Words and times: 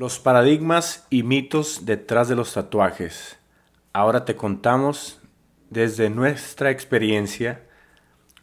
Los 0.00 0.18
paradigmas 0.18 1.06
y 1.10 1.24
mitos 1.24 1.84
detrás 1.84 2.26
de 2.26 2.34
los 2.34 2.54
tatuajes. 2.54 3.36
Ahora 3.92 4.24
te 4.24 4.34
contamos 4.34 5.20
desde 5.68 6.08
nuestra 6.08 6.70
experiencia 6.70 7.60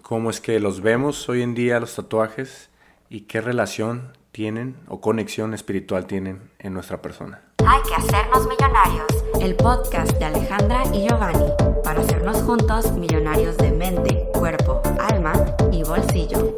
cómo 0.03 0.29
es 0.29 0.39
que 0.39 0.59
los 0.59 0.81
vemos 0.81 1.27
hoy 1.29 1.41
en 1.41 1.55
día 1.55 1.79
los 1.79 1.95
tatuajes 1.95 2.69
y 3.09 3.21
qué 3.21 3.41
relación 3.41 4.13
tienen 4.31 4.75
o 4.87 5.01
conexión 5.01 5.55
espiritual 5.55 6.05
tienen 6.05 6.51
en 6.59 6.75
nuestra 6.75 7.01
persona. 7.01 7.41
Hay 7.65 7.81
que 7.89 7.95
hacernos 7.95 8.47
millonarios. 8.47 9.07
El 9.41 9.55
podcast 9.55 10.11
de 10.19 10.25
Alejandra 10.25 10.83
y 10.93 11.07
Giovanni 11.07 11.51
para 11.83 12.01
hacernos 12.01 12.37
juntos 12.43 12.91
millonarios 12.91 13.57
de 13.57 13.71
mente, 13.71 14.29
cuerpo, 14.31 14.83
alma 14.99 15.33
y 15.71 15.81
bolsillo. 15.81 16.55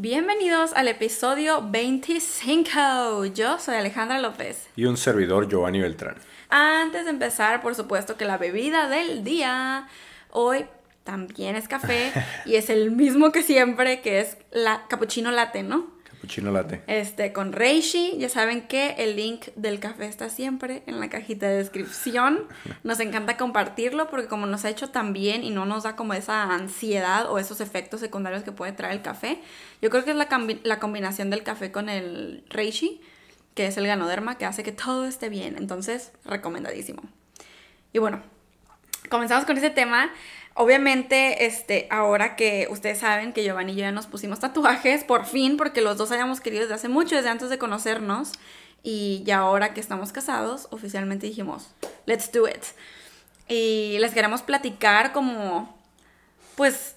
Bienvenidos 0.00 0.74
al 0.74 0.86
episodio 0.86 1.60
25. 1.60 3.24
Yo 3.34 3.58
soy 3.58 3.74
Alejandra 3.74 4.20
López. 4.20 4.68
Y 4.76 4.84
un 4.84 4.96
servidor, 4.96 5.48
Giovanni 5.48 5.80
Beltrán. 5.80 6.14
Antes 6.50 7.04
de 7.04 7.10
empezar, 7.10 7.62
por 7.62 7.74
supuesto 7.74 8.16
que 8.16 8.24
la 8.24 8.38
bebida 8.38 8.88
del 8.88 9.24
día 9.24 9.88
hoy 10.30 10.66
también 11.02 11.56
es 11.56 11.66
café 11.66 12.12
y 12.46 12.54
es 12.54 12.70
el 12.70 12.92
mismo 12.92 13.32
que 13.32 13.42
siempre, 13.42 14.00
que 14.00 14.20
es 14.20 14.36
la 14.52 14.86
cappuccino 14.88 15.32
latte, 15.32 15.64
¿no? 15.64 15.88
Cappuccino 16.18 16.50
latte. 16.50 16.82
Este, 16.88 17.32
con 17.32 17.52
Reishi, 17.52 18.16
ya 18.18 18.28
saben 18.28 18.66
que 18.66 18.96
el 18.98 19.14
link 19.14 19.46
del 19.54 19.78
café 19.78 20.06
está 20.06 20.28
siempre 20.28 20.82
en 20.86 20.98
la 20.98 21.08
cajita 21.08 21.46
de 21.46 21.58
descripción. 21.58 22.48
Nos 22.82 22.98
encanta 22.98 23.36
compartirlo 23.36 24.10
porque 24.10 24.26
como 24.26 24.46
nos 24.46 24.64
ha 24.64 24.70
hecho 24.70 24.90
tan 24.90 25.12
bien 25.12 25.44
y 25.44 25.50
no 25.50 25.64
nos 25.64 25.84
da 25.84 25.94
como 25.94 26.14
esa 26.14 26.42
ansiedad 26.52 27.30
o 27.30 27.38
esos 27.38 27.60
efectos 27.60 28.00
secundarios 28.00 28.42
que 28.42 28.50
puede 28.50 28.72
traer 28.72 28.94
el 28.94 29.02
café, 29.02 29.40
yo 29.80 29.90
creo 29.90 30.04
que 30.04 30.10
es 30.10 30.16
la, 30.16 30.28
la 30.64 30.80
combinación 30.80 31.30
del 31.30 31.44
café 31.44 31.70
con 31.70 31.88
el 31.88 32.44
Reishi, 32.50 33.00
que 33.54 33.68
es 33.68 33.76
el 33.76 33.86
ganoderma, 33.86 34.38
que 34.38 34.44
hace 34.44 34.64
que 34.64 34.72
todo 34.72 35.06
esté 35.06 35.28
bien. 35.28 35.54
Entonces, 35.56 36.10
recomendadísimo. 36.24 37.02
Y 37.92 38.00
bueno, 38.00 38.22
comenzamos 39.08 39.44
con 39.44 39.56
ese 39.56 39.70
tema. 39.70 40.10
Obviamente, 40.60 41.46
este, 41.46 41.86
ahora 41.88 42.34
que 42.34 42.66
ustedes 42.68 42.98
saben 42.98 43.32
que 43.32 43.44
Giovanni 43.44 43.74
y 43.74 43.76
yo 43.76 43.80
ya 43.82 43.92
nos 43.92 44.08
pusimos 44.08 44.40
tatuajes, 44.40 45.04
por 45.04 45.24
fin, 45.24 45.56
porque 45.56 45.80
los 45.80 45.96
dos 45.96 46.10
hayamos 46.10 46.40
querido 46.40 46.62
desde 46.62 46.74
hace 46.74 46.88
mucho, 46.88 47.14
desde 47.14 47.28
antes 47.28 47.48
de 47.48 47.58
conocernos, 47.58 48.32
y 48.82 49.22
ya 49.24 49.38
ahora 49.38 49.72
que 49.72 49.80
estamos 49.80 50.10
casados, 50.10 50.66
oficialmente 50.72 51.28
dijimos, 51.28 51.68
let's 52.06 52.32
do 52.32 52.48
it. 52.48 52.64
Y 53.46 53.98
les 54.00 54.12
queremos 54.12 54.42
platicar 54.42 55.12
como, 55.12 55.78
pues, 56.56 56.96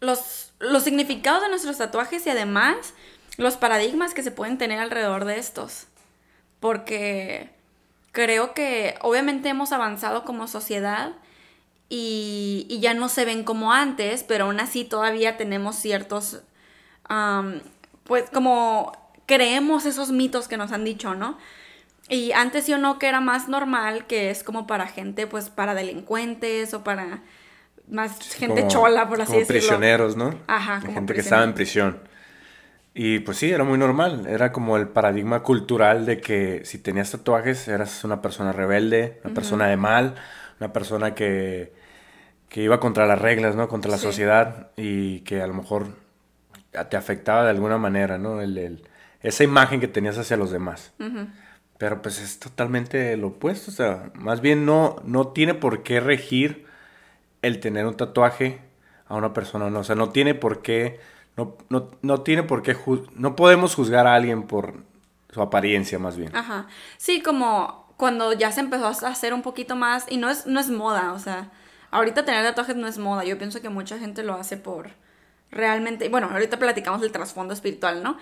los, 0.00 0.54
los 0.58 0.82
significados 0.82 1.42
de 1.42 1.50
nuestros 1.50 1.76
tatuajes 1.76 2.26
y 2.26 2.30
además 2.30 2.94
los 3.36 3.58
paradigmas 3.58 4.14
que 4.14 4.22
se 4.22 4.30
pueden 4.30 4.56
tener 4.56 4.78
alrededor 4.78 5.26
de 5.26 5.36
estos. 5.36 5.86
Porque 6.60 7.50
creo 8.12 8.54
que 8.54 8.94
obviamente 9.02 9.50
hemos 9.50 9.70
avanzado 9.72 10.24
como 10.24 10.48
sociedad 10.48 11.12
y, 11.94 12.78
ya 12.80 12.94
no 12.94 13.10
se 13.10 13.26
ven 13.26 13.44
como 13.44 13.70
antes, 13.74 14.24
pero 14.24 14.46
aún 14.46 14.58
así 14.60 14.82
todavía 14.84 15.36
tenemos 15.36 15.76
ciertos, 15.76 16.40
pues 18.04 18.30
como 18.32 18.92
creemos 19.26 19.84
esos 19.84 20.10
mitos 20.10 20.48
que 20.48 20.56
nos 20.56 20.72
han 20.72 20.84
dicho, 20.84 21.14
¿no? 21.14 21.36
Y 22.08 22.32
antes 22.32 22.66
yo 22.66 22.78
no 22.78 22.98
que 22.98 23.08
era 23.08 23.20
más 23.20 23.46
normal, 23.46 24.06
que 24.06 24.30
es 24.30 24.42
como 24.42 24.66
para 24.66 24.86
gente, 24.86 25.26
pues 25.26 25.50
para 25.50 25.74
delincuentes 25.74 26.72
o 26.72 26.82
para 26.82 27.20
más 27.88 28.18
gente 28.36 28.66
chola, 28.68 29.06
por 29.06 29.20
así 29.20 29.26
como 29.26 29.40
decirlo. 29.40 29.60
prisioneros, 29.60 30.16
¿no? 30.16 30.34
Ajá, 30.46 30.80
como 30.80 30.94
gente 30.94 31.12
que 31.12 31.20
estaba 31.20 31.44
en 31.44 31.52
prisión. 31.52 31.98
Y 32.94 33.18
pues 33.18 33.36
sí, 33.36 33.50
era 33.50 33.64
muy 33.64 33.76
normal. 33.76 34.26
Era 34.26 34.50
como 34.50 34.78
el 34.78 34.88
paradigma 34.88 35.42
cultural 35.42 36.06
de 36.06 36.22
que 36.22 36.62
si 36.64 36.78
tenías 36.78 37.10
tatuajes 37.10 37.68
eras 37.68 38.02
una 38.04 38.22
persona 38.22 38.52
rebelde, 38.52 39.20
una 39.24 39.34
persona 39.34 39.66
de 39.66 39.76
mal, 39.76 40.14
una 40.58 40.72
persona 40.72 41.14
que 41.14 41.81
que 42.52 42.62
iba 42.62 42.80
contra 42.80 43.06
las 43.06 43.18
reglas, 43.18 43.56
¿no? 43.56 43.66
Contra 43.66 43.90
la 43.90 43.96
sociedad 43.96 44.68
y 44.76 45.20
que 45.20 45.40
a 45.40 45.46
lo 45.46 45.54
mejor 45.54 45.86
te 46.90 46.98
afectaba 46.98 47.44
de 47.44 47.50
alguna 47.50 47.78
manera, 47.78 48.18
¿no? 48.18 48.42
El, 48.42 48.86
esa 49.22 49.42
imagen 49.42 49.80
que 49.80 49.88
tenías 49.88 50.18
hacia 50.18 50.36
los 50.36 50.50
demás. 50.50 50.92
Pero 51.78 52.02
pues 52.02 52.20
es 52.20 52.38
totalmente 52.38 53.16
lo 53.16 53.28
opuesto, 53.28 53.70
o 53.70 53.74
sea, 53.74 54.10
más 54.14 54.42
bien 54.42 54.66
no, 54.66 54.96
no 55.02 55.28
tiene 55.28 55.54
por 55.54 55.82
qué 55.82 55.98
regir 56.00 56.66
el 57.40 57.58
tener 57.58 57.86
un 57.86 57.96
tatuaje 57.96 58.60
a 59.06 59.14
una 59.14 59.32
persona, 59.32 59.70
no, 59.70 59.78
o 59.78 59.84
sea, 59.84 59.96
no 59.96 60.10
tiene 60.10 60.34
por 60.34 60.60
qué, 60.60 61.00
no, 61.38 61.56
no, 61.70 61.90
no 62.02 62.20
tiene 62.20 62.42
por 62.42 62.62
qué, 62.62 62.76
no 63.16 63.34
podemos 63.34 63.74
juzgar 63.74 64.06
a 64.06 64.14
alguien 64.14 64.42
por 64.42 64.74
su 65.30 65.40
apariencia 65.40 65.98
más 65.98 66.18
bien. 66.18 66.36
Ajá, 66.36 66.66
sí, 66.98 67.22
como 67.22 67.94
cuando 67.96 68.34
ya 68.34 68.52
se 68.52 68.60
empezó 68.60 68.88
a 68.88 69.08
hacer 69.08 69.32
un 69.32 69.40
poquito 69.40 69.74
más, 69.74 70.04
y 70.10 70.18
no 70.18 70.28
es, 70.28 70.46
no 70.46 70.60
es 70.60 70.68
moda, 70.68 71.14
o 71.14 71.18
sea, 71.18 71.50
Ahorita 71.92 72.24
tener 72.24 72.44
tatuajes 72.44 72.74
no 72.74 72.88
es 72.88 72.98
moda, 72.98 73.22
yo 73.22 73.38
pienso 73.38 73.62
que 73.62 73.68
mucha 73.68 73.98
gente 73.98 74.24
lo 74.24 74.34
hace 74.34 74.56
por 74.56 74.90
realmente, 75.52 76.08
bueno, 76.08 76.28
ahorita 76.32 76.58
platicamos 76.58 77.00
del 77.00 77.12
trasfondo 77.12 77.54
espiritual, 77.54 78.02
¿no? 78.02 78.18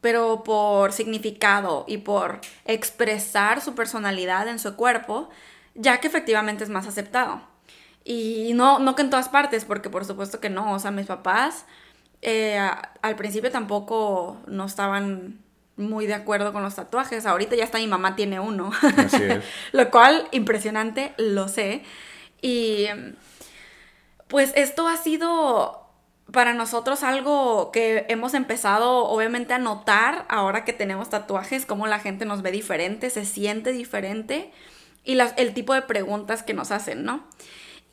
Pero 0.00 0.44
por 0.44 0.92
significado 0.92 1.84
y 1.86 1.98
por 1.98 2.40
expresar 2.64 3.60
su 3.60 3.74
personalidad 3.74 4.48
en 4.48 4.58
su 4.58 4.76
cuerpo, 4.76 5.28
ya 5.74 6.00
que 6.00 6.06
efectivamente 6.06 6.64
es 6.64 6.70
más 6.70 6.86
aceptado. 6.86 7.42
Y 8.04 8.52
no, 8.54 8.78
no 8.78 8.94
que 8.94 9.02
en 9.02 9.10
todas 9.10 9.28
partes, 9.28 9.64
porque 9.66 9.90
por 9.90 10.04
supuesto 10.04 10.40
que 10.40 10.48
no, 10.48 10.72
o 10.72 10.78
sea, 10.78 10.92
mis 10.92 11.06
papás 11.06 11.66
eh, 12.22 12.58
al 13.02 13.16
principio 13.16 13.50
tampoco 13.50 14.38
no 14.46 14.64
estaban 14.64 15.40
muy 15.76 16.06
de 16.06 16.14
acuerdo 16.14 16.52
con 16.52 16.62
los 16.62 16.74
tatuajes. 16.74 17.26
Ahorita 17.26 17.56
ya 17.56 17.64
hasta 17.64 17.78
mi 17.78 17.86
mamá 17.86 18.16
tiene 18.16 18.40
uno. 18.40 18.70
Así 18.96 19.22
es. 19.22 19.44
lo 19.72 19.90
cual, 19.90 20.28
impresionante, 20.32 21.14
lo 21.16 21.48
sé. 21.48 21.82
Y 22.40 22.86
pues 24.28 24.52
esto 24.54 24.86
ha 24.88 24.96
sido 24.96 25.88
para 26.32 26.52
nosotros 26.52 27.02
algo 27.02 27.70
que 27.72 28.04
hemos 28.08 28.34
empezado 28.34 29.06
obviamente 29.06 29.54
a 29.54 29.58
notar 29.58 30.26
ahora 30.28 30.64
que 30.64 30.72
tenemos 30.72 31.08
tatuajes, 31.08 31.64
cómo 31.64 31.86
la 31.86 31.98
gente 31.98 32.26
nos 32.26 32.42
ve 32.42 32.50
diferente, 32.50 33.08
se 33.10 33.24
siente 33.24 33.72
diferente 33.72 34.52
y 35.04 35.18
el 35.18 35.54
tipo 35.54 35.72
de 35.72 35.82
preguntas 35.82 36.42
que 36.42 36.52
nos 36.52 36.70
hacen, 36.70 37.04
¿no? 37.04 37.24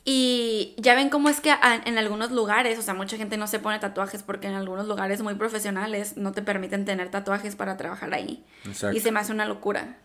Y 0.04 0.74
ya 0.76 0.94
ven 0.94 1.08
cómo 1.08 1.28
es 1.28 1.40
que 1.40 1.52
en 1.84 1.98
algunos 1.98 2.30
lugares, 2.30 2.78
o 2.78 2.82
sea, 2.82 2.94
mucha 2.94 3.16
gente 3.16 3.36
no 3.36 3.48
se 3.48 3.58
pone 3.58 3.78
tatuajes 3.80 4.22
porque 4.22 4.46
en 4.46 4.54
algunos 4.54 4.86
lugares 4.86 5.20
muy 5.20 5.34
profesionales 5.34 6.16
no 6.16 6.30
te 6.30 6.42
permiten 6.42 6.84
tener 6.84 7.10
tatuajes 7.10 7.56
para 7.56 7.76
trabajar 7.76 8.14
ahí. 8.14 8.44
Y 8.92 9.00
se 9.00 9.10
me 9.10 9.18
hace 9.18 9.32
una 9.32 9.46
locura. 9.46 9.96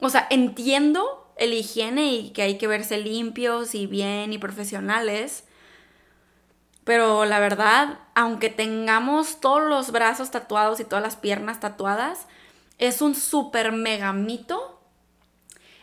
O 0.00 0.10
sea, 0.10 0.26
entiendo 0.28 1.23
el 1.36 1.52
higiene 1.52 2.12
y 2.12 2.30
que 2.30 2.42
hay 2.42 2.58
que 2.58 2.66
verse 2.66 2.98
limpios 2.98 3.74
y 3.74 3.86
bien 3.86 4.32
y 4.32 4.38
profesionales. 4.38 5.44
Pero 6.84 7.24
la 7.24 7.40
verdad, 7.40 7.98
aunque 8.14 8.50
tengamos 8.50 9.40
todos 9.40 9.62
los 9.62 9.90
brazos 9.90 10.30
tatuados 10.30 10.80
y 10.80 10.84
todas 10.84 11.02
las 11.02 11.16
piernas 11.16 11.60
tatuadas, 11.60 12.26
es 12.78 13.00
un 13.00 13.14
super 13.14 13.72
mega 13.72 14.12
mito 14.12 14.80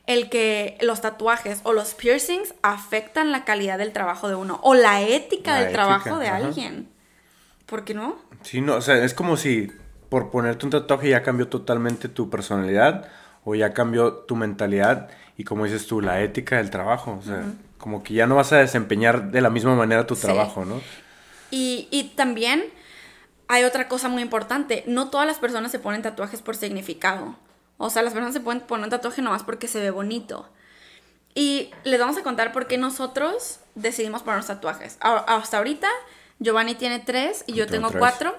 el 0.08 0.30
que 0.30 0.78
los 0.82 1.02
tatuajes 1.02 1.62
o 1.64 1.74
los 1.74 1.94
piercings 1.94 2.54
afectan 2.62 3.32
la 3.32 3.46
calidad 3.46 3.78
del 3.78 3.94
trabajo 3.94 4.30
de 4.30 4.36
uno 4.36 4.60
o 4.64 4.74
la 4.74 5.02
ética 5.02 5.60
del 5.60 5.72
trabajo 5.72 6.18
de 6.18 6.28
alguien. 6.28 6.90
¿Por 7.66 7.84
qué 7.86 7.94
no? 7.94 8.18
Sí, 8.42 8.62
no, 8.62 8.76
o 8.76 8.82
sea, 8.82 9.04
es 9.04 9.14
como 9.14 9.38
si 9.38 9.72
por 10.10 10.30
ponerte 10.30 10.66
un 10.66 10.72
tatuaje 10.72 11.10
ya 11.10 11.24
cambió 11.24 11.48
totalmente 11.48 12.10
tu 12.10 12.30
personalidad 12.30 13.08
o 13.46 13.56
ya 13.56 13.74
cambió 13.74 14.14
tu 14.14 14.36
mentalidad 14.36 15.10
y 15.38 15.44
como 15.44 15.66
dices 15.66 15.88
tú, 15.88 16.02
la 16.02 16.22
ética 16.22 16.58
del 16.58 16.70
trabajo, 16.70 17.18
o 17.20 17.24
sea, 17.24 17.44
como 17.78 18.04
que 18.04 18.14
ya 18.14 18.28
no 18.28 18.36
vas 18.36 18.52
a 18.54 18.58
desempeñar 18.58 19.32
de 19.32 19.42
la 19.42 19.50
misma 19.50 19.76
manera 19.76 20.06
tu 20.06 20.16
trabajo, 20.16 20.66
¿no? 20.66 20.82
Y, 21.50 21.88
y 21.92 22.14
también 22.16 22.64
hay 23.48 23.64
otra 23.64 23.88
cosa 23.88 24.08
muy 24.08 24.22
importante, 24.22 24.84
no 24.88 25.10
todas 25.10 25.28
las 25.28 25.40
personas 25.40 25.72
se 25.72 25.80
ponen 25.80 26.02
tatuajes 26.02 26.42
por 26.42 26.56
significado, 26.56 27.36
o 27.78 27.90
sea, 27.90 28.04
las 28.04 28.14
personas 28.14 28.34
se 28.34 28.42
pueden 28.42 28.62
poner 28.62 28.84
un 28.84 28.92
tatuaje 28.92 29.24
nomás 29.24 29.42
porque 29.44 29.68
se 29.68 29.80
ve 29.80 29.90
bonito. 29.90 30.48
Y 31.34 31.72
les 31.84 32.00
vamos 32.00 32.16
a 32.18 32.22
contar 32.22 32.52
por 32.52 32.68
qué 32.68 32.78
nosotros 32.78 33.60
decidimos 33.74 34.22
poner 34.22 34.44
tatuajes. 34.44 34.98
Hasta 35.00 35.58
ahorita, 35.58 35.88
Giovanni 36.40 36.76
tiene 36.76 37.00
tres 37.00 37.44
y 37.48 37.54
yo 37.54 37.66
tengo, 37.66 37.90
cuatro. 37.92 38.38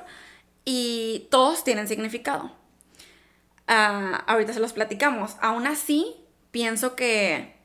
Y 0.64 1.26
todos 1.30 1.64
tienen 1.64 1.88
significado. 1.88 2.52
Ah, 3.66 4.22
ahorita 4.28 4.52
se 4.52 4.60
los 4.60 4.72
platicamos. 4.72 5.36
Aún 5.40 5.66
así, 5.66 6.14
pienso 6.52 6.94
que 6.94 7.56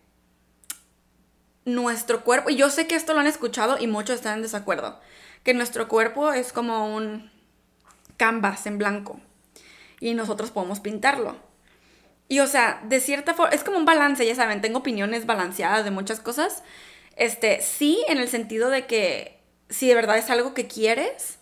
nuestro 1.65 2.23
cuerpo, 2.23 2.49
y 2.49 2.55
yo 2.55 2.71
sé 2.71 2.87
que 2.87 2.95
esto 2.95 3.13
lo 3.13 3.19
han 3.19 3.27
escuchado 3.27 3.77
y 3.79 3.85
muchos 3.85 4.15
están 4.15 4.37
en 4.37 4.41
desacuerdo, 4.41 4.99
que 5.43 5.53
nuestro 5.53 5.87
cuerpo 5.87 6.33
es 6.33 6.51
como 6.51 6.95
un 6.95 7.29
canvas 8.15 8.65
en 8.65 8.79
blanco 8.79 9.19
y 9.99 10.15
nosotros 10.15 10.49
podemos 10.49 10.79
pintarlo. 10.79 11.35
Y 12.29 12.39
o 12.39 12.47
sea, 12.47 12.81
de 12.85 12.99
cierta 12.99 13.33
forma, 13.33 13.53
es 13.53 13.63
como 13.63 13.77
un 13.77 13.85
balance, 13.85 14.25
ya 14.25 14.35
saben, 14.35 14.61
tengo 14.61 14.79
opiniones 14.79 15.25
balanceadas 15.25 15.85
de 15.85 15.91
muchas 15.91 16.19
cosas. 16.19 16.63
Este, 17.15 17.61
sí, 17.61 18.03
en 18.09 18.17
el 18.17 18.27
sentido 18.27 18.69
de 18.69 18.85
que 18.85 19.39
si 19.69 19.87
de 19.87 19.95
verdad 19.95 20.17
es 20.17 20.29
algo 20.29 20.53
que 20.53 20.67
quieres, 20.67 21.39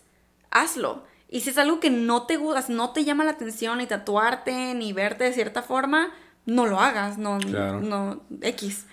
hazlo. 0.50 1.04
Y 1.28 1.40
si 1.40 1.50
es 1.50 1.58
algo 1.58 1.80
que 1.80 1.90
no 1.90 2.26
te 2.26 2.36
gusta, 2.36 2.64
no 2.68 2.92
te 2.92 3.04
llama 3.04 3.24
la 3.24 3.32
atención 3.32 3.78
ni 3.78 3.86
tatuarte 3.86 4.74
ni 4.74 4.92
verte 4.92 5.24
de 5.24 5.32
cierta 5.32 5.62
forma, 5.62 6.12
no 6.46 6.66
lo 6.66 6.80
hagas, 6.80 7.18
no, 7.18 7.38
Claro. 7.38 7.80
no, 7.80 8.22
X. 8.40 8.86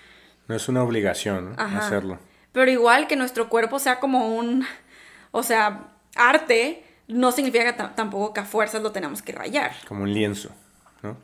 No 0.47 0.55
es 0.55 0.67
una 0.67 0.83
obligación 0.83 1.55
hacerlo. 1.57 2.19
Pero 2.51 2.69
igual 2.69 3.07
que 3.07 3.15
nuestro 3.15 3.49
cuerpo 3.49 3.79
sea 3.79 3.99
como 3.99 4.35
un, 4.35 4.65
o 5.31 5.41
sea, 5.43 5.87
arte, 6.15 6.85
no 7.07 7.31
significa 7.31 7.95
tampoco 7.95 8.33
que 8.33 8.41
a 8.41 8.45
fuerzas 8.45 8.81
lo 8.81 8.91
tenemos 8.91 9.21
que 9.21 9.31
rayar. 9.31 9.71
Como 9.87 10.03
un 10.03 10.13
lienzo, 10.13 10.49
¿no? 11.01 11.17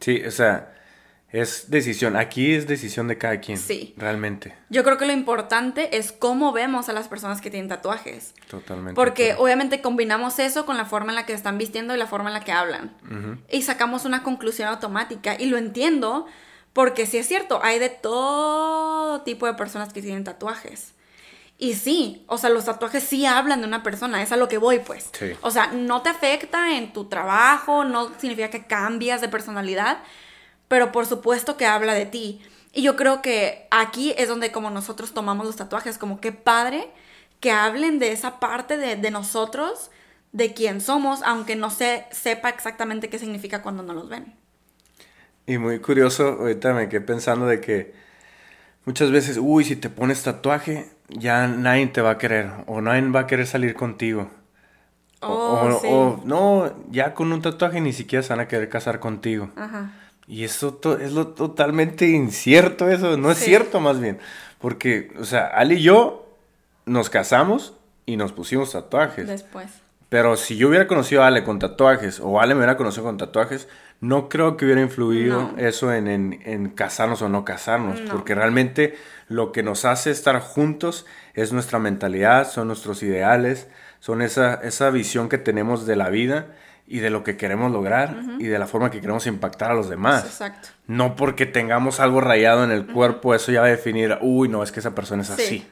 Sí, 0.00 0.22
o 0.24 0.30
sea, 0.30 0.74
es 1.40 1.70
decisión. 1.70 2.16
Aquí 2.16 2.54
es 2.54 2.66
decisión 2.66 3.08
de 3.08 3.18
cada 3.18 3.40
quien. 3.40 3.58
Sí. 3.58 3.94
Realmente. 3.96 4.54
Yo 4.70 4.84
creo 4.84 4.96
que 4.98 5.06
lo 5.06 5.12
importante 5.12 5.96
es 5.96 6.12
cómo 6.12 6.52
vemos 6.52 6.88
a 6.88 6.92
las 6.92 7.08
personas 7.08 7.40
que 7.40 7.50
tienen 7.50 7.68
tatuajes. 7.68 8.34
Totalmente. 8.48 8.94
Porque 8.94 9.26
Claro. 9.28 9.42
obviamente 9.42 9.80
combinamos 9.80 10.38
eso 10.38 10.66
con 10.66 10.76
la 10.76 10.84
forma 10.84 11.12
en 11.12 11.16
la 11.16 11.26
que 11.26 11.32
se 11.32 11.36
están 11.38 11.58
vistiendo 11.58 11.94
y 11.94 11.98
la 11.98 12.06
forma 12.06 12.28
en 12.30 12.34
la 12.34 12.40
que 12.44 12.52
hablan. 12.52 12.96
Y 13.50 13.62
sacamos 13.62 14.04
una 14.04 14.22
conclusión 14.22 14.68
automática. 14.68 15.36
Y 15.38 15.46
lo 15.46 15.56
entiendo 15.58 16.26
porque 16.72 17.06
sí 17.06 17.16
es 17.18 17.26
cierto, 17.26 17.60
hay 17.62 17.78
de 17.78 17.88
todo 17.88 19.22
tipo 19.22 19.46
de 19.46 19.54
personas 19.54 19.92
que 19.92 20.02
tienen 20.02 20.24
tatuajes. 20.24 20.92
Y 21.58 21.72
sí, 21.74 22.22
o 22.28 22.36
sea, 22.36 22.50
los 22.50 22.66
tatuajes 22.66 23.02
sí 23.02 23.24
hablan 23.24 23.62
de 23.62 23.66
una 23.66 23.82
persona, 23.82 24.20
es 24.22 24.30
a 24.30 24.36
lo 24.36 24.46
que 24.46 24.58
voy 24.58 24.80
pues. 24.80 25.08
Sí. 25.18 25.32
O 25.40 25.50
sea, 25.50 25.68
no 25.68 26.02
te 26.02 26.10
afecta 26.10 26.76
en 26.76 26.92
tu 26.92 27.06
trabajo, 27.06 27.84
no 27.84 28.10
significa 28.18 28.50
que 28.50 28.66
cambias 28.66 29.22
de 29.22 29.28
personalidad, 29.30 29.98
pero 30.68 30.92
por 30.92 31.06
supuesto 31.06 31.56
que 31.56 31.66
habla 31.66 31.94
de 31.94 32.06
ti. 32.06 32.40
Y 32.72 32.82
yo 32.82 32.96
creo 32.96 33.22
que 33.22 33.66
aquí 33.70 34.14
es 34.18 34.28
donde 34.28 34.52
como 34.52 34.70
nosotros 34.70 35.12
tomamos 35.14 35.46
los 35.46 35.56
tatuajes, 35.56 35.98
como 35.98 36.20
qué 36.20 36.32
padre 36.32 36.88
que 37.40 37.50
hablen 37.50 37.98
de 37.98 38.12
esa 38.12 38.40
parte 38.40 38.76
de, 38.76 38.96
de 38.96 39.10
nosotros, 39.10 39.90
de 40.32 40.52
quién 40.54 40.80
somos, 40.80 41.22
aunque 41.22 41.56
no 41.56 41.70
se 41.70 42.06
sepa 42.10 42.48
exactamente 42.50 43.08
qué 43.08 43.18
significa 43.18 43.62
cuando 43.62 43.82
no 43.82 43.94
los 43.94 44.08
ven. 44.08 44.34
Y 45.46 45.58
muy 45.58 45.78
curioso, 45.80 46.28
ahorita 46.40 46.74
me 46.74 46.88
quedé 46.88 47.00
pensando 47.00 47.46
de 47.46 47.60
que 47.60 47.94
muchas 48.84 49.10
veces, 49.10 49.38
uy, 49.40 49.64
si 49.64 49.76
te 49.76 49.90
pones 49.90 50.22
tatuaje, 50.22 50.90
ya 51.08 51.48
nadie 51.48 51.86
te 51.88 52.00
va 52.02 52.12
a 52.12 52.18
querer 52.18 52.50
o 52.66 52.80
nadie 52.80 53.02
va 53.10 53.20
a 53.20 53.26
querer 53.26 53.46
salir 53.46 53.74
contigo. 53.74 54.30
O- 55.22 55.28
Oh, 55.28 55.68
o, 55.68 55.80
sí. 55.80 55.88
o, 55.88 56.22
no, 56.24 56.74
ya 56.90 57.14
con 57.14 57.32
un 57.32 57.42
tatuaje 57.42 57.80
ni 57.80 57.92
siquiera 57.92 58.22
se 58.22 58.30
van 58.30 58.40
a 58.40 58.48
querer 58.48 58.68
casar 58.68 59.00
contigo. 59.00 59.50
Ajá. 59.56 59.90
Y 60.28 60.44
eso 60.44 60.74
to- 60.74 60.98
es 60.98 61.12
lo 61.12 61.28
totalmente 61.28 62.06
incierto, 62.08 62.88
eso 62.88 63.16
no 63.16 63.30
es 63.30 63.38
Sí. 63.38 63.46
cierto 63.46 63.80
más 63.80 64.00
bien. 64.00 64.18
Porque, 64.58 65.12
o 65.20 65.24
sea, 65.24 65.46
Ali 65.46 65.76
y 65.76 65.82
yo 65.82 66.26
nos 66.84 67.10
casamos 67.10 67.74
y 68.06 68.16
nos 68.16 68.32
pusimos 68.32 68.72
tatuajes. 68.72 69.26
Después. 69.28 69.66
Pero 70.08 70.36
si 70.36 70.56
yo 70.56 70.68
hubiera 70.68 70.86
conocido 70.86 71.22
a 71.22 71.26
Ale 71.28 71.42
con 71.44 71.58
tatuajes 71.58 72.20
o 72.20 72.40
Ale 72.40 72.54
me 72.54 72.60
hubiera 72.60 72.76
conocido 72.76 73.04
con 73.04 73.16
tatuajes, 73.18 73.68
no 74.00 74.28
creo 74.28 74.56
que 74.56 74.64
hubiera 74.64 74.80
influido 74.80 75.52
No. 75.52 75.58
eso 75.58 75.92
en, 75.92 76.06
en- 76.06 76.40
en 76.44 76.68
casarnos 76.70 77.22
o 77.22 77.28
no 77.28 77.44
casarnos. 77.44 78.00
No. 78.00 78.12
Porque 78.12 78.34
realmente 78.34 78.94
lo 79.28 79.50
que 79.52 79.62
nos 79.62 79.84
hace 79.84 80.10
estar 80.10 80.38
juntos 80.40 81.06
es 81.34 81.52
nuestra 81.52 81.78
mentalidad, 81.80 82.48
son 82.50 82.68
nuestros 82.68 83.02
ideales, 83.02 83.68
son 84.00 84.22
esa, 84.22 84.54
esa 84.54 84.90
visión 84.90 85.28
que 85.28 85.38
tenemos 85.38 85.86
de 85.86 85.96
la 85.96 86.08
vida 86.10 86.46
y 86.88 86.98
de 87.00 87.10
lo 87.10 87.24
que 87.24 87.36
queremos 87.36 87.72
lograr 87.72 88.16
y 88.38 88.44
de 88.44 88.58
la 88.58 88.66
forma 88.66 88.90
que 88.90 89.00
queremos 89.00 89.26
impactar 89.26 89.72
a 89.72 89.74
los 89.74 89.88
demás. 89.88 90.24
Exacto. 90.24 90.68
No 90.86 91.16
porque 91.16 91.44
tengamos 91.46 91.98
algo 92.00 92.20
rayado 92.20 92.62
en 92.64 92.70
el 92.70 92.86
cuerpo, 92.86 93.34
eso 93.34 93.50
ya 93.52 93.60
va 93.60 93.66
a 93.66 93.70
definir, 93.70 94.16
uy, 94.20 94.48
no, 94.48 94.62
es 94.62 94.70
que 94.72 94.80
esa 94.80 94.94
persona 94.94 95.22
es 95.22 95.28
Sí. 95.28 95.42
así. 95.42 95.66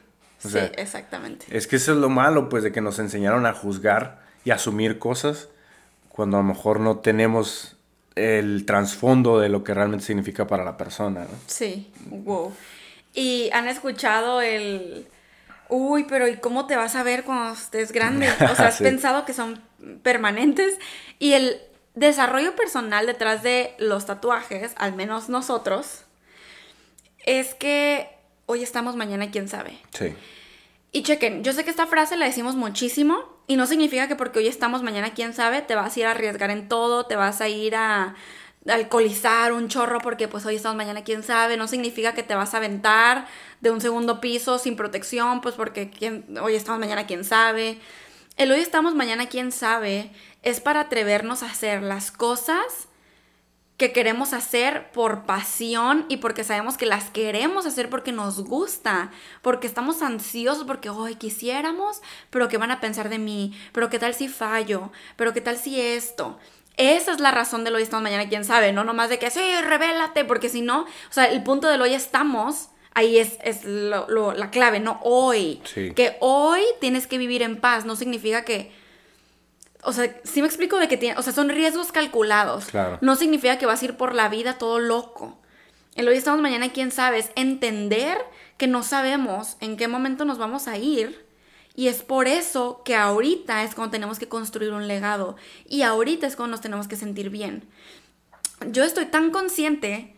O 0.44 0.48
sea, 0.50 0.66
sí, 0.66 0.72
exactamente. 0.76 1.46
es 1.50 1.66
que 1.66 1.76
eso 1.76 1.92
es 1.92 1.98
lo 1.98 2.10
malo, 2.10 2.48
pues, 2.50 2.62
de 2.64 2.70
que 2.72 2.80
nos 2.82 2.98
enseñaron 2.98 3.46
a 3.46 3.54
juzgar 3.54 4.22
y 4.44 4.50
asumir 4.50 4.98
cosas 4.98 5.48
cuando 6.10 6.36
a 6.36 6.40
lo 6.40 6.46
mejor 6.48 6.80
no 6.80 6.98
tenemos 6.98 7.76
el 8.14 8.66
trasfondo 8.66 9.40
de 9.40 9.48
lo 9.48 9.64
que 9.64 9.72
realmente 9.74 10.04
significa 10.04 10.46
para 10.46 10.62
la 10.64 10.76
persona, 10.76 11.20
¿no? 11.22 11.36
Sí, 11.46 11.90
wow. 12.08 12.52
Y 13.14 13.48
han 13.52 13.68
escuchado 13.68 14.40
el, 14.42 15.06
uy, 15.68 16.04
pero 16.04 16.28
¿y 16.28 16.36
cómo 16.36 16.66
te 16.66 16.76
vas 16.76 16.94
a 16.96 17.02
ver 17.02 17.24
cuando 17.24 17.52
estés 17.54 17.92
grande? 17.92 18.28
O 18.50 18.54
sea, 18.54 18.68
has 18.68 18.76
Sí. 18.76 18.84
pensado 18.84 19.24
que 19.24 19.32
son 19.32 19.62
permanentes. 20.02 20.78
Y 21.18 21.32
el 21.32 21.60
desarrollo 21.94 22.56
personal 22.56 23.06
detrás 23.06 23.42
de 23.42 23.74
los 23.78 24.06
tatuajes, 24.06 24.72
al 24.76 24.94
menos 24.94 25.28
nosotros, 25.28 26.02
es 27.26 27.54
que 27.54 28.08
hoy 28.46 28.62
estamos, 28.62 28.96
mañana 28.96 29.30
quién 29.30 29.48
sabe. 29.48 29.78
Sí, 29.96 30.14
Y 30.92 31.02
chequen, 31.02 31.42
yo 31.44 31.52
sé 31.52 31.64
que 31.64 31.70
esta 31.70 31.86
frase 31.86 32.16
la 32.16 32.26
decimos 32.26 32.54
muchísimo 32.56 33.18
y 33.46 33.56
no 33.56 33.66
significa 33.66 34.06
que 34.08 34.16
porque 34.16 34.38
hoy 34.38 34.48
estamos, 34.48 34.82
mañana 34.82 35.12
quién 35.14 35.32
sabe, 35.34 35.62
te 35.62 35.74
vas 35.74 35.96
a 35.96 36.00
ir 36.00 36.06
a 36.06 36.10
arriesgar 36.12 36.50
en 36.50 36.68
todo, 36.68 37.06
te 37.06 37.16
vas 37.16 37.40
a 37.40 37.48
ir 37.48 37.74
a 37.76 38.14
alcoholizar 38.68 39.52
un 39.52 39.68
chorro 39.68 40.00
porque 40.00 40.28
pues 40.28 40.46
hoy 40.46 40.56
estamos, 40.56 40.76
mañana 40.76 41.04
quién 41.04 41.22
sabe, 41.22 41.56
no 41.56 41.68
significa 41.68 42.14
que 42.14 42.22
te 42.22 42.34
vas 42.34 42.54
a 42.54 42.58
aventar 42.58 43.26
de 43.60 43.70
un 43.70 43.80
segundo 43.80 44.20
piso 44.20 44.58
sin 44.58 44.76
protección, 44.76 45.40
pues 45.40 45.54
porque 45.54 45.90
quién- 45.90 46.24
hoy 46.40 46.54
estamos, 46.54 46.80
mañana 46.80 47.06
quién 47.06 47.24
sabe. 47.24 47.78
El 48.36 48.50
hoy 48.52 48.60
estamos, 48.60 48.94
mañana 48.94 49.26
quién 49.28 49.52
sabe 49.52 50.10
es 50.42 50.60
para 50.60 50.80
atrevernos 50.80 51.42
a 51.42 51.46
hacer 51.46 51.82
las 51.82 52.10
cosas 52.10 52.88
que 53.76 53.92
queremos 53.92 54.32
hacer 54.32 54.92
por 54.92 55.24
pasión 55.26 56.06
y 56.08 56.18
porque 56.18 56.44
sabemos 56.44 56.76
que 56.76 56.86
las 56.86 57.10
queremos 57.10 57.66
hacer 57.66 57.90
porque 57.90 58.12
nos 58.12 58.44
gusta, 58.44 59.10
porque 59.42 59.66
estamos 59.66 60.00
ansiosos, 60.00 60.64
porque 60.64 60.90
hoy 60.90 61.16
quisiéramos, 61.16 62.00
pero 62.30 62.48
¿qué 62.48 62.56
van 62.56 62.70
a 62.70 62.80
pensar 62.80 63.08
de 63.08 63.18
mí? 63.18 63.52
Pero 63.72 63.90
¿qué 63.90 63.98
tal 63.98 64.14
si 64.14 64.28
fallo? 64.28 64.92
Pero 65.16 65.32
¿qué 65.34 65.40
tal 65.40 65.56
si 65.58 65.80
esto? 65.80 66.38
Esa 66.76 67.12
es 67.12 67.20
la 67.20 67.30
razón 67.30 67.62
del 67.64 67.74
hoy 67.76 67.82
estamos 67.82 68.02
mañana, 68.02 68.28
quién 68.28 68.44
sabe, 68.44 68.72
no 68.72 68.82
nomás 68.84 69.08
de 69.08 69.18
que 69.18 69.30
sí, 69.30 69.40
revélate, 69.62 70.24
porque 70.24 70.48
si 70.48 70.60
no, 70.60 70.82
o 70.82 71.12
sea, 71.12 71.26
el 71.26 71.42
punto 71.44 71.68
del 71.68 71.80
hoy 71.80 71.94
estamos, 71.94 72.68
ahí 72.94 73.18
es, 73.18 73.38
es 73.42 73.64
lo- 73.64 74.08
lo- 74.08 74.32
la 74.32 74.50
clave, 74.50 74.80
no 74.80 74.98
hoy. 75.02 75.60
Sí. 75.64 75.92
Que 75.94 76.16
hoy 76.20 76.62
tienes 76.80 77.06
que 77.06 77.18
vivir 77.18 77.42
en 77.42 77.60
paz, 77.60 77.84
no 77.84 77.94
significa 77.96 78.44
que 78.44 78.72
o 79.86 79.92
sea, 79.92 80.10
sí 80.24 80.40
me 80.40 80.48
explico 80.48 80.78
de 80.78 80.88
que 80.88 80.96
tiene, 80.96 81.18
o 81.18 81.22
sea, 81.22 81.32
son 81.34 81.50
riesgos 81.50 81.92
calculados. 81.92 82.64
Claro. 82.66 82.96
No 83.02 83.16
significa 83.16 83.58
que 83.58 83.66
vas 83.66 83.82
a 83.82 83.84
ir 83.84 83.96
por 83.98 84.14
la 84.14 84.30
vida 84.30 84.56
todo 84.56 84.78
loco. 84.78 85.38
El 85.94 86.08
hoy 86.08 86.16
estamos 86.16 86.40
mañana, 86.40 86.72
quién 86.72 86.90
sabe, 86.90 87.18
es 87.18 87.30
entender 87.36 88.16
que 88.56 88.66
no 88.66 88.82
sabemos 88.82 89.58
en 89.60 89.76
qué 89.76 89.86
momento 89.86 90.24
nos 90.24 90.38
vamos 90.38 90.68
a 90.68 90.78
ir. 90.78 91.23
Y 91.74 91.88
es 91.88 92.02
por 92.02 92.28
eso 92.28 92.82
que 92.84 92.94
ahorita 92.94 93.64
es 93.64 93.74
cuando 93.74 93.92
tenemos 93.92 94.18
que 94.18 94.28
construir 94.28 94.72
un 94.72 94.86
legado. 94.86 95.36
Y 95.68 95.82
ahorita 95.82 96.26
es 96.26 96.36
cuando 96.36 96.52
nos 96.52 96.60
tenemos 96.60 96.86
que 96.86 96.96
sentir 96.96 97.30
bien. 97.30 97.64
Yo 98.70 98.84
estoy 98.84 99.06
tan 99.06 99.30
consciente 99.30 100.14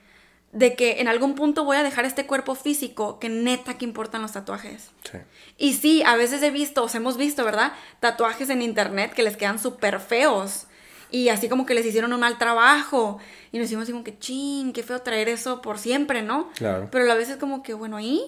de 0.53 0.75
que 0.75 1.01
en 1.01 1.09
algún 1.09 1.35
punto 1.35 1.65
voy 1.65 1.77
a 1.77 1.83
dejar 1.83 2.05
este 2.05 2.27
cuerpo 2.27 2.55
físico 2.55 3.19
que 3.19 3.29
neta 3.29 3.79
que 3.79 3.85
importan 3.85 4.23
los 4.23 4.33
tatuajes. 4.33 4.91
sí. 5.11 5.19
Y 5.59 5.73
sí, 5.73 6.03
a 6.05 6.17
veces 6.17 6.43
he 6.43 6.51
visto, 6.51 6.85
o 6.85 6.89
hemos 6.95 7.17
visto, 7.17 7.43
¿verdad? 7.45 7.73
Tatuajes 8.01 8.51
en 8.51 8.61
internet 8.61 9.15
que 9.15 9.23
les 9.23 9.39
quedan 9.39 9.59
súper 9.59 10.01
feos. 10.01 10.67
Y 11.11 11.31
así 11.31 11.49
como 11.49 11.65
que 11.65 11.75
les 11.75 11.87
hicieron 11.87 12.13
un 12.13 12.21
mal 12.21 12.37
trabajo. 12.37 13.19
Y 13.53 13.59
nos 13.59 13.67
hicimos 13.67 13.85
así 13.85 13.93
como 13.93 14.05
que, 14.05 14.19
ching, 14.19 14.73
qué 14.73 14.83
feo 14.83 15.01
traer 15.01 15.29
eso 15.31 15.63
por 15.63 15.79
siempre, 15.79 16.21
¿no? 16.23 16.51
Claro. 16.57 16.89
Pero 16.91 17.05
a 17.05 17.07
la 17.07 17.15
vez 17.15 17.31
es 17.31 17.37
como 17.37 17.63
que, 17.63 17.73
bueno, 17.75 18.01
¿y? 18.01 18.23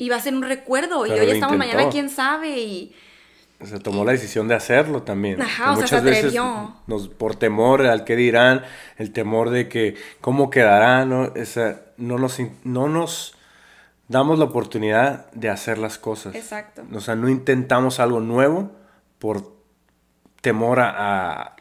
Y 0.00 0.08
va 0.08 0.16
a 0.16 0.20
ser 0.20 0.34
un 0.34 0.42
recuerdo. 0.42 1.06
y 1.06 1.10
hoy 1.10 1.18
estamos 1.30 1.54
intentó. 1.54 1.58
mañana, 1.58 1.90
quién 1.90 2.08
sabe. 2.08 2.58
Y 2.58 2.94
Se 3.62 3.78
tomó 3.80 4.04
la 4.04 4.12
decisión 4.12 4.48
de 4.48 4.54
hacerlo 4.54 5.02
también. 5.02 5.42
Ajá, 5.42 5.72
o 5.72 5.76
sea, 5.76 5.86
se 5.86 5.96
atrevió. 5.96 6.74
nos, 6.86 7.08
por 7.08 7.36
temor 7.36 7.82
al 7.86 8.04
que 8.04 8.16
dirán, 8.16 8.62
el 8.96 9.12
temor 9.12 9.50
de 9.50 9.68
que 9.68 9.96
cómo 10.22 10.48
quedará, 10.48 11.04
¿no? 11.04 11.34
Esa, 11.34 11.82
no, 11.98 12.16
nos, 12.18 12.38
no 12.64 12.88
nos 12.88 13.34
damos 14.08 14.38
la 14.38 14.46
oportunidad 14.46 15.30
de 15.32 15.50
hacer 15.50 15.76
las 15.76 15.98
cosas. 15.98 16.34
Exacto. 16.34 16.82
O 16.94 17.00
sea, 17.00 17.14
no 17.16 17.28
intentamos 17.28 18.00
algo 18.00 18.20
nuevo 18.20 18.72
por 19.18 19.54
temor 20.40 20.80
a, 20.80 20.88
a- 20.90 21.56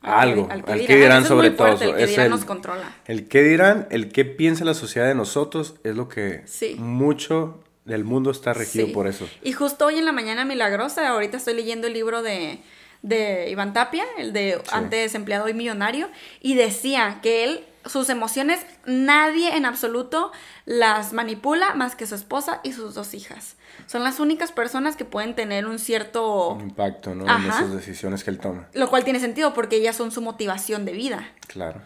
a 0.00 0.20
Al- 0.20 0.30
algo. 0.30 0.48
al 0.50 0.64
Al, 0.66 0.80
que 0.86 0.96
dirán. 0.96 0.98
dirán 0.98 1.18
Eso 1.18 1.20
es 1.22 1.28
sobre 1.28 1.50
todo. 1.50 1.68
el 1.90 1.96
que 1.96 2.02
Es 2.04 2.10
dirán 2.10 2.30
nos 2.30 2.44
controla. 2.46 2.96
El 3.06 3.28
que 3.28 3.42
dirán, 3.42 3.86
el 3.90 4.10
que 4.10 4.24
piensa 4.24 4.64
la 4.64 4.74
sociedad 4.74 5.06
de 5.08 5.14
nosotros 5.14 5.76
es 5.84 5.94
lo 5.96 6.08
que 6.08 6.42
Sí. 6.46 6.76
mucho 6.78 7.63
del 7.84 8.04
mundo 8.04 8.30
está 8.30 8.54
regido 8.54 8.86
Sí. 8.86 8.92
por 8.92 9.06
eso. 9.06 9.28
Y 9.42 9.52
justo 9.52 9.86
hoy 9.86 9.98
en 9.98 10.04
la 10.04 10.12
mañana 10.12 10.44
milagrosa, 10.44 11.08
ahorita 11.08 11.36
estoy 11.36 11.54
leyendo 11.54 11.86
el 11.86 11.92
libro 11.92 12.22
de, 12.22 12.60
de 13.02 13.50
Iván 13.50 13.72
Tapia, 13.72 14.04
el 14.18 14.32
de 14.32 14.60
antes 14.72 15.14
empleado 15.14 15.48
y 15.48 15.54
millonario, 15.54 16.08
y 16.40 16.54
decía 16.54 17.18
que 17.22 17.44
él, 17.44 17.64
sus 17.84 18.08
emociones, 18.08 18.64
nadie 18.86 19.56
en 19.56 19.66
absoluto 19.66 20.32
las 20.64 21.12
manipula 21.12 21.74
más 21.74 21.94
que 21.94 22.06
su 22.06 22.14
esposa 22.14 22.60
y 22.64 22.72
sus 22.72 22.94
dos 22.94 23.12
hijas. 23.12 23.56
Son 23.86 24.02
las 24.02 24.20
únicas 24.20 24.52
personas 24.52 24.96
que 24.96 25.04
pueden 25.04 25.34
tener 25.34 25.66
un 25.66 25.78
cierto... 25.78 26.50
Un 26.50 26.62
impacto, 26.62 27.14
¿no? 27.14 27.24
En 27.26 27.44
esas 27.44 27.74
decisiones 27.74 28.24
que 28.24 28.30
él 28.30 28.38
toma. 28.38 28.68
Lo 28.72 28.88
cual 28.88 29.04
tiene 29.04 29.20
sentido 29.20 29.52
porque 29.52 29.76
ellas 29.76 29.96
son 29.96 30.10
su 30.10 30.22
motivación 30.22 30.86
de 30.86 30.92
vida. 30.92 31.28
Claro. 31.48 31.82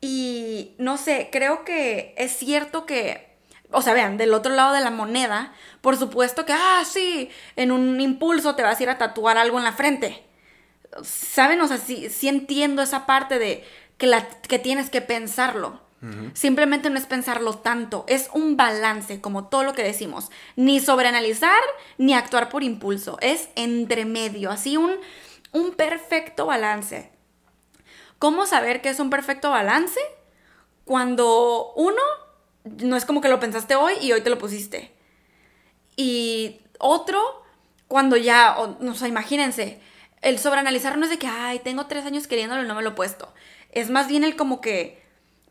Y 0.00 0.74
no 0.78 0.96
sé, 0.96 1.28
creo 1.30 1.64
que 1.64 2.14
es 2.16 2.32
cierto 2.32 2.86
que, 2.86 3.27
o 3.70 3.82
sea, 3.82 3.94
vean, 3.94 4.16
del 4.16 4.34
otro 4.34 4.54
lado 4.54 4.72
de 4.72 4.80
la 4.80 4.90
moneda, 4.90 5.52
por 5.80 5.96
supuesto 5.96 6.46
que, 6.46 6.52
ah, 6.52 6.82
sí, 6.84 7.30
en 7.56 7.72
un 7.72 8.00
impulso 8.00 8.54
te 8.54 8.62
vas 8.62 8.78
a 8.78 8.82
ir 8.82 8.90
a 8.90 8.98
tatuar 8.98 9.38
algo 9.38 9.58
en 9.58 9.64
la 9.64 9.72
frente. 9.72 10.28
¿saben? 11.02 11.60
O 11.60 11.68
sea, 11.68 11.78
sí, 11.78 12.08
sí 12.10 12.28
entiendo 12.28 12.82
esa 12.82 13.06
parte 13.06 13.38
de 13.38 13.64
que, 13.96 14.06
la, 14.06 14.28
que 14.28 14.58
tienes 14.58 14.90
que 14.90 15.00
pensarlo. 15.00 15.86
Simplemente 16.32 16.90
no 16.90 16.96
es 16.96 17.06
pensarlo 17.06 17.54
tanto, 17.54 18.04
es 18.06 18.30
un 18.32 18.56
balance, 18.56 19.20
como 19.20 19.48
todo 19.48 19.64
lo 19.64 19.72
que 19.72 19.82
decimos. 19.82 20.30
Ni 20.54 20.78
sobreanalizar, 20.78 21.60
ni 21.96 22.14
actuar 22.14 22.50
por 22.50 22.62
impulso. 22.62 23.18
Es 23.20 23.48
entre 23.56 24.04
medio, 24.04 24.52
así 24.52 24.76
un, 24.76 24.92
un 25.50 25.72
perfecto 25.72 26.46
balance. 26.46 27.10
¿Cómo 28.20 28.46
saber 28.46 28.80
que 28.80 28.90
es 28.90 29.00
un 29.00 29.10
perfecto 29.10 29.50
balance? 29.50 29.98
Cuando 30.84 31.72
uno, 31.74 32.00
no 32.64 32.96
es 32.96 33.04
como 33.04 33.20
que 33.20 33.28
lo 33.28 33.40
pensaste 33.40 33.74
hoy 33.74 33.94
y 34.00 34.12
hoy 34.12 34.20
te 34.20 34.30
lo 34.30 34.38
pusiste. 34.38 34.92
Y 35.96 36.60
otro, 36.78 37.20
cuando 37.88 38.16
ya, 38.16 38.56
o, 38.58 38.94
sea, 38.94 39.08
imagínense, 39.08 39.80
el 40.22 40.38
sobreanalizar 40.38 40.98
no 40.98 41.04
es 41.04 41.10
de 41.10 41.18
que, 41.18 41.26
ay, 41.26 41.60
tengo 41.60 41.86
tres 41.86 42.04
años 42.06 42.26
queriéndolo 42.26 42.62
y 42.62 42.66
no 42.66 42.74
me 42.74 42.82
lo 42.82 42.90
he 42.90 42.94
puesto. 42.94 43.32
Es 43.72 43.90
más 43.90 44.08
bien 44.08 44.24
el 44.24 44.36
como 44.36 44.60
que 44.60 45.02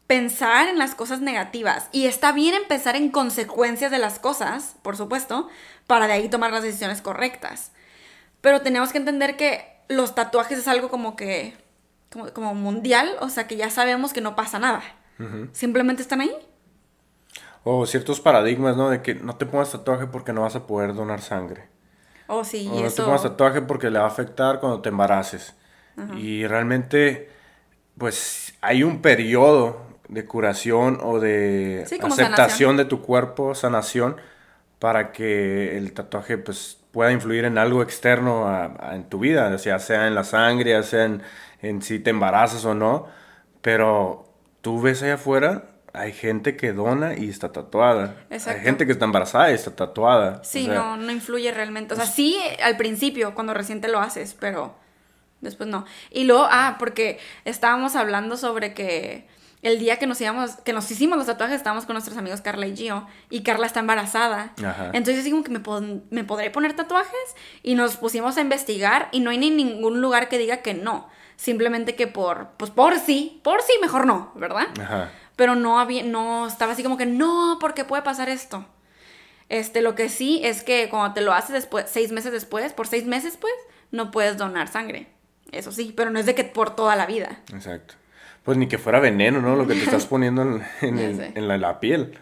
pensar 0.08 0.70
en 0.70 0.78
las 0.78 0.96
cosas 0.96 1.20
negativas. 1.20 1.90
Y 1.92 2.06
está 2.06 2.32
bien 2.32 2.56
empezar 2.56 2.96
en 2.96 3.12
consecuencias 3.12 3.92
de 3.92 4.00
las 4.00 4.20
cosas, 4.20 4.76
por 4.82 4.96
supuesto, 4.96 5.50
para 5.86 6.08
de 6.08 6.14
ahí 6.14 6.30
tomar 6.30 6.52
las 6.52 6.64
decisiones 6.64 7.02
correctas. 7.02 7.72
Pero 8.42 8.62
tenemos 8.62 8.92
que 8.92 8.98
entender 9.00 9.36
que 9.36 9.66
los 9.90 10.16
tatuajes 10.16 10.60
es 10.60 10.68
algo 10.68 10.90
como 10.90 11.16
que, 11.16 11.58
como, 12.34 12.56
mundial, 12.56 13.12
o 13.20 13.30
sea 13.30 13.48
que 13.48 13.58
ya 13.58 13.70
sabemos 13.70 14.14
que 14.14 14.22
no 14.22 14.36
pasa 14.36 14.60
nada. 14.60 14.82
Simplemente 15.52 16.04
están 16.04 16.22
ahí. 16.22 16.32
O 17.64 17.86
ciertos 17.86 18.22
paradigmas, 18.22 18.78
¿no? 18.78 18.90
De 18.90 19.02
que 19.02 19.16
no 19.16 19.36
te 19.36 19.46
pongas 19.46 19.72
tatuaje 19.72 20.08
porque 20.08 20.34
no 20.34 20.42
vas 20.42 20.56
a 20.56 20.66
poder 20.68 20.94
donar 20.94 21.22
sangre. 21.22 21.68
Oh, 22.28 22.44
sí, 22.44 22.70
o 22.72 22.82
no 22.82 22.90
te 22.90 23.02
pongas 23.02 23.24
tatuaje 23.24 23.62
porque 23.62 23.90
le 23.90 24.00
va 24.00 24.06
a 24.06 24.10
afectar 24.10 24.60
cuando 24.60 24.82
te 24.82 24.90
embaraces. 24.90 25.56
Y 26.16 26.46
realmente, 26.46 27.30
pues 27.98 28.56
hay 28.62 28.84
un 28.84 29.02
periodo 29.02 29.82
de 30.08 30.26
curación 30.26 31.00
o 31.02 31.20
de 31.20 31.84
aceptación 31.84 32.78
de 32.78 32.86
tu 32.86 33.02
cuerpo, 33.02 33.56
sanación, 33.56 34.18
para 34.80 35.12
que 35.12 35.78
el 35.78 35.94
tatuaje 35.94 36.38
pues 36.38 36.80
pueda 36.92 37.12
influir 37.12 37.46
en 37.46 37.58
algo 37.58 37.82
externo 37.82 38.48
en 38.92 39.10
tu 39.10 39.20
vida, 39.20 39.52
o 39.54 39.58
sea, 39.58 39.80
sea 39.80 40.08
en 40.08 40.16
la 40.16 40.24
sangre, 40.24 40.82
sea 40.84 41.10
en, 41.62 41.82
si 41.82 42.00
te 42.00 42.12
embarazas 42.12 42.64
o 42.66 42.74
no, 42.74 43.08
pero 43.62 44.26
tú 44.62 44.82
ves 44.82 45.04
allá 45.04 45.16
afuera, 45.16 45.66
hay 46.00 46.14
gente 46.14 46.56
que 46.56 46.74
dona 46.74 47.18
y 47.18 47.30
está 47.30 47.52
tatuada. 47.52 48.16
Hay 48.30 48.60
gente 48.62 48.86
que 48.86 48.92
está 48.92 49.06
embarazada 49.06 49.52
y 49.52 49.56
está 49.56 49.76
tatuada. 49.76 50.44
Sí, 50.44 50.68
no, 50.68 50.98
no 50.98 51.12
influye 51.12 51.52
realmente. 51.52 51.94
O 51.94 51.98
sea, 51.98 52.06
sí 52.06 52.38
al 52.64 52.78
principio, 52.78 53.34
cuando 53.36 53.54
recién 53.54 53.82
te 53.82 53.88
lo 53.88 54.00
haces, 54.00 54.36
pero 54.40 54.76
después 55.42 55.70
no. 55.70 55.86
Y 56.12 56.24
luego, 56.26 56.48
ah, 56.50 56.76
porque 56.80 57.20
estábamos 57.46 57.96
hablando 57.96 58.38
sobre 58.38 58.74
que 58.74 59.28
el 59.62 59.80
día 59.80 59.98
que 59.98 60.08
nos 60.08 60.22
íbamos, 60.22 60.52
que 60.58 60.74
nos 60.74 60.90
hicimos 60.92 61.18
los 61.18 61.28
tatuajes, 61.28 61.58
estábamos 61.58 61.86
con 61.86 61.96
nuestros 61.96 62.18
amigos 62.18 62.42
Carla 62.42 62.68
y 62.68 62.76
Gio, 62.76 63.08
y 63.30 63.42
Carla 63.42 63.66
está 63.66 63.80
embarazada. 63.80 64.54
Entonces 64.94 65.24
digo 65.24 65.44
que 65.44 65.52
me, 65.52 65.62
me 66.12 66.24
podré 66.24 66.50
poner 66.52 66.76
tatuajes, 66.76 67.36
y 67.64 67.76
nos 67.76 67.98
pusimos 67.98 68.38
a 68.38 68.42
investigar, 68.42 69.10
y 69.12 69.20
no 69.20 69.32
hay 69.32 69.38
ni 69.38 69.50
ningún 69.50 70.02
lugar 70.02 70.30
que 70.30 70.38
diga 70.38 70.58
que 70.58 70.74
no. 70.74 71.10
Simplemente 71.36 71.96
que 71.96 72.08
por, 72.08 72.50
pues 72.58 72.72
por 72.72 72.98
sí, 72.98 73.42
por 73.44 73.62
sí, 73.62 73.74
mejor 73.82 74.08
no, 74.08 74.32
¿verdad? 74.36 74.68
Pero 75.38 75.56
no 75.56 75.80
había, 75.80 76.04
no, 76.04 76.48
estaba 76.48 76.74
así 76.74 76.84
como 76.84 76.98
que 76.98 77.06
no, 77.06 77.58
porque 77.62 77.86
puede 77.86 78.04
pasar 78.04 78.28
esto. 78.28 78.66
Este, 79.48 79.82
lo 79.82 79.96
que 79.96 80.10
sí 80.10 80.42
es 80.44 80.64
que 80.64 80.90
cuando 80.90 81.14
te 81.14 81.22
lo 81.22 81.32
haces 81.32 81.54
después, 81.54 81.86
seis 81.88 82.12
meses 82.12 82.34
después, 82.34 82.74
por 82.74 82.88
seis 82.88 83.06
meses, 83.06 83.38
pues, 83.40 83.54
no 83.92 84.12
puedes 84.12 84.38
donar 84.38 84.68
sangre. 84.68 85.08
Eso 85.52 85.72
sí, 85.72 85.94
pero 85.96 86.10
no 86.10 86.20
es 86.20 86.26
de 86.26 86.36
que 86.36 86.44
por 86.44 86.76
toda 86.76 86.96
la 86.96 87.06
vida. 87.06 87.40
Exacto. 87.54 87.94
Pues 88.44 88.58
ni 88.58 88.68
que 88.68 88.78
fuera 88.78 89.00
veneno, 89.00 89.42
¿no? 89.42 89.56
Lo 89.56 89.68
que 89.68 89.76
te 89.76 89.84
estás 89.84 90.06
poniendo 90.08 90.62
en, 90.82 91.62
la, 91.62 91.80
piel. 91.80 92.18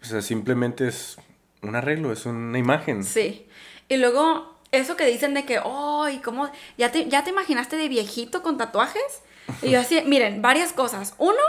O 0.00 0.04
sea, 0.04 0.22
simplemente 0.22 0.88
es 0.88 1.16
un 1.62 1.76
arreglo, 1.76 2.12
es 2.12 2.26
una 2.26 2.58
imagen. 2.58 3.04
Sí. 3.04 3.46
Y 3.88 3.98
luego, 3.98 4.58
eso 4.72 4.96
que 4.96 5.06
dicen 5.06 5.34
de 5.34 5.44
que, 5.44 5.60
¡ay, 5.64 6.18
cómo! 6.18 6.50
¿Ya 6.78 6.90
te, 6.90 7.08
¿Ya 7.08 7.22
te 7.24 7.30
imaginaste 7.30 7.76
de 7.76 7.88
viejito 7.88 8.42
con 8.42 8.56
tatuajes? 8.56 9.22
Y 9.62 9.70
yo 9.70 9.80
así, 9.80 10.00
miren, 10.06 10.42
varias 10.42 10.72
cosas. 10.72 11.14
Uno, 11.18 11.40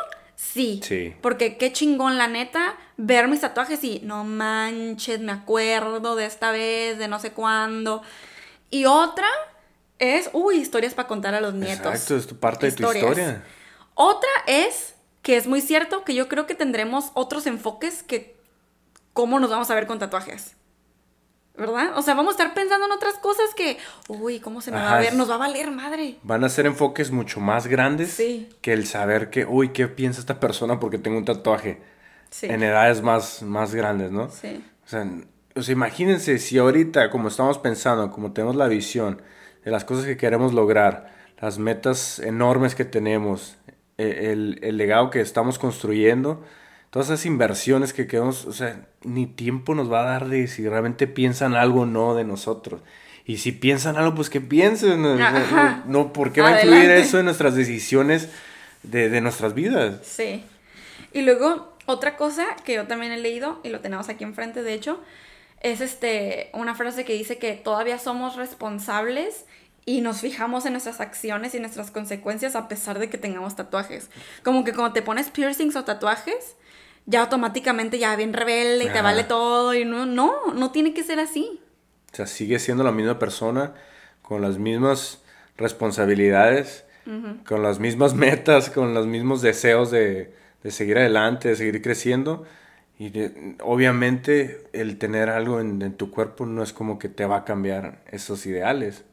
sí. 0.51 0.81
Sí. 0.83 1.15
Porque 1.21 1.57
qué 1.57 1.71
chingón, 1.71 2.17
la 2.17 2.27
neta, 2.27 2.75
ver 2.97 3.27
mis 3.27 3.41
tatuajes 3.41 3.83
y 3.83 4.01
no 4.03 4.23
manches, 4.23 5.19
me 5.19 5.31
acuerdo 5.31 6.15
de 6.15 6.25
esta 6.25 6.51
vez, 6.51 6.97
de 6.97 7.07
no 7.07 7.19
sé 7.19 7.31
cuándo. 7.31 8.01
Y 8.69 8.85
otra 8.85 9.27
es, 9.99 10.29
uy, 10.33 10.57
historias 10.57 10.93
para 10.93 11.07
contar 11.07 11.33
a 11.35 11.41
los 11.41 11.53
nietos. 11.53 11.93
Exacto, 11.93 12.17
es 12.17 12.27
tu 12.27 12.37
parte 12.37 12.67
de 12.67 12.71
tu 12.73 12.83
historia. 12.83 13.43
Otra 13.95 14.29
es 14.47 14.95
que 15.21 15.37
es 15.37 15.47
muy 15.47 15.61
cierto 15.61 16.03
que 16.03 16.13
yo 16.13 16.27
creo 16.27 16.45
que 16.45 16.55
tendremos 16.55 17.11
otros 17.13 17.47
enfoques 17.47 18.03
que 18.03 18.35
cómo 19.13 19.39
nos 19.39 19.49
vamos 19.49 19.69
a 19.69 19.75
ver 19.75 19.87
con 19.87 19.99
tatuajes. 19.99 20.55
¿Verdad? 21.55 21.97
O 21.97 22.01
sea, 22.01 22.15
vamos 22.15 22.31
a 22.31 22.37
estar 22.43 22.53
pensando 22.55 22.87
en 22.87 22.91
otras 22.91 23.15
cosas 23.15 23.53
que, 23.55 23.77
uy, 24.07 24.39
¿cómo 24.39 24.59
se 24.61 24.71
me 24.71 24.77
va 24.77 24.97
a 24.97 24.99
ver? 24.99 25.13
Nos 25.13 25.29
va 25.29 25.35
a 25.35 25.37
valer 25.37 25.69
madre. 25.69 26.17
Van 26.23 26.43
a 26.43 26.49
ser 26.49 26.65
enfoques 26.65 27.11
mucho 27.11 27.39
más 27.39 27.67
grandes 27.67 28.17
que 28.61 28.73
el 28.73 28.87
saber 28.87 29.29
que, 29.29 29.45
uy, 29.45 29.69
¿qué 29.69 29.87
piensa 29.87 30.19
esta 30.19 30.39
persona 30.39 30.79
porque 30.79 30.97
tengo 30.97 31.17
un 31.17 31.25
tatuaje? 31.25 31.81
En 32.41 32.63
edades 32.63 33.03
más, 33.03 33.43
más 33.43 33.75
grandes, 33.75 34.11
¿no? 34.11 34.29
Sí. 34.31 34.63
O 34.85 34.89
sea, 34.89 35.07
o 35.55 35.61
sea, 35.61 35.73
imagínense 35.73 36.39
si 36.39 36.57
ahorita, 36.57 37.09
como 37.09 37.27
estamos 37.27 37.59
pensando, 37.59 38.09
como 38.11 38.33
tenemos 38.33 38.55
la 38.55 38.67
visión 38.67 39.21
de 39.63 39.71
las 39.71 39.85
cosas 39.85 40.05
que 40.05 40.17
queremos 40.17 40.53
lograr, 40.53 41.13
las 41.39 41.59
metas 41.59 42.19
enormes 42.19 42.73
que 42.73 42.85
tenemos, 42.85 43.57
e, 43.97 44.31
el, 44.31 44.77
legado 44.77 45.09
que 45.11 45.21
estamos 45.21 45.59
construyendo, 45.59 46.43
todas 46.93 47.07
esas 47.07 47.25
inversiones 47.25 47.91
que 47.91 48.05
queremos, 48.05 48.45
o 48.45 48.53
sea, 48.53 48.85
ni 49.01 49.25
tiempo 49.25 49.73
nos 49.73 49.91
va 49.91 50.01
a 50.01 50.05
dar 50.05 50.29
de 50.29 50.47
si 50.47 50.69
realmente 50.69 51.07
piensan 51.07 51.55
algo 51.55 51.81
o 51.81 51.85
no 51.87 52.13
de 52.13 52.23
nosotros. 52.23 52.81
Y 53.25 53.37
si 53.37 53.51
piensan 53.51 53.97
algo, 53.97 54.13
pues 54.13 54.29
que 54.29 54.41
piensen. 54.41 55.01
No, 55.87 56.13
¿por 56.13 56.31
qué 56.31 56.41
va 56.41 56.49
a 56.49 56.61
influir 56.61 56.91
eso 56.91 57.17
en 57.17 57.25
nuestras 57.25 57.55
decisiones 57.55 58.29
de, 58.83 59.09
de, 59.09 59.21
nuestras 59.21 59.55
vidas? 59.55 60.05
Sí. 60.05 60.43
Y 61.13 61.23
luego, 61.23 61.75
otra 61.87 62.15
cosa 62.15 62.45
que 62.63 62.75
yo 62.75 62.85
también 62.85 63.11
he 63.11 63.17
leído, 63.17 63.59
y 63.63 63.69
lo 63.69 63.79
tenemos 63.79 64.07
aquí 64.09 64.23
enfrente, 64.23 64.61
de 64.61 64.75
hecho, 64.75 65.01
es 65.61 65.81
este, 65.81 66.51
una 66.53 66.75
frase 66.75 67.05
que 67.05 67.13
dice 67.13 67.39
que 67.39 67.53
todavía 67.53 67.97
somos 67.97 68.35
responsables 68.35 69.45
y 69.83 70.01
nos 70.01 70.21
fijamos 70.21 70.67
en 70.67 70.73
nuestras 70.73 71.01
acciones 71.01 71.55
y 71.55 71.59
nuestras 71.59 71.89
consecuencias 71.89 72.55
a 72.55 72.67
pesar 72.67 72.99
de 72.99 73.09
que 73.09 73.17
tengamos 73.17 73.55
tatuajes. 73.55 74.11
Como 74.43 74.63
que 74.63 74.73
cuando 74.73 74.93
te 74.93 75.01
pones 75.01 75.31
piercings 75.31 75.75
o 75.75 75.85
tatuajes, 75.85 76.55
ya 77.05 77.21
automáticamente 77.21 77.99
ya 77.99 78.15
bien 78.15 78.33
rebelde 78.33 78.85
y 78.85 78.89
te 78.89 79.01
vale 79.01 79.23
todo 79.23 79.73
y 79.73 79.85
no, 79.85 80.05
no, 80.05 80.53
no 80.53 80.71
tiene 80.71 80.93
que 80.93 81.03
ser 81.03 81.19
así. 81.19 81.59
O 82.11 82.15
sea, 82.15 82.27
sigue 82.27 82.59
siendo 82.59 82.83
la 82.83 82.91
misma 82.91 83.19
persona 83.19 83.73
con 84.21 84.41
las 84.41 84.57
mismas 84.57 85.21
responsabilidades, 85.57 86.85
con 87.45 87.63
las 87.63 87.79
mismas 87.79 88.13
metas, 88.15 88.69
con 88.69 88.93
los 88.93 89.07
mismos 89.07 89.41
deseos 89.41 89.91
de, 89.91 90.33
seguir 90.69 90.97
adelante, 90.97 91.49
de 91.49 91.55
seguir 91.55 91.81
creciendo. 91.81 92.45
Y 92.99 93.11
obviamente 93.61 94.63
el 94.71 94.97
tener 94.97 95.29
algo 95.29 95.59
en 95.59 95.93
tu 95.95 96.11
cuerpo 96.11 96.45
no 96.45 96.63
es 96.63 96.71
como 96.71 96.99
que 96.99 97.09
te 97.09 97.25
va 97.25 97.37
a 97.37 97.45
cambiar 97.45 98.01
esos 98.11 98.45
ideales. 98.45 99.03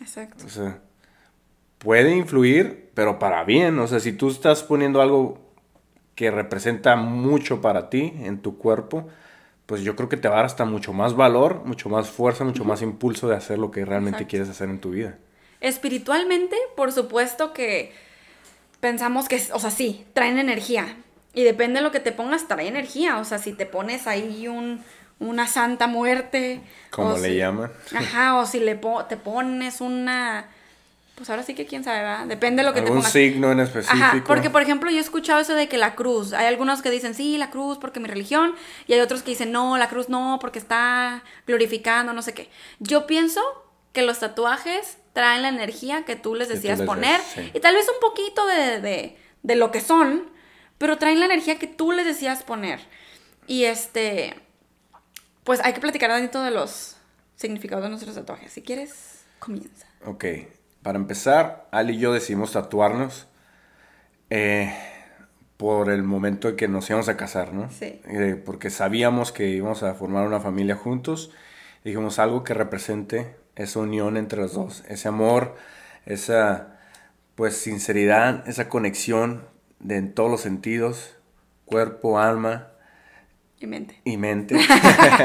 Exacto. 0.00 0.44
O 0.46 0.48
sea, 0.48 0.80
puede 1.78 2.16
influir, 2.16 2.90
pero 2.94 3.18
para 3.18 3.44
bien. 3.44 3.78
O 3.78 3.86
sea, 3.86 4.00
si 4.00 4.12
tú 4.12 4.30
estás 4.30 4.62
poniendo 4.62 5.00
algo 5.00 5.47
que 6.18 6.32
representa 6.32 6.96
mucho 6.96 7.60
para 7.60 7.90
ti 7.90 8.12
en 8.24 8.42
tu 8.42 8.58
cuerpo, 8.58 9.06
pues 9.66 9.82
yo 9.82 9.94
creo 9.94 10.08
que 10.08 10.16
te 10.16 10.26
va 10.26 10.34
a 10.34 10.36
dar 10.38 10.46
hasta 10.46 10.64
mucho 10.64 10.92
más 10.92 11.14
valor, 11.14 11.62
mucho 11.64 11.88
más 11.88 12.10
fuerza, 12.10 12.42
mucho 12.42 12.64
más 12.64 12.82
impulso 12.82 13.28
de 13.28 13.36
hacer 13.36 13.56
lo 13.56 13.70
que 13.70 13.84
realmente 13.84 14.26
quieres 14.26 14.48
hacer 14.48 14.68
en 14.68 14.80
tu 14.80 14.90
vida. 14.90 15.16
Espiritualmente, 15.60 16.56
por 16.76 16.90
supuesto 16.90 17.52
que 17.52 17.92
pensamos 18.80 19.28
que, 19.28 19.40
o 19.52 19.60
sea, 19.60 19.70
sí, 19.70 20.06
traen 20.12 20.40
energía. 20.40 20.96
Y 21.34 21.44
depende 21.44 21.78
de 21.78 21.82
lo 21.82 21.92
que 21.92 22.00
te 22.00 22.10
pongas, 22.10 22.48
trae 22.48 22.66
energía. 22.66 23.18
O 23.18 23.24
sea, 23.24 23.38
si 23.38 23.52
te 23.52 23.64
pones 23.64 24.08
ahí 24.08 24.48
un, 24.48 24.82
una 25.20 25.46
santa 25.46 25.86
muerte. 25.86 26.62
Como 26.90 27.16
le 27.16 27.36
llaman. 27.36 27.70
Ajá, 27.94 28.40
o 28.40 28.44
si 28.44 28.58
le 28.58 28.74
te 29.08 29.16
pones 29.16 29.80
una... 29.80 30.48
Pues 31.18 31.28
ahora 31.30 31.42
sí 31.42 31.54
que 31.54 31.66
quién 31.66 31.82
sabe, 31.82 31.98
¿verdad? 31.98 32.26
Depende 32.26 32.62
de 32.62 32.68
lo 32.68 32.72
que 32.72 32.80
te 32.80 32.86
pongas. 32.86 33.06
Un 33.06 33.10
signo 33.10 33.50
en 33.50 33.58
específico. 33.58 34.04
Ajá, 34.04 34.22
porque 34.24 34.50
por 34.50 34.62
ejemplo 34.62 34.88
yo 34.88 34.98
he 34.98 35.00
escuchado 35.00 35.40
eso 35.40 35.54
de 35.54 35.68
que 35.68 35.76
la 35.76 35.96
cruz, 35.96 36.32
hay 36.32 36.46
algunos 36.46 36.80
que 36.80 36.90
dicen, 36.92 37.12
sí, 37.12 37.36
la 37.38 37.50
cruz 37.50 37.76
porque 37.78 37.98
mi 37.98 38.08
religión, 38.08 38.54
y 38.86 38.92
hay 38.92 39.00
otros 39.00 39.24
que 39.24 39.32
dicen, 39.32 39.50
no, 39.50 39.76
la 39.78 39.88
cruz 39.88 40.08
no, 40.08 40.38
porque 40.40 40.60
está 40.60 41.24
glorificando, 41.44 42.12
no 42.12 42.22
sé 42.22 42.34
qué. 42.34 42.48
Yo 42.78 43.08
pienso 43.08 43.42
que 43.92 44.02
los 44.02 44.20
tatuajes 44.20 44.98
traen 45.12 45.42
la 45.42 45.48
energía 45.48 46.04
que 46.04 46.14
tú 46.14 46.36
les 46.36 46.48
decías 46.48 46.80
poner, 46.82 47.20
y 47.52 47.58
tal 47.58 47.74
vez 47.74 47.88
un 47.92 48.00
poquito 48.00 48.46
de, 48.46 48.80
de, 48.80 49.18
de 49.42 49.56
lo 49.56 49.72
que 49.72 49.80
son, 49.80 50.30
pero 50.78 50.98
traen 50.98 51.18
la 51.18 51.26
energía 51.26 51.58
que 51.58 51.66
tú 51.66 51.90
les 51.90 52.06
decías 52.06 52.44
poner. 52.44 52.78
Y 53.48 53.64
este, 53.64 54.40
pues 55.42 55.58
hay 55.64 55.72
que 55.72 55.80
platicar 55.80 56.12
un 56.12 56.44
de 56.44 56.50
los 56.52 56.96
significados 57.34 57.82
de 57.82 57.90
nuestros 57.90 58.14
tatuajes. 58.14 58.52
Si 58.52 58.62
quieres, 58.62 59.24
comienza. 59.40 59.88
Ok. 60.04 60.24
Para 60.82 60.98
empezar, 60.98 61.68
Ali 61.70 61.94
y 61.94 61.98
yo 61.98 62.12
decidimos 62.12 62.52
tatuarnos 62.52 63.26
eh, 64.30 64.74
por 65.56 65.90
el 65.90 66.02
momento 66.02 66.48
en 66.48 66.56
que 66.56 66.68
nos 66.68 66.88
íbamos 66.88 67.08
a 67.08 67.16
casar, 67.16 67.52
¿no? 67.52 67.70
Sí. 67.70 68.00
Eh, 68.06 68.40
porque 68.44 68.70
sabíamos 68.70 69.32
que 69.32 69.48
íbamos 69.48 69.82
a 69.82 69.94
formar 69.94 70.26
una 70.26 70.40
familia 70.40 70.76
juntos. 70.76 71.32
Dijimos 71.84 72.18
algo 72.18 72.44
que 72.44 72.54
represente 72.54 73.36
esa 73.56 73.80
unión 73.80 74.16
entre 74.16 74.40
los 74.40 74.54
dos, 74.54 74.84
ese 74.88 75.08
amor, 75.08 75.56
esa 76.06 76.78
pues 77.34 77.56
sinceridad, 77.56 78.48
esa 78.48 78.68
conexión 78.68 79.44
de 79.80 79.96
en 79.96 80.12
todos 80.14 80.30
los 80.30 80.40
sentidos, 80.40 81.16
cuerpo, 81.64 82.18
alma 82.18 82.68
Y 83.60 83.66
mente. 83.66 84.00
y 84.04 84.16
mente. 84.16 84.56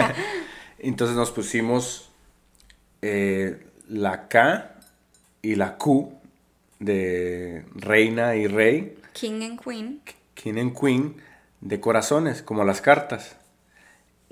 Entonces 0.79 1.15
nos 1.15 1.31
pusimos 1.31 2.12
eh, 3.01 3.67
la 3.88 4.27
K 4.27 4.73
y 5.43 5.53
la 5.55 5.77
Q 5.77 6.12
de 6.79 7.65
reina 7.75 8.35
y 8.35 8.47
rey, 8.47 8.97
King 9.13 9.41
and 9.43 9.62
Queen. 9.63 10.01
king 10.33 10.57
and 10.57 10.77
queen, 10.77 11.15
de 11.62 11.79
corazones, 11.79 12.41
como 12.41 12.63
las 12.63 12.81
cartas. 12.81 13.35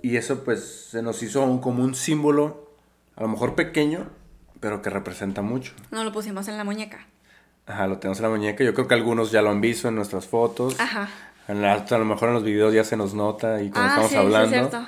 Y 0.01 0.18
eso 0.18 0.44
pues 0.44 0.88
se 0.89 1.03
nos 1.03 1.22
hizo 1.22 1.44
un, 1.44 1.60
como 1.62 1.84
un 1.84 1.94
símbolo, 1.94 2.72
a 3.15 3.22
lo 3.22 3.27
mejor 3.27 3.53
pequeño, 3.53 4.10
pero 4.60 4.82
que 4.82 4.89
representa 4.89 5.41
mucho. 5.44 5.74
Nos 5.91 6.03
lo 6.03 6.12
pusimos 6.12 6.48
en 6.48 6.58
la 6.58 6.63
muñeca. 6.63 7.06
Ajá, 7.68 7.86
lo 7.88 8.00
tenemos 8.00 8.18
en 8.18 8.24
la 8.24 8.30
muñeca. 8.30 8.63
Yo 8.63 8.74
creo 8.74 8.88
que 8.88 8.96
algunos 8.96 9.32
ya 9.32 9.41
lo 9.44 9.51
han 9.51 9.62
visto 9.62 9.88
en 9.88 9.96
nuestras 9.96 10.25
fotos. 10.25 10.80
Ajá. 10.80 11.08
En 11.48 11.62
la- 11.62 11.74
a 11.74 11.98
lo 11.98 12.06
mejor 12.06 12.30
en 12.30 12.36
los 12.36 12.44
videos 12.44 12.74
ya 12.74 12.84
se 12.84 12.98
nos 12.98 13.13
nota 13.13 13.62
y 13.62 13.70
cuando 13.70 13.89
Ah, 13.91 14.06
estamos 14.06 14.10
sí, 14.10 14.15
sí, 14.15 14.20
es 14.20 14.25
hablando. 14.25 14.50
cierto. 14.70 14.88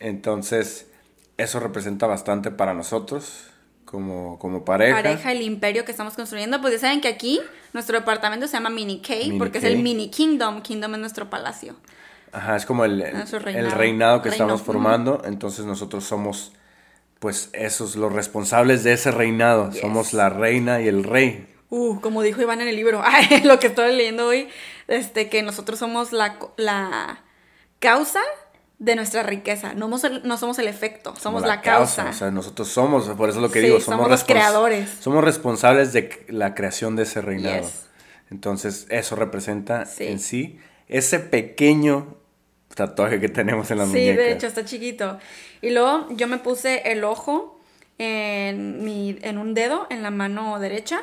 Entonces, 0.00 0.86
eso 1.36 1.60
representa 1.60 2.06
bastante 2.06 2.50
para 2.50 2.72
nosotros 2.74 3.50
como, 3.90 4.38
como 4.38 4.64
pareja. 4.64 4.96
Pareja, 4.96 5.32
el 5.32 5.42
imperio 5.42 5.84
que 5.84 5.90
estamos 5.92 6.14
construyendo. 6.14 6.60
Pues 6.60 6.74
ya 6.74 6.80
saben 6.80 7.00
que 7.00 7.08
aquí 7.08 7.40
nuestro 7.72 7.98
departamento 7.98 8.46
se 8.46 8.52
llama 8.54 8.70
Mini 8.70 9.00
K 9.00 9.14
Mini 9.14 9.38
porque 9.38 9.60
K. 9.60 9.66
es 9.66 9.72
el 9.74 9.82
Mini 9.82 10.10
Kingdom. 10.10 10.60
Kingdom 10.62 10.94
es 10.94 11.00
nuestro 11.00 11.30
palacio. 11.30 11.74
Ajá, 12.32 12.56
es 12.56 12.66
como 12.66 12.84
el, 12.84 13.02
Ah, 13.02 13.24
el 13.46 13.70
reinado. 13.72 14.20
que 14.20 14.28
Reino, 14.28 14.44
estamos 14.44 14.62
formando. 14.62 15.22
Entonces 15.24 15.64
nosotros 15.64 16.04
somos, 16.04 16.52
pues, 17.18 17.48
esos, 17.54 17.96
los 17.96 18.12
responsables 18.12 18.84
de 18.84 18.92
ese 18.92 19.10
reinado. 19.10 19.70
Yes. 19.70 19.80
Somos 19.80 20.12
la 20.12 20.28
reina 20.28 20.80
y 20.82 20.88
el 20.88 21.04
rey. 21.04 21.46
Uh, 21.70 22.00
como 22.00 22.22
dijo 22.22 22.42
Iván 22.42 22.60
en 22.60 22.68
el 22.68 22.76
libro, 22.76 23.00
ay, 23.04 23.42
lo 23.44 23.58
que 23.58 23.68
estoy 23.68 23.96
leyendo 23.96 24.26
hoy, 24.26 24.48
este, 24.86 25.30
que 25.30 25.42
nosotros 25.42 25.78
somos 25.78 26.12
la, 26.12 26.38
la 26.58 27.20
causa 27.78 28.20
de 28.78 28.94
nuestra 28.96 29.22
riqueza. 29.24 29.74
No, 29.74 29.86
somos 29.86 30.04
el, 30.04 30.22
no 30.26 30.38
somos 30.38 30.58
el 30.58 30.68
efecto, 30.68 31.14
somos 31.16 31.42
la, 31.42 31.60
causa. 31.60 32.10
O 32.10 32.12
sea, 32.12 32.30
nosotros 32.30 32.68
somos, 32.68 33.08
por 33.10 33.28
eso 33.28 33.38
es 33.38 33.42
lo 33.42 33.50
que 33.50 33.60
Sí, 33.60 33.66
digo, 33.66 33.80
somos 33.80 34.08
los 34.08 34.24
creadores. 34.24 34.88
Somos 35.00 35.24
responsables 35.24 35.92
de 35.92 36.24
la 36.28 36.54
creación 36.54 36.94
de 36.96 37.02
ese 37.02 37.20
reinado. 37.20 37.62
Yes. 37.62 37.86
Entonces, 38.30 38.86
eso 38.90 39.16
representa 39.16 39.84
Sí. 39.86 40.06
en 40.06 40.18
sí 40.20 40.60
ese 40.86 41.18
pequeño 41.18 42.16
tatuaje 42.74 43.18
que 43.20 43.28
tenemos 43.28 43.70
en 43.70 43.78
la 43.78 43.84
sí, 43.86 43.90
muñeca. 43.90 44.22
de 44.22 44.32
hecho, 44.32 44.46
está 44.46 44.64
chiquito. 44.64 45.18
Y 45.60 45.70
luego 45.70 46.06
yo 46.10 46.28
me 46.28 46.38
puse 46.38 46.92
el 46.92 47.02
ojo 47.04 47.60
en, 47.98 48.84
mi, 48.84 49.18
en 49.22 49.38
un 49.38 49.54
dedo, 49.54 49.86
en 49.90 50.02
la 50.02 50.10
mano 50.10 50.58
derecha. 50.60 51.02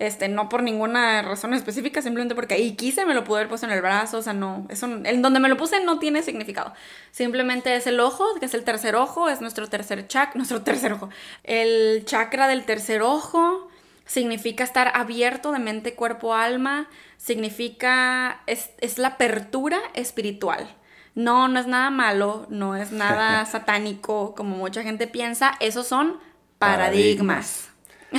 Este, 0.00 0.28
no 0.28 0.48
por 0.48 0.64
ninguna 0.64 1.22
razón 1.22 1.54
específica, 1.54 2.02
simplemente 2.02 2.34
porque 2.34 2.54
ahí 2.54 2.72
quise, 2.72 3.06
me 3.06 3.14
lo 3.14 3.22
pude 3.22 3.38
haber 3.38 3.48
puesto 3.48 3.66
en 3.66 3.72
el 3.72 3.80
brazo, 3.80 4.18
o 4.18 4.22
sea, 4.22 4.32
no, 4.32 4.66
eso, 4.68 4.86
en 4.86 5.22
donde 5.22 5.38
me 5.38 5.48
lo 5.48 5.56
puse 5.56 5.84
no 5.84 6.00
tiene 6.00 6.22
significado. 6.22 6.72
Simplemente 7.12 7.76
es 7.76 7.86
el 7.86 8.00
ojo, 8.00 8.24
que 8.40 8.46
es 8.46 8.54
el 8.54 8.64
tercer 8.64 8.96
ojo, 8.96 9.28
es 9.28 9.40
nuestro 9.40 9.68
tercer 9.68 10.08
chakra, 10.08 10.32
nuestro 10.36 10.62
tercer 10.62 10.92
ojo. 10.92 11.10
El 11.44 12.04
chakra 12.06 12.48
del 12.48 12.64
tercer 12.64 13.02
ojo 13.02 13.68
significa 14.04 14.64
estar 14.64 14.90
abierto 14.94 15.52
de 15.52 15.60
mente, 15.60 15.94
cuerpo, 15.94 16.34
alma, 16.34 16.88
significa, 17.16 18.42
es, 18.46 18.70
es 18.80 18.98
la 18.98 19.08
apertura 19.08 19.78
espiritual. 19.94 20.68
No, 21.14 21.46
no 21.46 21.60
es 21.60 21.68
nada 21.68 21.90
malo, 21.90 22.46
no 22.50 22.74
es 22.74 22.90
nada 22.90 23.46
satánico, 23.46 24.34
como 24.34 24.56
mucha 24.56 24.82
gente 24.82 25.06
piensa, 25.06 25.54
esos 25.60 25.86
son 25.86 26.18
paradigmas. 26.58 27.73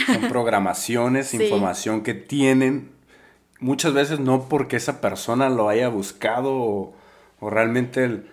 Son 0.06 0.22
programaciones, 0.30 1.28
Sí. 1.28 1.38
información 1.44 2.02
que 2.04 2.14
tienen 2.14 2.92
muchas 3.60 3.94
veces 3.94 4.20
no 4.20 4.48
porque 4.50 4.76
esa 4.76 5.02
persona 5.02 5.50
lo 5.50 5.70
haya 5.70 5.88
buscado 5.88 6.54
o, 6.54 6.96
o 7.40 7.50
realmente 7.50 8.04
él 8.04 8.30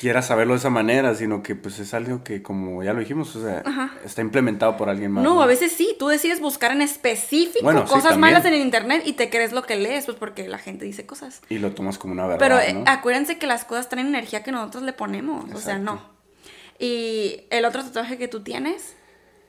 quiera 0.00 0.22
saberlo 0.22 0.54
de 0.54 0.58
esa 0.58 0.70
manera, 0.70 1.14
sino 1.14 1.42
que 1.42 1.54
pues 1.54 1.78
es 1.78 1.94
algo 1.94 2.24
que 2.24 2.42
como 2.42 2.82
ya 2.82 2.92
lo 2.92 3.00
dijimos, 3.00 3.34
o 3.36 3.42
sea, 3.42 3.62
está 4.04 4.20
implementado 4.22 4.76
por 4.76 4.88
alguien 4.88 5.12
más. 5.12 5.22
No, 5.22 5.40
a 5.40 5.46
veces 5.46 5.72
sí, 5.72 5.94
tú 5.98 6.08
decides 6.08 6.40
buscar 6.40 6.72
en 6.72 6.82
específico 6.82 7.62
Bueno, 7.64 7.84
cosas 7.86 8.18
malas 8.18 8.44
en 8.44 8.54
el 8.54 8.60
internet 8.60 9.02
y 9.06 9.12
te 9.12 9.30
crees 9.30 9.52
lo 9.52 9.62
que 9.62 9.76
lees, 9.76 10.04
pues 10.06 10.16
porque 10.18 10.48
la 10.48 10.58
gente 10.58 10.84
dice 10.84 11.06
cosas. 11.06 11.40
Y 11.48 11.58
lo 11.58 11.72
tomas 11.72 11.96
como 11.98 12.12
una 12.12 12.26
verdad, 12.26 12.38
Pero 12.40 12.58
eh, 12.58 12.72
¿no? 12.74 12.84
acuérdense 12.86 13.38
que 13.38 13.46
las 13.46 13.64
cosas 13.64 13.88
traen 13.88 14.08
energía 14.08 14.42
que 14.42 14.50
nosotros 14.52 14.82
le 14.82 14.92
ponemos, 14.92 15.44
o 15.44 15.58
sea, 15.60 15.76
Exacto. 15.76 15.82
no. 15.94 16.02
Y 16.78 17.44
el 17.50 17.64
otro 17.64 17.84
tatuaje 17.84 18.18
que 18.18 18.26
tú 18.26 18.42
tienes 18.42 18.96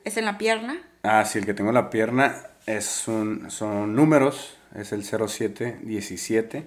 es 0.06 0.16
en 0.16 0.24
la 0.24 0.38
pierna. 0.38 0.78
Ah, 1.02 1.24
sí, 1.24 1.38
el 1.38 1.46
que 1.46 1.52
tengo 1.54 1.70
en 1.70 1.74
la 1.74 1.90
pierna 1.90 2.46
es 2.66 3.06
un, 3.08 3.50
son 3.50 3.94
números, 3.94 4.56
es 4.74 4.92
el 4.92 5.04
0717. 5.04 6.64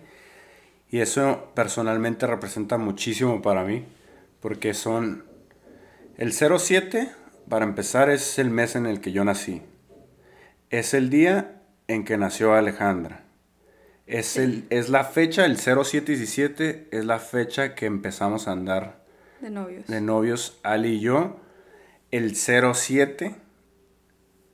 Y 0.91 0.99
eso 0.99 1.51
personalmente 1.55 2.27
representa 2.27 2.77
muchísimo 2.77 3.41
para 3.41 3.63
mí, 3.63 3.85
porque 4.41 4.73
son... 4.73 5.23
El 6.17 6.33
07, 6.33 7.09
para 7.47 7.63
empezar, 7.65 8.09
es 8.09 8.39
el 8.39 8.49
mes 8.49 8.75
en 8.75 8.85
el 8.85 8.99
que 8.99 9.11
yo 9.11 9.23
nací. 9.23 9.61
Es 10.69 10.93
el 10.93 11.09
día 11.09 11.61
en 11.87 12.03
que 12.03 12.17
nació 12.17 12.53
Alejandra. 12.53 13.23
Es, 14.05 14.37
el, 14.37 14.65
es 14.69 14.89
la 14.89 15.03
fecha, 15.05 15.45
el 15.45 15.57
0717, 15.57 16.89
es 16.91 17.05
la 17.05 17.19
fecha 17.19 17.75
que 17.75 17.85
empezamos 17.85 18.47
a 18.47 18.51
andar 18.51 19.03
De 19.39 19.49
novios. 19.51 19.87
de 19.87 20.01
novios, 20.01 20.59
Ali 20.63 20.95
y 20.95 20.99
yo. 20.99 21.39
El 22.11 22.35
07, 22.35 23.35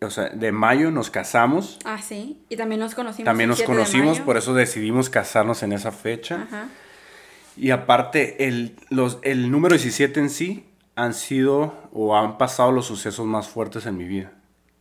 o 0.02 0.10
sea, 0.10 0.30
de 0.30 0.52
mayo 0.52 0.92
nos 0.92 1.10
casamos. 1.10 1.80
Ah, 1.86 2.02
sí. 2.02 2.42
Y 2.50 2.58
también 2.58 2.80
nos 2.80 2.96
conocimos. 2.96 3.26
También 3.26 3.50
nos 3.50 3.60
7 3.60 3.72
de 3.72 3.78
conocimos, 3.78 4.20
por 4.20 4.38
eso 4.38 4.54
decidimos 4.54 5.10
casarnos 5.10 5.64
en 5.64 5.72
esa 5.74 5.92
fecha. 5.92 6.44
Ajá. 6.44 6.70
Y 7.58 7.72
aparte, 7.72 8.48
el, 8.48 8.76
los, 8.90 9.20
el 9.22 9.50
número 9.50 9.76
17 9.76 10.20
en 10.20 10.30
sí 10.30 10.66
han 10.96 11.14
sido 11.14 11.74
o 11.94 12.18
han 12.18 12.38
pasado 12.38 12.72
los 12.72 12.86
sucesos 12.86 13.26
más 13.26 13.48
fuertes 13.48 13.86
en 13.86 13.98
mi 13.98 14.06
vida, 14.06 14.32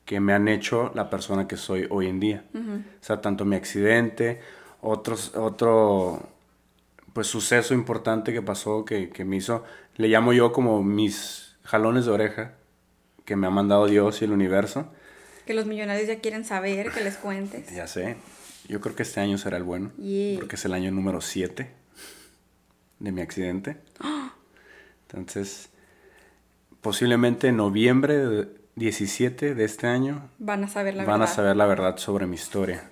que 0.05 0.21
me 0.21 0.33
han 0.33 0.49
hecho 0.49 0.91
la 0.95 1.11
persona 1.11 1.47
que 1.47 1.57
soy 1.57 1.87
hoy 1.91 2.09
en 2.09 2.21
día. 2.21 2.45
O 2.55 3.05
sea, 3.05 3.21
tanto 3.21 3.45
mi 3.45 3.57
accidente, 3.57 4.41
otros, 4.81 5.35
otro 5.37 6.29
pues 7.13 7.29
suceso 7.29 7.75
importante 7.75 8.33
que 8.33 8.43
pasó 8.43 8.85
que, 8.85 9.11
que 9.11 9.25
me 9.25 9.37
hizo, 9.37 9.65
le 9.97 10.09
llamo 10.09 10.33
yo 10.33 10.53
como 10.53 10.83
mis 10.83 11.57
jalones 11.63 12.07
de 12.07 12.11
oreja 12.11 12.55
que 13.25 13.37
me 13.37 13.47
ha 13.47 13.51
mandado 13.51 13.87
Dios 13.87 14.21
y 14.23 14.25
el 14.25 14.33
universo. 14.33 14.93
Que 15.47 15.55
los 15.55 15.67
millonarios 15.67 16.09
ya 16.09 16.21
quieren 16.21 16.45
saber, 16.45 16.91
que 16.91 17.03
les 17.03 17.17
cuentes. 17.17 17.71
Ya 17.75 17.87
sé, 17.87 18.17
yo 18.69 18.81
creo 18.81 18.95
que 18.97 19.03
este 19.03 19.21
año 19.21 19.39
será 19.39 19.57
el 19.57 19.63
bueno, 19.63 19.93
Yeah. 19.99 20.39
porque 20.39 20.57
es 20.57 20.65
el 20.65 20.73
año 20.75 20.91
número 20.91 21.21
7 21.21 21.71
de 23.01 23.13
mi 23.13 23.21
accidente. 23.21 23.77
Entonces, 25.09 25.69
posiblemente 26.81 27.49
en 27.49 27.57
noviembre 27.57 28.17
de 28.19 28.49
17 28.77 29.55
de 29.55 29.65
este 29.65 29.87
año 29.87 30.29
Van 30.39 30.65
a 30.65 30.69
saber 30.69 30.95
la 30.95 31.05
van 31.05 31.21
verdad. 31.21 31.33
a 31.33 31.37
saber 31.37 31.57
la 31.57 31.67
verdad 31.67 31.97
sobre 31.99 32.27
mi 32.27 32.35
historia, 32.35 32.91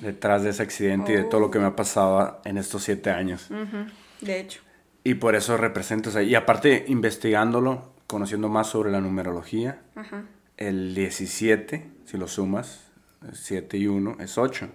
detrás 0.00 0.42
de 0.42 0.50
ese 0.50 0.62
accidente 0.62 1.12
y 1.12 1.16
de 1.16 1.24
todo 1.24 1.40
lo 1.40 1.50
que 1.50 1.58
me 1.58 1.66
ha 1.66 1.76
pasado 1.76 2.40
en 2.44 2.56
estos 2.58 2.84
7 2.84 3.10
años. 3.10 3.48
De 4.20 4.40
hecho. 4.40 4.60
Y 5.04 5.14
por 5.14 5.34
eso 5.34 5.56
represento, 5.56 6.10
o 6.10 6.12
sea, 6.12 6.22
y 6.22 6.34
aparte 6.34 6.84
investigándolo, 6.88 7.92
conociendo 8.08 8.48
más 8.48 8.66
sobre 8.66 8.90
la 8.90 9.00
numerología, 9.00 9.80
Ajá. 9.94 10.24
el 10.56 10.94
17, 10.96 11.88
si 12.04 12.16
lo 12.16 12.26
sumas, 12.26 12.86
7 13.32 13.76
y 13.78 13.86
1 13.86 14.16
es 14.18 14.36
8. 14.38 14.68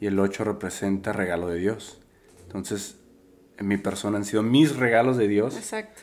Y 0.00 0.06
el 0.06 0.18
8 0.20 0.44
representa 0.44 1.12
regalo 1.12 1.48
de 1.48 1.58
Dios. 1.58 2.00
Entonces, 2.46 2.98
en 3.56 3.66
mi 3.66 3.76
persona 3.78 4.18
han 4.18 4.24
sido 4.24 4.42
mis 4.44 4.76
regalos 4.76 5.16
de 5.16 5.26
Dios 5.26 5.56
Exacto. 5.56 6.00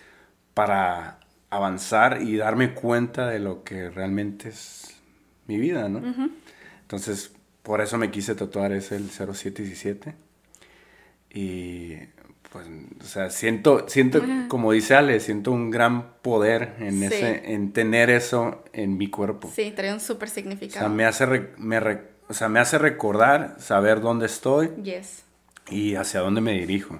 para 0.53 1.19
avanzar 1.49 2.21
y 2.21 2.35
darme 2.35 2.73
cuenta 2.73 3.27
de 3.29 3.39
lo 3.39 3.63
que 3.63 3.89
realmente 3.89 4.49
es 4.49 4.95
mi 5.47 5.57
vida, 5.57 5.87
¿no? 5.87 6.01
Entonces, 6.81 7.31
por 7.63 7.79
eso 7.79 7.97
me 7.97 8.11
quise 8.11 8.35
tatuar 8.35 8.73
ese 8.73 8.97
el 8.97 9.09
0717. 9.09 10.13
Y 11.33 11.93
pues, 12.55 12.67
o 13.01 13.03
sea, 13.03 13.29
siento, 13.31 13.89
siento 13.89 14.23
como 14.47 14.71
dice 14.71 14.95
Ale, 14.95 15.19
siento 15.19 15.51
un 15.51 15.71
gran 15.71 16.13
poder 16.21 16.75
en, 16.79 16.99
Sí. 16.99 17.05
ese, 17.07 17.51
en 17.53 17.73
tener 17.73 18.09
eso 18.09 18.63
en 18.71 18.97
mi 18.97 19.09
cuerpo. 19.09 19.51
Sí, 19.53 19.73
trae 19.75 19.91
un 19.93 19.99
súper 19.99 20.29
O 20.29 20.31
sea, 20.31 20.41
significado. 20.43 20.87
me 20.89 21.03
hace, 21.03 21.25
re- 21.25 21.51
me 21.57 21.81
re- 21.81 22.01
o 22.29 22.33
sea, 22.33 22.47
me 22.47 22.61
hace 22.61 22.77
recordar, 22.77 23.57
saber 23.59 23.99
dónde 23.99 24.25
estoy 24.27 24.69
Yes. 24.81 25.23
y 25.69 25.95
hacia 25.95 26.21
dónde 26.21 26.39
me 26.39 26.53
dirijo. 26.53 26.99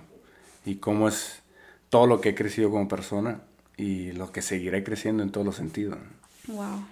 Y 0.65 0.76
cómo 0.76 1.08
es 1.08 1.41
todo 1.88 2.06
lo 2.06 2.20
que 2.20 2.30
he 2.30 2.36
crecido 2.36 2.70
como 2.70 2.89
persona 2.89 3.39
y 3.78 4.12
lo 4.12 4.34
que 4.34 4.41
seguiré 4.41 4.84
creciendo 4.84 5.24
en 5.24 5.32
todos 5.32 5.46
los 5.46 5.56
sentidos. 5.56 5.98
Wow. 6.48 6.86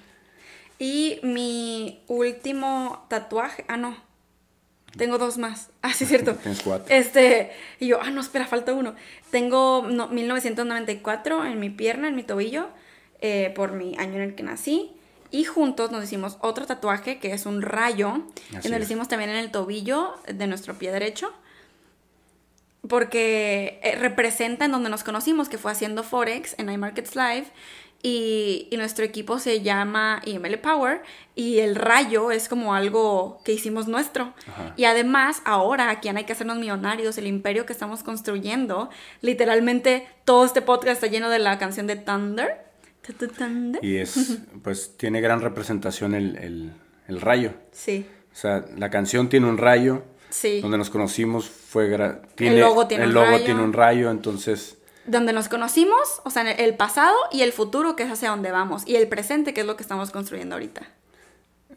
Y 0.79 1.19
mi 1.23 2.01
último 2.07 3.05
tatuaje, 3.09 3.65
ah, 3.67 3.75
no, 3.77 3.97
tengo 4.97 5.17
dos 5.17 5.37
más. 5.37 5.69
Ah, 5.81 5.93
sí, 5.93 6.05
es 6.05 6.09
cierto. 6.09 6.35
Tienes 6.35 6.61
cuatro. 6.61 6.95
Este, 6.95 7.51
y 7.79 7.87
yo, 7.87 7.99
ah, 8.01 8.09
no, 8.09 8.21
espera, 8.21 8.45
falta 8.45 8.71
uno. 8.73 8.95
Tengo 9.31 9.85
no, 9.89 10.07
1994 10.07 11.45
en 11.45 11.59
mi 11.59 11.69
pierna, 11.69 12.07
en 12.07 12.15
mi 12.15 12.23
tobillo, 12.23 12.69
eh, 13.19 13.51
por 13.53 13.73
mi 13.73 13.97
año 13.97 14.15
en 14.15 14.21
el 14.21 14.35
que 14.35 14.43
nací. 14.43 14.91
Y 15.29 15.43
juntos 15.43 15.91
nos 15.91 16.03
hicimos 16.03 16.37
otro 16.39 16.65
tatuaje 16.65 17.19
que 17.19 17.33
es 17.33 17.45
un 17.45 17.61
rayo. 17.61 18.23
Así 18.55 18.67
y 18.67 18.71
nos 18.71 18.79
lo 18.79 18.85
hicimos 18.85 19.07
también 19.09 19.31
en 19.31 19.37
el 19.37 19.51
tobillo 19.51 20.15
de 20.27 20.47
nuestro 20.47 20.75
pie 20.75 20.91
derecho. 20.91 21.33
Porque 22.87 23.79
eh, 23.83 23.95
representa 23.95 24.65
en 24.65 24.71
donde 24.71 24.89
nos 24.89 25.03
conocimos, 25.03 25.49
que 25.49 25.57
fue 25.57 25.71
haciendo 25.71 26.03
Forex 26.03 26.55
en 26.57 26.69
iMarkets 26.69 27.15
Live. 27.15 27.45
Y, 28.05 28.67
y 28.69 28.75
nuestro 28.75 29.05
equipo 29.05 29.39
se 29.39 29.61
llama 29.61 30.21
IML 30.25 30.59
Power. 30.59 31.01
Y 31.35 31.59
el 31.59 31.75
rayo 31.75 32.31
es 32.31 32.49
como 32.49 32.73
algo 32.75 33.39
que 33.45 33.53
hicimos 33.53 33.87
nuestro. 33.87 34.33
Ajá. 34.47 34.73
Y 34.75 34.83
además, 34.83 35.41
ahora 35.45 35.89
aquí 35.89 36.09
en 36.09 36.17
Hay 36.17 36.25
que 36.25 36.33
hacernos 36.33 36.57
millonarios, 36.57 37.17
el 37.17 37.27
imperio 37.27 37.65
que 37.65 37.71
estamos 37.71 38.03
construyendo, 38.03 38.89
literalmente 39.21 40.05
todo 40.25 40.43
este 40.45 40.61
podcast 40.61 40.95
está 41.01 41.07
lleno 41.07 41.29
de 41.29 41.39
la 41.39 41.57
canción 41.57 41.87
de 41.87 41.95
Thunder. 41.95 42.65
Thunder. 43.37 43.83
Y 43.83 43.97
es, 43.97 44.39
pues 44.63 44.97
tiene 44.97 45.21
gran 45.21 45.39
representación 45.41 46.13
el, 46.13 46.35
el- 46.37 46.73
el 47.07 47.19
rayo. 47.21 47.53
Sí, 47.71 48.05
O 48.31 48.35
sea, 48.35 48.63
la 48.77 48.89
canción 48.89 49.27
tiene 49.29 49.47
un 49.47 49.57
rayo. 49.57 50.03
Sí. 50.33 50.61
Donde 50.61 50.77
nos 50.77 50.89
conocimos 50.89 51.47
fue... 51.49 51.89
gra- 51.89 52.21
Tiene, 52.35 52.59
logo 52.59 52.87
tiene 52.87 53.03
el 53.03 53.09
un 53.09 53.15
logo 53.15 53.27
rayo. 53.31 53.45
tiene 53.45 53.61
un 53.61 53.73
rayo, 53.73 54.09
entonces... 54.11 54.77
Donde 55.05 55.33
nos 55.33 55.49
conocimos, 55.49 56.21
o 56.23 56.29
sea, 56.29 56.49
el 56.49 56.75
pasado 56.75 57.15
y 57.31 57.41
el 57.41 57.51
futuro, 57.51 57.95
que 57.95 58.03
es 58.03 58.09
hacia 58.11 58.29
donde 58.29 58.51
vamos, 58.51 58.83
y 58.87 58.95
el 58.95 59.07
presente, 59.09 59.53
que 59.53 59.61
es 59.61 59.67
lo 59.67 59.75
que 59.75 59.83
estamos 59.83 60.11
construyendo 60.11 60.55
ahorita. 60.55 60.81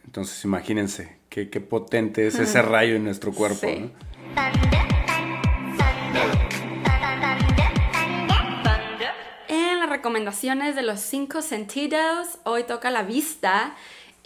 Entonces 0.05 0.45
imagínense 0.45 1.19
qué, 1.29 1.51
qué 1.51 1.61
potente 1.61 2.27
es 2.29 2.39
ese 2.39 2.63
rayo 2.63 2.95
en 2.97 3.05
nuestro 3.05 3.33
cuerpo. 3.33 3.67
Sí. 3.67 3.79
¿no? 3.81 5.07
En 9.49 9.81
las 9.81 9.89
recomendaciones 9.89 10.75
de 10.75 10.83
los 10.83 11.01
cinco 11.01 11.43
sentidos, 11.43 12.39
hoy 12.45 12.65
toca 12.65 12.91
la 12.91 13.03
vista. 13.03 13.75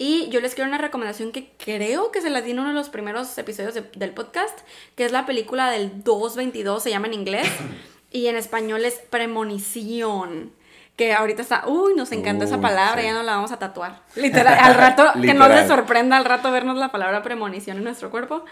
Y 0.03 0.31
yo 0.31 0.41
les 0.41 0.55
quiero 0.55 0.67
una 0.67 0.79
recomendación 0.79 1.31
que 1.31 1.51
creo 1.63 2.11
que 2.11 2.23
se 2.23 2.31
la 2.31 2.41
di 2.41 2.53
en 2.53 2.61
uno 2.61 2.69
de 2.69 2.75
los 2.75 2.89
primeros 2.89 3.37
episodios 3.37 3.75
de- 3.75 3.83
del 3.97 4.13
podcast, 4.15 4.59
que 4.97 5.05
es 5.05 5.13
la 5.13 5.27
película 5.27 5.69
del 5.71 6.03
222, 6.03 6.83
se 6.83 6.89
llama 6.89 7.07
en 7.09 7.13
inglés, 7.13 7.47
y 8.11 8.29
en 8.29 8.37
español 8.37 8.83
es 8.87 8.95
Premonición. 9.11 10.53
Que 10.97 11.13
ahorita 11.13 11.43
está, 11.43 11.65
uy, 11.67 11.95
nos 11.95 12.13
encanta 12.13 12.47
esa 12.47 12.63
palabra, 12.63 13.03
sí. 13.03 13.09
ya 13.09 13.13
no 13.13 13.23
la 13.23 13.35
vamos 13.37 13.53
a 13.53 13.59
tatuar. 13.59 14.03
Literal, 14.17 14.57
al 14.59 14.75
rato, 14.75 15.05
que 15.21 15.35
no 15.35 15.49
les 15.49 15.67
sorprenda 15.69 16.17
al 16.17 16.25
rato 16.25 16.51
vernos 16.51 16.79
la 16.79 16.91
palabra 16.93 17.23
premonición 17.23 17.77
en 17.77 17.85
nuestro 17.85 18.11
cuerpo 18.11 18.45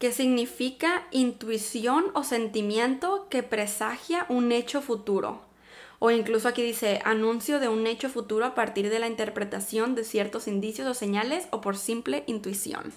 que 0.00 0.10
significa 0.12 1.04
intuición 1.12 2.06
o 2.14 2.24
sentimiento 2.24 3.28
que 3.30 3.44
presagia 3.44 4.26
un 4.28 4.50
hecho 4.50 4.82
futuro. 4.82 5.40
O 5.98 6.10
incluso 6.10 6.48
aquí 6.48 6.62
dice 6.62 7.00
anuncio 7.04 7.60
de 7.60 7.68
un 7.68 7.86
hecho 7.86 8.08
futuro 8.08 8.44
a 8.44 8.54
partir 8.54 8.90
de 8.90 8.98
la 8.98 9.06
interpretación 9.06 9.94
de 9.94 10.04
ciertos 10.04 10.48
indicios 10.48 10.86
o 10.88 10.94
señales 10.94 11.46
o 11.50 11.60
por 11.60 11.76
simple 11.76 12.24
intuición. 12.26 12.92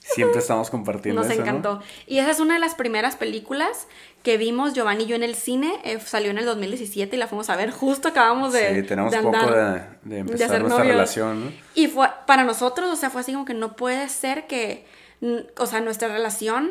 Siempre 0.00 0.38
estamos 0.38 0.70
compartiendo 0.70 1.20
Nos 1.20 1.30
eso, 1.30 1.40
¿no? 1.40 1.46
encantó. 1.48 1.82
Y 2.06 2.18
esa 2.18 2.30
es 2.30 2.38
una 2.38 2.54
de 2.54 2.60
las 2.60 2.76
primeras 2.76 3.16
películas 3.16 3.88
que 4.22 4.36
vimos 4.36 4.72
Giovanni 4.72 5.02
y 5.02 5.06
yo 5.06 5.16
en 5.16 5.24
el 5.24 5.34
cine. 5.34 5.80
eh, 5.82 5.98
salió 5.98 6.30
en 6.30 6.38
el 6.38 6.44
2017 6.44 7.16
y 7.16 7.18
la 7.18 7.26
fuimos 7.26 7.50
a 7.50 7.56
ver. 7.56 7.72
Justo 7.72 8.06
acabamos 8.08 8.52
de. 8.52 8.82
Sí, 8.82 8.82
tenemos 8.86 9.10
de 9.10 9.18
poco 9.18 9.50
de, 9.50 9.82
de 10.04 10.18
empezar 10.18 10.48
nuestra 10.60 10.68
novios. 10.68 10.86
relación, 10.86 11.46
¿no? 11.46 11.52
Y 11.74 11.88
fue 11.88 12.08
para 12.24 12.44
nosotros, 12.44 12.88
o 12.88 12.94
sea, 12.96 13.10
fue 13.10 13.22
así 13.22 13.32
como 13.32 13.44
que 13.44 13.54
no 13.54 13.74
puede 13.74 14.08
ser 14.08 14.46
que, 14.46 14.86
o 15.58 15.66
sea, 15.66 15.80
nuestra 15.80 16.06
relación, 16.06 16.70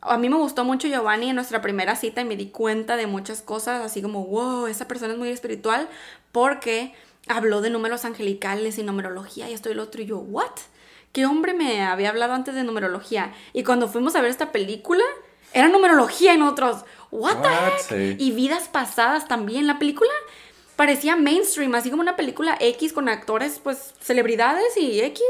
a 0.00 0.18
mí 0.18 0.28
me 0.28 0.36
gustó 0.36 0.64
mucho 0.64 0.88
Giovanni 0.88 1.30
en 1.30 1.34
nuestra 1.36 1.60
primera 1.60 1.96
cita 1.96 2.20
y 2.20 2.24
me 2.24 2.36
di 2.36 2.48
cuenta 2.50 2.96
de 2.96 3.06
muchas 3.06 3.42
cosas, 3.42 3.84
así 3.84 4.02
como, 4.02 4.24
wow, 4.26 4.66
esa 4.66 4.86
persona 4.88 5.12
es 5.12 5.18
muy 5.18 5.28
espiritual, 5.28 5.88
porque 6.32 6.94
habló 7.26 7.60
de 7.60 7.70
números 7.70 8.04
angelicales 8.04 8.78
y 8.78 8.82
numerología 8.82 9.48
y 9.50 9.54
esto 9.54 9.70
y 9.70 9.74
lo 9.74 9.84
otro, 9.84 10.02
y 10.02 10.06
yo, 10.06 10.18
¿what? 10.18 10.52
¿Qué 11.12 11.26
hombre 11.26 11.54
me 11.54 11.82
había 11.82 12.10
hablado 12.10 12.34
antes 12.34 12.54
de 12.54 12.64
numerología? 12.64 13.32
Y 13.52 13.64
cuando 13.64 13.88
fuimos 13.88 14.14
a 14.14 14.20
ver 14.20 14.30
esta 14.30 14.52
película, 14.52 15.02
era 15.52 15.68
numerología 15.68 16.34
y 16.34 16.38
nosotros, 16.38 16.84
¿what, 17.10 17.36
the 17.42 17.48
heck? 17.48 18.16
Sí. 18.18 18.24
Y 18.24 18.32
vidas 18.32 18.68
pasadas 18.68 19.26
también. 19.26 19.66
La 19.66 19.78
película 19.78 20.10
parecía 20.76 21.16
mainstream, 21.16 21.74
así 21.74 21.90
como 21.90 22.02
una 22.02 22.16
película 22.16 22.56
X 22.60 22.92
con 22.92 23.08
actores, 23.08 23.58
pues, 23.62 23.94
celebridades 24.00 24.76
y 24.76 25.00
X. 25.00 25.22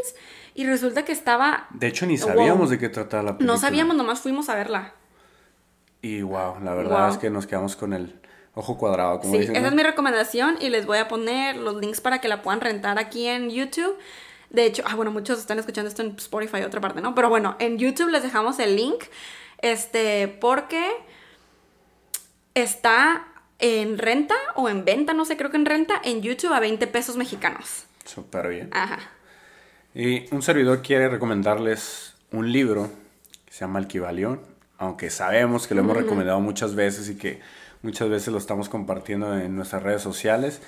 Y 0.59 0.67
resulta 0.67 1.05
que 1.05 1.13
estaba... 1.13 1.69
De 1.71 1.87
hecho, 1.87 2.05
ni 2.05 2.17
Wow. 2.19 2.29
sabíamos 2.31 2.69
de 2.71 2.79
qué 2.81 2.89
trataba 2.89 3.23
la 3.23 3.29
película. 3.39 3.53
No 3.55 3.61
sabíamos, 3.61 3.95
nomás 3.97 4.19
fuimos 4.21 4.49
a 4.49 4.57
verla. 4.57 4.93
Y 6.03 6.23
wow, 6.23 6.59
la 6.65 6.75
verdad 6.75 7.03
Wow. 7.05 7.11
es 7.13 7.19
que 7.19 7.31
nos 7.31 7.47
quedamos 7.47 7.77
con 7.77 7.93
el 7.93 8.19
ojo 8.55 8.77
cuadrado, 8.77 9.21
como 9.21 9.35
Sí, 9.35 9.39
dicen. 9.39 9.55
esa 9.55 9.63
¿no? 9.63 9.69
es 9.69 9.75
mi 9.75 9.85
recomendación 9.85 10.57
y 10.61 10.71
les 10.71 10.85
voy 10.85 10.99
a 10.99 11.07
poner 11.07 11.57
los 11.59 11.77
links 11.77 12.01
para 12.01 12.21
que 12.21 12.27
la 12.27 12.43
puedan 12.43 12.61
rentar 12.61 12.99
aquí 12.99 13.29
en 13.29 13.51
YouTube. 13.51 13.97
De 14.51 14.65
hecho, 14.65 14.83
ah, 14.85 14.97
bueno, 14.97 15.13
muchos 15.13 15.39
están 15.39 15.61
escuchando 15.61 15.89
esto 15.89 16.03
en 16.03 16.17
Spotify, 16.17 16.63
otra 16.63 16.81
parte, 16.81 17.01
¿no? 17.03 17.15
Pero 17.15 17.29
bueno, 17.29 17.55
en 17.61 17.79
YouTube 17.79 18.09
les 18.09 18.25
dejamos 18.25 18.59
el 18.59 18.75
link, 18.75 19.05
este, 19.63 20.27
porque 20.41 20.85
está 22.55 23.29
en 23.61 23.99
renta 23.99 24.35
o 24.57 24.69
en 24.69 24.85
venta, 24.85 25.13
no 25.15 25.25
sé, 25.25 25.37
creo 25.37 25.51
que 25.53 25.57
en 25.57 25.67
renta, 25.67 26.01
en 26.03 26.21
YouTube 26.23 26.53
a 26.53 26.59
20 26.59 26.85
pesos 26.89 27.17
mexicanos. 27.17 27.85
Súper 28.05 28.49
bien. 28.49 28.71
Ajá. 28.73 28.99
Y 29.99 30.33
un 30.33 30.43
servidor 30.43 30.81
quiere 30.81 31.09
recomendarles 31.09 32.15
un 32.31 32.53
libro 32.53 32.89
que 33.45 33.53
se 33.53 33.63
llama 33.63 33.81
El 33.81 33.89
Kibalión, 33.89 34.41
aunque 34.77 35.11
sabemos 35.11 35.67
que 35.67 35.75
lo 35.75 35.81
hemos 35.81 35.97
recomendado 35.97 36.39
muchas 36.39 36.77
veces 36.77 37.11
y 37.11 37.17
que 37.17 37.41
muchas 37.83 38.09
veces 38.09 38.29
lo 38.29 38.39
estamos 38.39 38.69
compartiendo 38.69 39.37
en 39.37 39.57
nuestras 39.57 39.83
redes 39.83 40.01
sociales, 40.01 40.63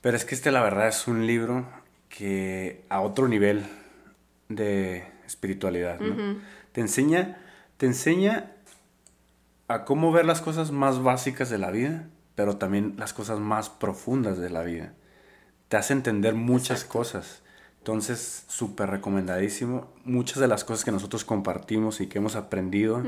pero 0.00 0.16
es 0.16 0.24
que 0.24 0.36
este 0.36 0.52
la 0.52 0.62
verdad 0.62 0.86
es 0.86 1.08
un 1.08 1.26
libro 1.26 1.66
que 2.08 2.84
a 2.90 3.00
otro 3.00 3.26
nivel 3.26 3.66
de 4.48 5.04
espiritualidad, 5.26 5.98
¿no? 5.98 6.40
Te 6.70 6.80
enseña, 6.80 7.38
te 7.76 7.86
enseña 7.86 8.52
a 9.66 9.84
cómo 9.84 10.12
ver 10.12 10.26
las 10.26 10.40
cosas 10.40 10.70
más 10.70 11.02
básicas 11.02 11.50
de 11.50 11.58
la 11.58 11.72
vida, 11.72 12.06
pero 12.36 12.56
también 12.56 12.94
las 12.98 13.14
cosas 13.14 13.40
más 13.40 13.68
profundas 13.68 14.38
de 14.38 14.50
la 14.50 14.62
vida. 14.62 14.92
Te 15.66 15.76
hace 15.76 15.92
entender 15.92 16.36
muchas 16.36 16.84
cosas. 16.84 17.42
Entonces, 17.80 18.44
súper 18.46 18.90
recomendadísimo. 18.90 19.88
Muchas 20.04 20.38
de 20.38 20.48
las 20.48 20.64
cosas 20.64 20.84
que 20.84 20.92
nosotros 20.92 21.24
compartimos 21.24 22.00
y 22.00 22.06
que 22.06 22.18
hemos 22.18 22.36
aprendido 22.36 23.02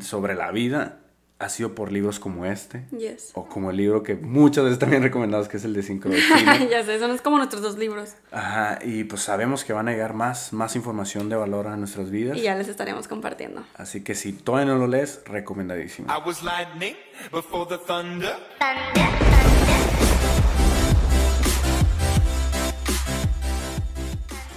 sobre 0.00 0.34
la 0.34 0.50
vida 0.52 1.00
ha 1.40 1.48
sido 1.48 1.74
por 1.74 1.90
libros 1.90 2.20
como 2.20 2.44
este. 2.44 2.84
Yes. 2.90 3.30
O 3.32 3.46
como 3.46 3.70
el 3.70 3.78
libro 3.78 4.02
que 4.02 4.14
muchas 4.14 4.64
veces 4.64 4.78
también 4.78 5.02
recomendamos, 5.02 5.48
que 5.48 5.56
es 5.56 5.64
el 5.64 5.72
de 5.72 5.82
Sincrodestino. 5.82 6.68
ya 6.70 6.84
sé, 6.84 6.98
son 6.98 7.16
como 7.18 7.38
nuestros 7.38 7.62
dos 7.62 7.78
libros. 7.78 8.14
Ajá, 8.30 8.78
y 8.84 9.04
pues 9.04 9.22
sabemos 9.22 9.64
que 9.64 9.72
van 9.72 9.88
a 9.88 9.92
llegar 9.92 10.12
más, 10.12 10.52
más 10.52 10.76
información 10.76 11.30
de 11.30 11.36
valor 11.36 11.66
a 11.66 11.76
nuestras 11.76 12.10
vidas. 12.10 12.36
Y 12.36 12.42
ya 12.42 12.54
les 12.54 12.68
estaremos 12.68 13.08
compartiendo. 13.08 13.64
Así 13.74 14.04
que 14.04 14.14
si 14.14 14.34
todavía 14.34 14.74
no 14.74 14.78
lo 14.78 14.86
lees, 14.86 15.22
recomendadísimo. 15.24 16.12
I 16.12 16.20
was 16.24 16.42
lightning 16.42 16.94
before 17.32 17.66
the 17.66 17.78
thunder. 17.86 18.36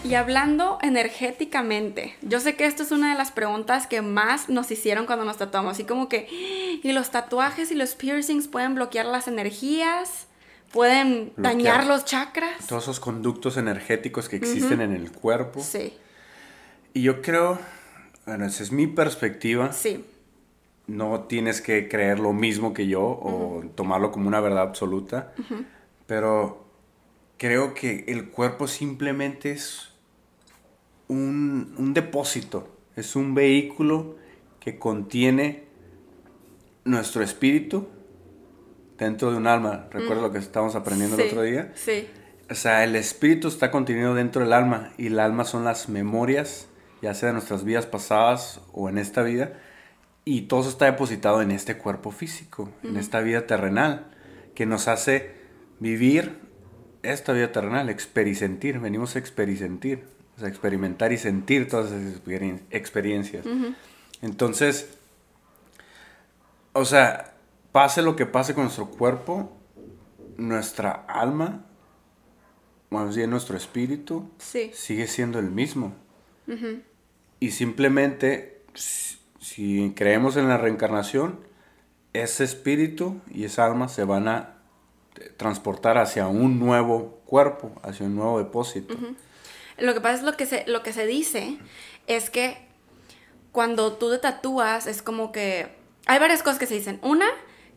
Y 0.03 0.15
hablando 0.15 0.79
energéticamente, 0.81 2.15
yo 2.21 2.41
sé 2.41 2.55
que 2.55 2.65
esto 2.65 2.83
es 2.83 2.91
una 2.91 3.11
de 3.11 3.17
las 3.17 3.31
preguntas 3.31 3.87
que 3.87 4.01
más 4.01 4.49
nos 4.49 4.69
hicieron 4.69 5.05
cuando 5.05 5.23
nos 5.23 5.37
tatuamos, 5.37 5.73
así 5.73 5.85
como 5.85 6.09
que, 6.09 6.27
¿y 6.83 6.91
los 6.91 7.09
tatuajes 7.09 7.71
y 7.71 7.75
los 7.75 7.95
piercings 7.95 8.47
pueden 8.49 8.75
bloquear 8.75 9.05
las 9.05 9.29
energías? 9.29 10.27
¿Pueden 10.73 11.31
dañar 11.37 11.85
los 11.85 12.03
chakras? 12.03 12.67
Todos 12.67 12.83
esos 12.83 12.99
conductos 12.99 13.55
energéticos 13.57 14.27
que 14.27 14.35
existen 14.35 14.81
en 14.81 14.93
el 14.93 15.11
cuerpo. 15.11 15.61
Sí, 15.61 15.93
Y 16.93 17.03
yo 17.03 17.21
creo, 17.21 17.59
bueno, 18.25 18.45
esa 18.45 18.63
es 18.63 18.71
mi 18.71 18.87
perspectiva. 18.87 19.71
sí, 19.71 20.03
No 20.87 21.21
tienes 21.29 21.61
que 21.61 21.87
creer 21.87 22.19
lo 22.19 22.33
mismo 22.33 22.73
que 22.73 22.87
yo 22.87 23.01
o 23.03 23.63
tomarlo 23.75 24.11
como 24.11 24.27
una 24.27 24.41
verdad 24.41 24.63
absoluta. 24.63 25.33
Pero 26.07 26.65
creo 27.37 27.73
que 27.73 28.03
el 28.07 28.29
cuerpo 28.29 28.67
simplemente 28.67 29.51
es 29.51 29.92
un, 31.07 31.73
un 31.77 31.93
depósito. 31.93 32.69
Es 32.95 33.15
un 33.15 33.33
vehículo 33.33 34.17
que 34.59 34.79
contiene 34.79 35.63
nuestro 36.85 37.23
espíritu 37.23 37.87
dentro 38.97 39.31
de 39.31 39.37
un 39.37 39.47
alma. 39.47 39.87
¿Recuerdas 39.91 40.23
lo 40.23 40.31
que 40.31 40.39
estábamos 40.39 40.75
aprendiendo 40.75 41.15
el 41.17 41.27
otro 41.27 41.41
día? 41.41 41.71
Sí, 41.75 42.07
O 42.49 42.55
sea, 42.55 42.83
el 42.83 42.95
espíritu 42.95 43.47
está 43.47 43.71
contenido 43.71 44.13
dentro 44.15 44.43
del 44.43 44.53
alma 44.53 44.93
y 44.97 45.07
el 45.07 45.19
alma 45.19 45.43
son 45.45 45.63
las 45.63 45.89
memorias, 45.89 46.67
ya 47.01 47.13
sea 47.13 47.27
de 47.27 47.33
nuestras 47.33 47.63
vidas 47.63 47.85
pasadas 47.85 48.61
o 48.71 48.89
en 48.89 48.97
esta 48.97 49.23
vida, 49.23 49.53
y 50.25 50.43
todo 50.43 50.61
eso 50.61 50.69
está 50.69 50.85
depositado 50.85 51.41
en 51.41 51.51
este 51.51 51.77
cuerpo 51.77 52.11
físico, 52.11 52.69
en 52.83 52.95
esta 52.95 53.19
vida 53.19 53.45
terrenal, 53.45 54.11
que 54.55 54.65
nos 54.65 54.87
hace 54.87 55.31
vivir 55.79 56.39
esta 57.01 57.33
vida 57.33 57.51
terrenal, 57.51 57.89
experisentir, 57.89 58.79
venimos 58.79 59.17
a 59.17 59.19
experisentir, 59.19 60.05
o 60.35 60.39
sea, 60.39 60.47
experimentar 60.49 61.11
y 61.13 61.17
sentir 61.17 61.67
todas 61.67 61.91
esas 61.91 62.15
experien- 62.23 62.61
experiencias. 62.71 63.45
Entonces, 64.21 64.89
o 66.73 66.85
sea, 66.85 67.33
pase 67.71 68.01
lo 68.01 68.15
que 68.15 68.25
pase 68.25 68.53
con 68.53 68.63
nuestro 68.63 68.87
cuerpo, 68.89 69.51
nuestra 70.37 70.91
alma, 70.91 71.65
más 72.89 73.15
bien 73.15 73.29
nuestro 73.29 73.57
espíritu, 73.57 74.29
Sí. 74.37 74.71
sigue 74.73 75.07
siendo 75.07 75.39
el 75.39 75.49
mismo. 75.51 75.93
Y 77.39 77.51
simplemente, 77.51 78.61
si, 78.73 79.17
si 79.39 79.93
creemos 79.95 80.35
en 80.37 80.47
la 80.47 80.57
reencarnación, 80.57 81.39
ese 82.13 82.43
espíritu 82.43 83.19
y 83.31 83.43
esa 83.45 83.65
alma 83.65 83.87
se 83.89 84.03
van 84.03 84.27
a 84.27 84.49
eh, 85.19 85.31
transportar 85.37 85.97
hacia 85.97 86.27
un 86.27 86.59
nuevo 86.59 87.21
cuerpo, 87.25 87.71
hacia 87.83 88.05
un 88.05 88.15
nuevo 88.15 88.39
depósito. 88.39 88.95
Lo 89.77 89.93
que 89.93 90.01
pasa 90.01 90.15
es 90.15 90.23
lo 90.23 90.37
que 90.37 90.45
se, 90.45 90.63
lo 90.67 90.83
que 90.83 90.93
se 90.93 91.05
dice 91.05 91.57
es 92.07 92.29
que 92.29 92.57
cuando 93.51 93.93
tú 93.93 94.09
te 94.11 94.17
tatúas 94.17 94.87
es 94.87 95.01
como 95.01 95.31
que 95.31 95.67
hay 96.05 96.19
varias 96.19 96.43
cosas 96.43 96.59
que 96.59 96.65
se 96.67 96.75
dicen. 96.75 96.99
Una, 97.01 97.27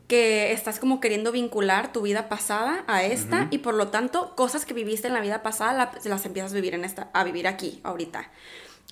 que 0.08 0.52
estás 0.52 0.78
como 0.78 1.00
queriendo 1.00 1.32
vincular 1.32 1.92
tu 1.92 2.02
vida 2.02 2.28
pasada 2.28 2.84
a 2.86 3.02
esta 3.02 3.48
y 3.50 3.58
por 3.58 3.74
lo 3.74 3.88
tanto 3.88 4.36
cosas 4.36 4.64
que 4.64 4.72
viviste 4.72 5.08
en 5.08 5.14
la 5.14 5.20
vida 5.20 5.42
pasada 5.42 5.72
la- 5.72 5.92
las 6.04 6.24
empiezas 6.26 6.52
a 6.52 6.54
vivir 6.54 6.74
en 6.74 6.84
esta 6.84 7.08
a 7.12 7.24
vivir 7.24 7.48
aquí 7.48 7.80
ahorita. 7.82 8.30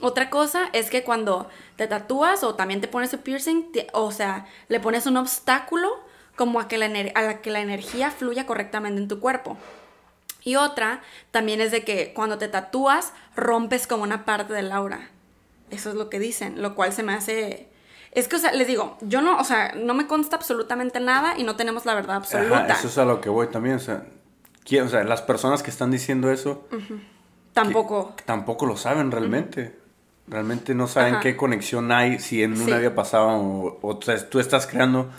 Otra 0.00 0.28
cosa 0.28 0.70
es 0.72 0.90
que 0.90 1.04
cuando 1.04 1.48
te 1.76 1.86
tatúas 1.86 2.42
o 2.42 2.56
también 2.56 2.80
te 2.80 2.88
pones 2.88 3.12
el 3.12 3.20
piercing, 3.20 3.70
te- 3.70 3.86
o 3.92 4.10
sea, 4.10 4.46
le 4.68 4.80
pones 4.80 5.06
un 5.06 5.16
obstáculo 5.16 5.88
como 6.34 6.58
a 6.58 6.66
que, 6.66 6.78
la 6.78 6.86
a 7.14 7.22
la 7.22 7.40
que 7.40 7.50
la 7.50 7.60
energía 7.60 8.10
fluya 8.10 8.44
correctamente 8.44 9.00
en 9.00 9.06
tu 9.06 9.20
cuerpo. 9.20 9.56
Y 10.44 10.56
otra 10.56 11.00
también 11.30 11.60
es 11.60 11.70
de 11.70 11.84
que 11.84 12.12
cuando 12.12 12.38
te 12.38 12.48
tatúas 12.48 13.12
rompes 13.34 13.86
como 13.86 14.02
una 14.02 14.24
parte 14.24 14.52
del 14.52 14.70
aura. 14.72 15.08
Eso 15.70 15.88
es 15.88 15.96
lo 15.96 16.10
que 16.10 16.18
dicen, 16.18 16.60
lo 16.62 16.74
cual 16.74 16.92
se 16.92 17.02
me 17.02 17.14
hace... 17.14 17.68
Es 18.12 18.28
que, 18.28 18.36
o 18.36 18.38
sea, 18.38 18.52
les 18.52 18.66
digo, 18.68 18.96
yo 19.00 19.20
no, 19.22 19.38
o 19.38 19.44
sea, 19.44 19.72
no 19.74 19.92
me 19.94 20.06
consta 20.06 20.36
absolutamente 20.36 21.00
nada 21.00 21.34
y 21.36 21.42
no 21.42 21.56
tenemos 21.56 21.84
la 21.86 21.94
verdad 21.94 22.16
absoluta. 22.16 22.64
Ajá, 22.64 22.72
eso 22.74 22.86
es 22.88 22.98
a 22.98 23.04
lo 23.04 23.20
que 23.20 23.28
voy 23.28 23.48
también. 23.48 23.76
O 23.76 23.80
sea, 23.80 24.04
¿quién- 24.64 24.84
o 24.84 24.88
sea, 24.88 25.02
las 25.02 25.22
personas 25.22 25.62
que 25.64 25.70
están 25.70 25.90
diciendo 25.90 26.30
eso 26.30 26.68
Tampoco. 27.52 28.14
tampoco 28.24 28.66
lo 28.66 28.76
saben 28.76 29.10
realmente. 29.10 29.76
Realmente 30.26 30.74
no 30.74 30.86
saben 30.86 31.14
Ajá. 31.14 31.22
qué 31.22 31.36
conexión 31.36 31.92
hay 31.92 32.18
si 32.18 32.42
en 32.42 32.52
una 32.52 32.64
Sí. 32.76 32.80
vida 32.80 32.94
pasada 32.94 33.24
o, 33.26 33.78
o 33.82 34.02
sea, 34.02 34.28
tú 34.30 34.40
estás 34.40 34.66
creando 34.66 35.10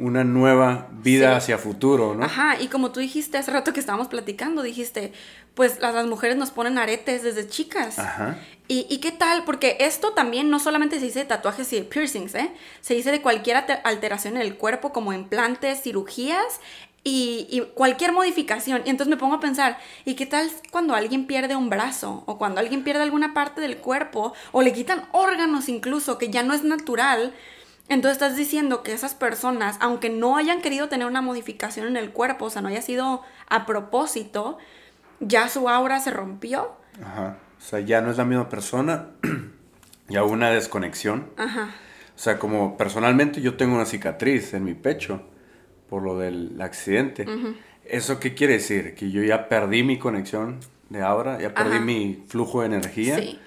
una 0.00 0.24
nueva 0.24 0.88
vida 1.02 1.30
Sí. 1.30 1.36
hacia 1.36 1.58
futuro, 1.58 2.14
¿no? 2.14 2.24
Ajá, 2.24 2.60
y 2.60 2.68
como 2.68 2.90
tú 2.90 3.00
dijiste 3.00 3.38
hace 3.38 3.50
rato 3.52 3.72
que 3.72 3.80
estábamos 3.80 4.08
platicando, 4.08 4.62
dijiste, 4.62 5.12
pues 5.54 5.78
las, 5.80 5.94
las 5.94 6.06
mujeres 6.06 6.36
nos 6.36 6.50
ponen 6.50 6.78
aretes 6.78 7.22
desde 7.22 7.46
chicas. 7.48 7.98
Ajá. 7.98 8.38
¿Y, 8.66 8.86
y 8.88 8.98
qué 8.98 9.12
tal? 9.12 9.44
Porque 9.44 9.76
esto 9.80 10.12
también 10.12 10.48
no 10.50 10.58
solamente 10.58 10.98
se 10.98 11.04
dice 11.04 11.18
de 11.20 11.24
tatuajes 11.26 11.72
y 11.72 11.76
de 11.76 11.82
piercings, 11.82 12.34
¿eh? 12.34 12.50
Se 12.80 12.94
dice 12.94 13.10
de 13.10 13.20
cualquier 13.20 13.56
alteración 13.84 14.36
en 14.36 14.42
el 14.42 14.56
cuerpo, 14.56 14.92
como 14.92 15.12
implantes, 15.12 15.82
cirugías 15.82 16.60
y, 17.02 17.46
y 17.50 17.60
cualquier 17.74 18.12
modificación. 18.12 18.82
Y 18.84 18.90
entonces 18.90 19.10
me 19.10 19.16
pongo 19.16 19.34
a 19.36 19.40
pensar, 19.40 19.78
¿y 20.04 20.14
qué 20.14 20.24
tal 20.26 20.48
cuando 20.70 20.94
alguien 20.94 21.26
pierde 21.26 21.56
un 21.56 21.68
brazo? 21.68 22.22
O 22.26 22.38
cuando 22.38 22.60
alguien 22.60 22.84
pierde 22.84 23.02
alguna 23.02 23.34
parte 23.34 23.60
del 23.60 23.78
cuerpo, 23.78 24.34
o 24.52 24.62
le 24.62 24.72
quitan 24.72 25.02
órganos 25.12 25.68
incluso, 25.68 26.16
que 26.16 26.30
ya 26.30 26.42
no 26.42 26.54
es 26.54 26.62
natural. 26.62 27.34
Entonces 27.90 28.22
estás 28.22 28.36
diciendo 28.36 28.84
que 28.84 28.92
esas 28.92 29.14
personas, 29.14 29.76
aunque 29.80 30.10
no 30.10 30.36
hayan 30.36 30.62
querido 30.62 30.88
tener 30.88 31.08
una 31.08 31.22
modificación 31.22 31.88
en 31.88 31.96
el 31.96 32.12
cuerpo, 32.12 32.44
o 32.44 32.50
sea, 32.50 32.62
no 32.62 32.68
haya 32.68 32.82
sido 32.82 33.22
a 33.48 33.66
propósito, 33.66 34.58
ya 35.18 35.48
su 35.48 35.68
aura 35.68 35.98
se 35.98 36.12
rompió. 36.12 36.70
Ajá. 37.04 37.38
O 37.58 37.60
sea, 37.60 37.80
ya 37.80 38.00
no 38.00 38.12
es 38.12 38.16
la 38.16 38.24
misma 38.24 38.48
persona, 38.48 39.08
ya 40.08 40.22
hubo 40.22 40.32
una 40.32 40.50
desconexión. 40.50 41.30
Ajá. 41.36 41.74
O 42.14 42.18
sea, 42.18 42.38
como 42.38 42.76
personalmente 42.76 43.40
yo 43.40 43.56
tengo 43.56 43.74
una 43.74 43.86
cicatriz 43.86 44.54
en 44.54 44.62
mi 44.62 44.74
pecho 44.74 45.22
por 45.88 46.04
lo 46.04 46.16
del 46.16 46.60
accidente. 46.62 47.26
¿Eso 47.84 48.20
qué 48.20 48.34
quiere 48.34 48.52
decir? 48.52 48.94
Que 48.94 49.10
yo 49.10 49.24
ya 49.24 49.48
perdí 49.48 49.82
mi 49.82 49.98
conexión 49.98 50.60
de 50.90 51.02
aura, 51.02 51.40
ya 51.40 51.52
perdí 51.54 51.76
Ajá. 51.76 51.84
mi 51.84 52.22
flujo 52.28 52.60
de 52.60 52.66
energía. 52.66 53.16
Sí. 53.16 53.40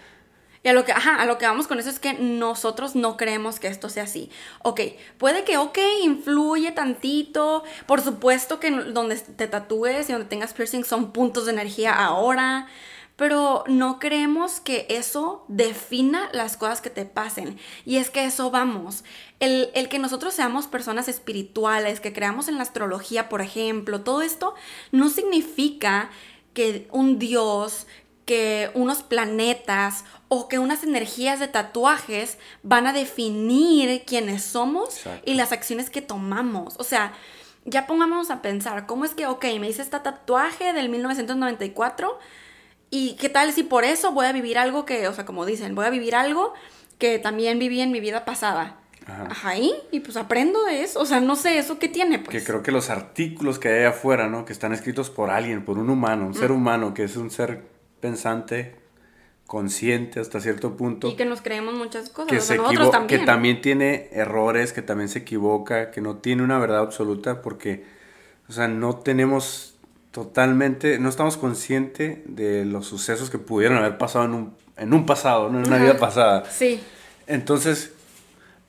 Y 0.63 0.69
a 0.69 0.73
lo 0.73 0.86
que, 0.86 0.93
a 0.93 1.26
lo 1.26 1.38
que 1.38 1.45
vamos 1.45 1.67
con 1.67 1.78
eso 1.78 1.89
es 1.89 1.99
que 1.99 2.13
nosotros 2.13 2.95
no 2.95 3.17
creemos 3.17 3.60
que 3.60 3.67
esto 3.67 3.89
sea 3.89 4.04
así. 4.04 4.30
Ok, 4.62 4.80
puede 5.17 5.43
que, 5.43 5.58
ok, 5.58 5.78
influye 6.04 6.71
tantito. 6.71 7.63
Por 7.86 7.99
supuesto 8.02 8.62
que 8.62 8.71
donde 8.71 9.17
te 9.17 9.47
tatúes 9.47 10.10
y 10.10 10.13
donde 10.13 10.30
tengas 10.30 10.54
piercing 10.54 10.86
son 10.86 11.12
puntos 11.12 11.45
de 11.45 11.52
energía 11.52 11.93
ahora. 11.93 12.67
Pero 13.17 13.65
no 13.67 13.99
creemos 13.99 14.62
que 14.62 14.88
eso 14.89 15.43
defina 15.49 16.30
las 16.32 16.56
cosas 16.56 16.80
que 16.80 16.89
te 16.89 17.06
pasen. 17.06 17.60
Y 17.86 17.97
es 17.97 18.10
que 18.10 18.23
eso 18.23 18.49
vamos. 18.49 19.04
El, 19.41 19.69
el 19.76 19.89
que 19.89 19.99
nosotros 19.99 20.34
seamos 20.34 20.67
personas 20.67 21.10
espirituales, 21.10 21.99
que 21.99 22.13
creamos 22.13 22.47
en 22.47 22.56
la 22.56 22.63
astrología, 22.63 23.28
por 23.28 23.41
ejemplo, 23.41 24.02
todo 24.02 24.21
esto 24.21 24.56
no 24.91 25.10
significa 25.10 26.10
que 26.54 26.88
un 26.91 27.19
dios, 27.19 27.86
que 28.26 28.71
unos 28.73 29.04
planetas 29.04 30.06
o 30.36 30.48
que 30.48 30.58
unas 30.58 30.84
energías 30.84 31.39
de 31.39 31.48
tatuajes 31.48 32.39
van 32.63 32.88
a 32.88 32.93
definir 32.93 34.04
quiénes 34.04 34.41
somos 34.43 34.98
Exacto. 34.98 35.30
y 35.30 35.36
las 35.36 35.52
acciones 35.52 35.91
que 35.91 36.02
tomamos. 36.02 36.74
O 36.80 36.84
sea, 36.84 37.13
ya 37.65 37.86
pongámonos 37.86 38.32
a 38.32 38.41
pensar, 38.41 38.88
¿cómo 38.88 39.06
es 39.06 39.13
que, 39.13 39.28
ok, 39.28 39.46
me 39.60 39.69
hice 39.69 39.84
este 39.84 40.00
tatuaje 40.00 40.74
del 40.74 40.89
1994 40.89 42.17
y 42.89 43.15
qué 43.17 43.30
tal 43.30 43.54
si 43.54 43.62
por 43.62 43.84
eso 43.84 44.12
voy 44.12 44.26
a 44.26 44.32
vivir 44.32 44.58
algo 44.58 44.86
que, 44.86 45.08
o 45.08 45.13
sea, 45.13 45.24
como 45.24 45.46
dicen, 45.46 45.76
voy 45.76 45.86
a 45.86 45.91
vivir 45.91 46.15
algo 46.15 46.56
que 46.98 47.19
también 47.19 47.60
viví 47.60 47.80
en 47.82 47.91
mi 47.91 48.00
vida 48.00 48.26
pasada? 48.26 48.78
Ajá. 49.06 49.28
Ajá, 49.30 49.58
y, 49.58 49.72
y 49.91 50.00
pues 50.00 50.17
aprendo 50.17 50.63
de 50.65 50.82
eso. 50.82 51.00
O 51.00 51.06
sea, 51.06 51.19
no 51.19 51.36
sé, 51.36 51.60
¿eso 51.60 51.78
qué 51.78 51.89
tiene? 51.89 52.17
Pues? 52.17 52.36
Que 52.36 52.43
creo 52.43 52.63
que 52.63 52.72
los 52.72 52.89
artículos 52.89 53.60
que 53.60 53.69
hay 53.69 53.84
afuera, 53.84 54.30
¿no? 54.30 54.46
Que 54.46 54.54
están 54.54 54.74
escritos 54.74 55.12
por 55.12 55.30
alguien, 55.30 55.63
por 55.63 55.78
un 55.78 55.91
humano, 55.91 56.26
un 56.26 56.34
ser 56.34 56.52
humano, 56.52 56.96
que 56.96 57.04
es 57.04 57.17
un 57.17 57.30
ser 57.30 57.62
pensante, 58.00 58.82
consciente 59.54 60.20
hasta 60.20 60.39
cierto 60.39 60.76
punto. 60.76 61.08
Y 61.10 61.16
que 61.16 61.26
nos 61.26 61.42
creemos 61.44 61.76
muchas 61.76 62.10
cosas. 62.10 62.32
que, 62.32 62.38
o 62.38 62.42
sea, 62.42 62.56
se 62.56 62.62
nosotros 62.62 62.89
también. 62.89 63.20
que 63.20 63.26
también 63.28 63.62
tiene 63.62 64.10
errores, 64.12 64.74
que 64.74 64.82
también 64.82 65.10
se 65.10 65.20
equivoca, 65.20 65.92
que 65.92 66.02
no 66.02 66.16
tiene 66.18 66.42
una 66.42 66.58
verdad 66.58 66.80
absoluta 66.80 67.44
porque, 67.44 67.86
o 68.50 68.52
sea, 68.52 68.68
no 68.68 68.96
tenemos 68.96 69.76
totalmente, 70.10 70.98
no 70.98 71.08
estamos 71.08 71.38
conscientes 71.38 72.18
de 72.26 72.66
los 72.66 72.88
sucesos 72.88 73.30
que 73.30 73.38
pudieron 73.38 73.78
haber 73.78 74.00
pasado 74.00 74.26
en 74.26 74.34
un, 74.34 74.56
en 74.76 74.92
un 74.92 75.06
pasado, 75.06 75.50
¿no? 75.50 75.60
en 75.60 75.68
una 75.68 75.76
Ajá. 75.76 75.86
vida 75.86 75.98
pasada. 76.00 76.46
Sí. 76.50 76.82
Entonces, 77.28 77.94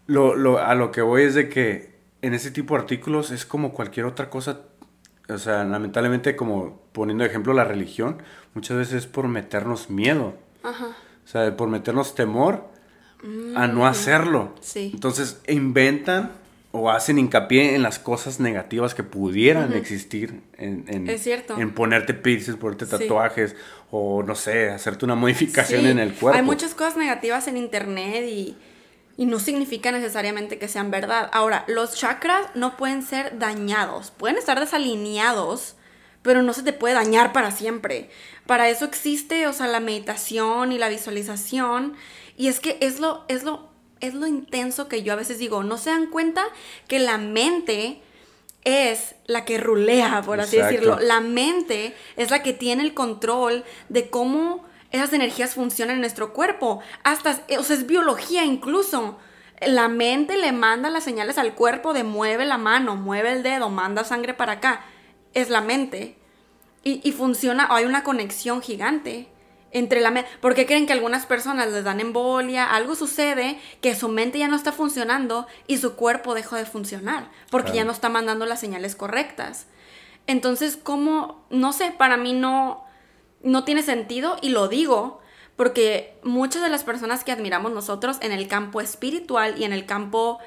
lo, 0.07 0.35
lo- 0.35 0.59
a 0.59 0.75
lo 0.75 0.91
que 0.93 1.01
voy 1.01 1.23
es 1.23 1.35
de 1.35 1.49
que 1.49 1.95
en 2.21 2.35
ese 2.35 2.51
tipo 2.51 2.75
de 2.75 2.81
artículos 2.83 3.31
es 3.31 3.47
como 3.47 3.73
cualquier 3.73 4.05
otra 4.05 4.29
cosa, 4.29 4.61
o 5.31 5.39
sea, 5.39 5.65
lamentablemente 5.65 6.37
como 6.37 6.83
poniendo 6.93 7.25
de 7.25 7.31
ejemplo 7.31 7.55
la 7.55 7.65
religión, 7.65 8.23
muchas 8.53 8.77
veces 8.77 8.95
es 8.95 9.07
por 9.07 9.29
meternos 9.29 9.89
miedo. 9.89 10.35
Ajá. 10.65 10.97
O 11.25 11.29
sea, 11.29 11.57
por 11.57 11.69
meternos 11.69 12.15
temor 12.15 12.69
a 13.57 13.67
no 13.69 13.87
hacerlo. 13.87 14.53
Mm, 14.57 14.59
Sí. 14.61 14.91
Entonces 14.93 15.41
inventan 15.49 16.33
o 16.73 16.91
hacen 16.91 17.19
hincapié 17.19 17.75
en 17.77 17.83
las 17.83 17.99
cosas 18.01 18.41
negativas 18.41 18.95
que 18.95 19.03
pudieran 19.05 19.73
existir 19.75 20.41
en, 20.59 20.85
en- 20.89 21.09
Es 21.09 21.23
cierto. 21.23 21.57
en 21.59 21.73
ponerte 21.73 22.13
piercings, 22.15 22.57
ponerte 22.59 22.85
Sí. 22.87 22.91
tatuajes 22.91 23.55
o 23.93 24.23
no 24.25 24.35
sé, 24.35 24.71
hacerte 24.71 25.05
una 25.05 25.15
modificación 25.15 25.83
Sí, 25.83 25.89
en 25.89 26.01
el 26.01 26.13
cuerpo. 26.15 26.37
Hay 26.37 26.45
muchas 26.45 26.75
cosas 26.75 26.97
negativas 26.97 27.47
en 27.47 27.57
internet 27.57 28.25
y, 28.29 28.57
y 29.17 29.27
no 29.27 29.39
significa 29.39 29.93
necesariamente 29.93 30.59
que 30.59 30.67
sean 30.69 30.91
verdad. 30.91 31.31
Ahora, 31.33 31.65
los 31.69 31.95
chakras 31.95 32.45
no 32.57 32.77
pueden 32.77 33.03
ser 33.05 33.39
dañados, 33.39 34.11
pueden 34.11 34.37
estar 34.37 34.59
desalineados, 34.59 35.77
pero 36.25 36.43
no 36.43 36.55
se 36.55 36.63
te 36.63 36.73
puede 36.73 36.95
dañar 36.95 37.35
para 37.35 37.51
siempre. 37.51 38.09
Para 38.47 38.71
eso 38.71 38.87
existe, 38.87 39.47
o 39.47 39.53
sea, 39.53 39.67
la 39.67 39.79
meditación 39.79 40.73
y 40.73 40.79
la 40.79 40.89
visualización. 40.89 41.95
Y 42.39 42.49
es 42.49 42.61
que 42.61 42.79
es 42.81 42.99
lo, 42.99 43.27
es 43.29 43.45
lo, 43.45 43.69
es 44.01 44.15
lo 44.15 44.27
intenso 44.27 44.89
que 44.89 45.03
yo 45.03 45.13
a 45.13 45.17
veces 45.17 45.39
digo, 45.39 45.63
no 45.63 45.77
se 45.77 45.91
dan 45.91 46.07
cuenta 46.07 46.47
que 46.89 46.99
la 46.99 47.19
mente 47.19 48.01
es 48.65 49.17
la 49.27 49.45
que 49.45 49.59
rulea, 49.59 50.23
por 50.25 50.41
así 50.41 50.57
Exacto. 50.57 50.73
decirlo. 50.73 50.99
La 50.99 51.21
mente 51.21 51.95
es 52.17 52.31
la 52.31 52.43
que 52.43 52.55
tiene 52.55 52.85
el 52.85 52.95
control 52.95 53.63
de 53.91 54.09
cómo 54.09 54.65
esas 54.93 55.13
energías 55.13 55.53
funcionan 55.53 55.97
en 55.97 56.01
nuestro 56.01 56.33
cuerpo. 56.33 56.81
Hasta, 57.03 57.43
o 57.59 57.63
sea, 57.63 57.77
es 57.77 57.87
biología 57.87 58.47
incluso. 58.47 59.19
La 59.61 59.89
mente 59.89 60.39
le 60.39 60.53
manda 60.53 60.89
las 60.89 61.05
señales 61.05 61.37
al 61.37 61.55
cuerpo 61.55 61.93
de 61.93 62.03
mueve 62.03 62.47
la 62.47 62.57
mano, 62.57 62.97
mueve 62.97 63.33
el 63.33 63.43
dedo, 63.43 63.69
manda 63.69 64.05
sangre 64.05 64.33
para 64.33 64.55
acá. 64.55 64.87
Es 65.35 65.51
la 65.51 65.61
mente. 65.61 66.17
Y, 66.83 67.01
y 67.07 67.13
funciona, 67.13 67.67
hay 67.71 67.85
una 67.85 68.05
conexión 68.05 68.63
gigante 68.63 69.29
entre 69.75 70.01
la 70.01 70.11
mente. 70.11 70.31
¿Por 70.41 70.55
qué 70.55 70.65
creen 70.65 70.87
que 70.87 70.93
algunas 70.93 71.27
personas 71.27 71.71
les 71.71 71.85
dan 71.85 72.01
embolia? 72.01 72.65
Algo 72.65 72.95
sucede 72.95 73.59
que 73.83 73.95
su 73.95 74.09
mente 74.09 74.39
ya 74.39 74.49
no 74.49 74.57
está 74.57 74.73
funcionando 74.73 75.47
y 75.67 75.79
su 75.79 75.97
cuerpo 75.97 76.33
dejó 76.35 76.57
de 76.57 76.65
funcionar 76.65 77.29
porque 77.51 77.73
ya 77.73 77.85
no 77.85 77.93
está 77.93 78.09
mandando 78.09 78.47
las 78.47 78.61
señales 78.61 78.95
correctas. 78.95 79.67
Entonces, 80.27 80.79
¿cómo? 80.81 81.45
No 81.51 81.73
sé, 81.73 81.91
para 81.91 82.17
mí 82.17 82.33
no, 82.33 82.85
no 83.43 83.65
tiene 83.65 83.83
sentido 83.83 84.37
y 84.41 84.51
lo 84.51 84.69
digo 84.69 85.21
porque 85.57 86.17
muchas 86.23 86.63
de 86.63 86.69
las 86.69 86.85
personas 86.85 87.25
que 87.25 87.33
admiramos 87.33 87.73
nosotros 87.73 88.19
en 88.21 88.33
el 88.33 88.49
campo 88.49 88.81
espiritual 88.81 89.57
y 89.59 89.65
en 89.65 89.73
el 89.73 89.87
campo 89.87 90.39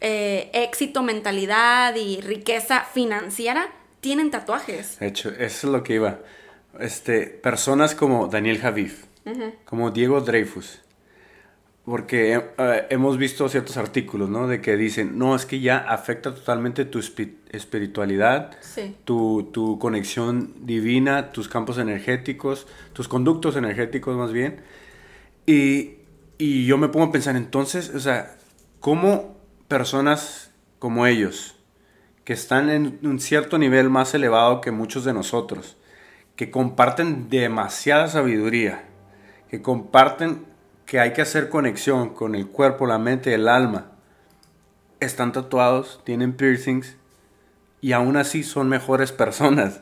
eh, 0.00 0.50
éxito, 0.52 1.02
mentalidad 1.02 1.94
y 1.94 2.20
riqueza 2.20 2.84
financiera 2.92 3.70
tienen 4.02 4.30
tatuajes. 4.30 4.98
De 4.98 5.06
hecho, 5.06 5.30
eso 5.30 5.66
es 5.68 5.72
lo 5.72 5.82
que 5.82 5.94
iba. 5.94 6.18
Este, 6.78 7.22
personas 7.26 7.94
como 7.94 8.26
Daniel 8.28 8.58
Javif, 8.58 9.04
como 9.64 9.90
Diego 9.90 10.20
Dreyfus, 10.20 10.80
porque 11.84 12.34
eh, 12.58 12.86
hemos 12.90 13.18
visto 13.18 13.48
ciertos 13.48 13.76
artículos, 13.76 14.28
¿no? 14.28 14.46
De 14.48 14.60
que 14.60 14.76
dicen, 14.76 15.18
no, 15.18 15.34
es 15.34 15.46
que 15.46 15.60
ya 15.60 15.78
afecta 15.78 16.34
totalmente 16.34 16.84
tu 16.84 16.98
espi- 17.00 17.34
espiritualidad, 17.50 18.56
Sí. 18.60 18.96
tu, 19.04 19.50
tu 19.52 19.78
conexión 19.78 20.54
divina, 20.66 21.32
tus 21.32 21.48
campos 21.48 21.78
energéticos, 21.78 22.66
tus 22.92 23.08
conductos 23.08 23.56
energéticos 23.56 24.16
más 24.16 24.32
bien. 24.32 24.60
Y, 25.46 25.96
y 26.38 26.66
yo 26.66 26.78
me 26.78 26.88
pongo 26.88 27.06
a 27.06 27.12
pensar 27.12 27.34
entonces, 27.36 27.90
o 27.94 28.00
sea, 28.00 28.36
¿cómo 28.80 29.36
personas 29.68 30.50
como 30.78 31.06
ellos, 31.06 31.56
que 32.24 32.32
están 32.32 32.70
en 32.70 32.98
un 33.02 33.20
cierto 33.20 33.58
nivel 33.58 33.90
más 33.90 34.14
elevado 34.14 34.60
que 34.60 34.70
muchos 34.70 35.04
de 35.04 35.12
nosotros, 35.12 35.76
que 36.36 36.50
comparten 36.50 37.28
demasiada 37.28 38.08
sabiduría, 38.08 38.84
que 39.50 39.60
comparten 39.62 40.44
que 40.86 41.00
hay 41.00 41.12
que 41.12 41.22
hacer 41.22 41.48
conexión 41.48 42.10
con 42.10 42.34
el 42.34 42.46
cuerpo, 42.48 42.86
la 42.86 42.98
mente, 42.98 43.34
el 43.34 43.48
alma, 43.48 43.92
están 45.00 45.32
tatuados, 45.32 46.00
tienen 46.04 46.32
piercings 46.34 46.96
y 47.80 47.92
aún 47.92 48.16
así 48.16 48.42
son 48.42 48.68
mejores 48.68 49.12
personas. 49.24 49.80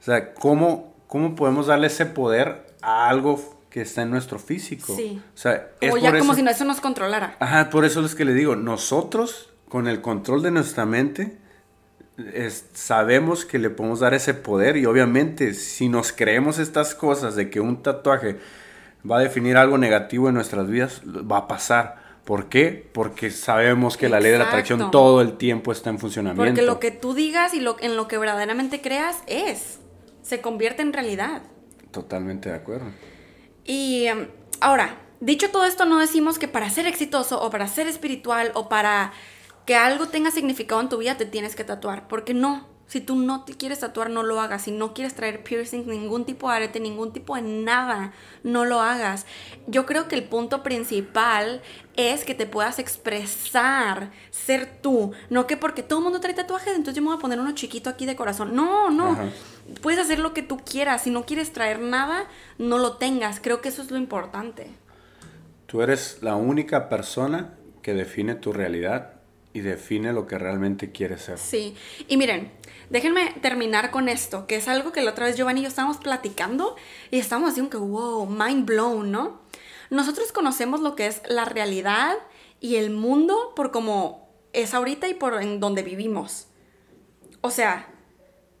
O 0.00 0.02
sea, 0.04 0.34
¿cómo, 0.34 0.94
cómo 1.06 1.34
podemos 1.34 1.66
darle 1.66 1.88
ese 1.88 2.06
poder 2.06 2.66
a 2.82 3.08
algo 3.08 3.40
que 3.70 3.82
está 3.82 4.02
en 4.02 4.10
nuestro 4.10 4.38
físico? 4.38 4.94
Sí. 4.96 5.20
O 5.34 5.36
sea, 5.36 5.70
ya 5.80 5.90
por 5.90 6.00
como 6.00 6.14
eso- 6.32 6.34
si 6.34 6.42
no 6.42 6.50
eso 6.50 6.64
nos 6.64 6.80
controlara. 6.80 7.36
Ajá, 7.40 7.68
por 7.70 7.84
eso 7.84 8.04
es 8.04 8.14
que 8.14 8.24
le 8.24 8.32
digo, 8.34 8.56
nosotros 8.56 9.50
con 9.68 9.86
el 9.88 10.00
control 10.00 10.42
de 10.42 10.50
nuestra 10.50 10.86
mente 10.86 11.38
es- 12.16 12.66
sabemos 12.74 13.44
que 13.44 13.58
le 13.58 13.70
podemos 13.70 14.00
dar 14.00 14.14
ese 14.14 14.34
poder 14.34 14.76
y 14.76 14.86
obviamente 14.86 15.54
si 15.54 15.88
nos 15.88 16.12
creemos 16.12 16.58
estas 16.58 16.94
cosas 16.94 17.34
de 17.36 17.50
que 17.50 17.60
un 17.60 17.82
tatuaje 17.82 18.38
va 19.08 19.18
a 19.18 19.20
definir 19.20 19.56
algo 19.56 19.78
negativo 19.78 20.28
en 20.28 20.34
nuestras 20.34 20.68
vidas, 20.68 21.02
va 21.04 21.38
a 21.38 21.48
pasar. 21.48 22.02
¿Por 22.24 22.48
qué? 22.48 22.88
Porque 22.94 23.30
sabemos 23.30 23.98
que 23.98 24.08
la 24.08 24.18
ley 24.18 24.32
de 24.32 24.38
la 24.38 24.44
atracción 24.46 24.90
todo 24.90 25.20
el 25.20 25.36
tiempo 25.36 25.72
está 25.72 25.90
en 25.90 25.98
funcionamiento. 25.98 26.42
Porque 26.42 26.62
lo 26.62 26.80
que 26.80 26.90
tú 26.90 27.12
digas 27.12 27.52
y 27.52 27.60
lo, 27.60 27.76
en 27.80 27.96
lo 27.96 28.08
que 28.08 28.16
verdaderamente 28.16 28.80
creas 28.80 29.18
es. 29.26 29.78
Se 30.22 30.40
convierte 30.40 30.80
en 30.80 30.94
realidad. 30.94 31.42
Totalmente 31.90 32.48
de 32.48 32.54
acuerdo. 32.54 32.86
Y 33.66 34.06
em, 34.06 34.28
ahora, 34.62 34.96
dicho 35.20 35.50
todo 35.50 35.66
esto, 35.66 35.84
no 35.84 35.98
decimos 35.98 36.38
que 36.38 36.48
para 36.48 36.70
ser 36.70 36.86
exitoso 36.86 37.42
o 37.42 37.50
para 37.50 37.66
ser 37.66 37.88
espiritual 37.88 38.52
o 38.54 38.70
para 38.70 39.12
que 39.64 39.76
algo 39.76 40.08
tenga 40.08 40.30
significado 40.30 40.80
en 40.80 40.88
tu 40.88 40.98
vida 40.98 41.16
te 41.16 41.26
tienes 41.26 41.56
que 41.56 41.64
tatuar. 41.64 42.08
Porque 42.08 42.34
no. 42.34 42.72
Si 42.86 43.00
tú 43.00 43.16
no 43.16 43.44
te 43.44 43.54
quieres 43.54 43.80
tatuar, 43.80 44.10
no 44.10 44.22
lo 44.22 44.40
hagas. 44.40 44.62
Si 44.62 44.70
no 44.70 44.92
quieres 44.92 45.14
traer 45.14 45.42
piercing, 45.42 45.86
ningún 45.86 46.26
tipo 46.26 46.50
de 46.50 46.56
arete, 46.56 46.80
ningún 46.80 47.12
tipo 47.12 47.34
de 47.34 47.40
nada, 47.42 48.12
no 48.42 48.66
lo 48.66 48.80
hagas. 48.80 49.24
Yo 49.66 49.86
creo 49.86 50.06
que 50.06 50.16
el 50.16 50.24
punto 50.24 50.62
principal 50.62 51.62
es 51.96 52.24
que 52.24 52.34
te 52.34 52.46
puedas 52.46 52.78
expresar, 52.78 54.10
ser 54.30 54.80
tú. 54.82 55.12
No 55.30 55.46
que 55.46 55.56
porque 55.56 55.82
todo 55.82 56.00
el 56.00 56.04
mundo 56.04 56.20
trae 56.20 56.34
tatuajes, 56.34 56.74
entonces 56.74 56.94
yo 56.94 57.02
me 57.02 57.08
voy 57.08 57.16
a 57.16 57.20
poner 57.20 57.40
uno 57.40 57.52
chiquito 57.52 57.88
aquí 57.88 58.04
de 58.04 58.16
corazón. 58.16 58.54
No, 58.54 58.90
no. 58.90 59.12
Ajá. 59.12 59.30
Puedes 59.80 59.98
hacer 60.00 60.18
lo 60.18 60.34
que 60.34 60.42
tú 60.42 60.58
quieras. 60.58 61.02
Si 61.02 61.10
no 61.10 61.24
quieres 61.24 61.54
traer 61.54 61.80
nada, 61.80 62.26
no 62.58 62.76
lo 62.76 62.98
tengas. 62.98 63.40
Creo 63.40 63.62
que 63.62 63.70
eso 63.70 63.80
es 63.80 63.90
lo 63.90 63.96
importante. 63.96 64.70
Tú 65.66 65.80
eres 65.80 66.18
la 66.20 66.36
única 66.36 66.90
persona 66.90 67.54
que 67.80 67.94
define 67.94 68.34
tu 68.34 68.52
realidad 68.52 69.13
y 69.54 69.60
define 69.60 70.12
lo 70.12 70.26
que 70.26 70.36
realmente 70.36 70.90
quieres 70.90 71.22
ser. 71.22 71.38
Sí. 71.38 71.76
Y 72.08 72.16
miren, 72.18 72.50
déjenme 72.90 73.32
terminar 73.40 73.92
con 73.92 74.08
esto, 74.08 74.46
que 74.46 74.56
es 74.56 74.66
algo 74.66 74.92
que 74.92 75.00
la 75.00 75.12
otra 75.12 75.26
vez 75.26 75.36
Giovanni 75.36 75.60
y 75.60 75.62
yo 75.62 75.68
estábamos 75.68 75.98
platicando 75.98 76.76
y 77.12 77.20
estábamos 77.20 77.54
como 77.54 77.70
que, 77.70 77.76
wow, 77.76 78.26
mind 78.26 78.66
blown, 78.66 79.12
¿no? 79.12 79.40
Nosotros 79.90 80.32
conocemos 80.32 80.80
lo 80.80 80.96
que 80.96 81.06
es 81.06 81.22
la 81.28 81.44
realidad 81.44 82.16
y 82.60 82.76
el 82.76 82.90
mundo 82.90 83.52
por 83.54 83.70
como 83.70 84.28
es 84.52 84.74
ahorita 84.74 85.06
y 85.08 85.14
por 85.14 85.40
en 85.40 85.60
donde 85.60 85.82
vivimos. 85.82 86.48
O 87.40 87.50
sea, 87.50 87.86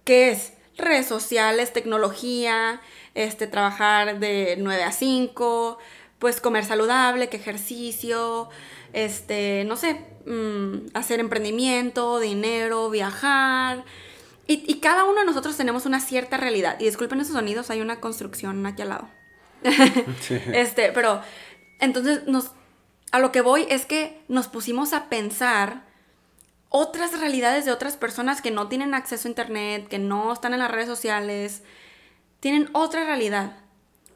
¿qué 0.04 0.30
es? 0.30 0.52
Redes 0.76 1.06
sociales, 1.06 1.72
tecnología, 1.72 2.80
este, 3.14 3.48
trabajar 3.48 4.20
de 4.20 4.56
9 4.60 4.82
a 4.84 4.92
5, 4.92 5.78
pues 6.20 6.40
comer 6.40 6.64
saludable, 6.64 7.28
que 7.28 7.36
ejercicio, 7.36 8.48
este, 8.94 9.64
no 9.64 9.76
sé, 9.76 10.00
mm, 10.26 10.88
hacer 10.94 11.20
emprendimiento, 11.20 12.18
dinero, 12.20 12.88
viajar. 12.90 13.84
Y, 14.46 14.64
y 14.66 14.80
cada 14.80 15.04
uno 15.04 15.20
de 15.20 15.26
nosotros 15.26 15.56
tenemos 15.56 15.86
una 15.86 16.00
cierta 16.00 16.36
realidad. 16.36 16.76
Y 16.80 16.84
disculpen 16.84 17.20
esos 17.20 17.34
sonidos, 17.34 17.70
hay 17.70 17.80
una 17.80 18.00
construcción 18.00 18.64
aquí 18.66 18.82
al 18.82 18.88
lado. 18.90 19.08
Sí. 20.20 20.38
Este, 20.52 20.92
pero 20.92 21.20
entonces 21.80 22.26
nos 22.26 22.50
a 23.14 23.20
lo 23.20 23.30
que 23.30 23.42
voy 23.42 23.64
es 23.70 23.86
que 23.86 24.20
nos 24.26 24.48
pusimos 24.48 24.92
a 24.92 25.08
pensar 25.08 25.84
otras 26.68 27.16
realidades 27.16 27.64
de 27.64 27.70
otras 27.70 27.96
personas 27.96 28.42
que 28.42 28.50
no 28.50 28.66
tienen 28.66 28.92
acceso 28.92 29.28
a 29.28 29.30
internet, 29.30 29.86
que 29.86 30.00
no 30.00 30.32
están 30.32 30.52
en 30.52 30.58
las 30.58 30.72
redes 30.72 30.88
sociales, 30.88 31.62
tienen 32.40 32.68
otra 32.72 33.04
realidad, 33.04 33.56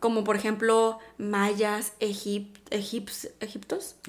como 0.00 0.24
por 0.24 0.34
ejemplo 0.34 0.98
mayas, 1.16 1.92
egip, 2.00 2.56
egiptos, 2.70 3.28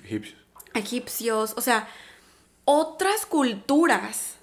Egipcios. 0.03 0.35
Egipcios, 0.73 1.53
o 1.57 1.61
sea, 1.61 1.87
otras 2.65 3.25
culturas 3.25 4.35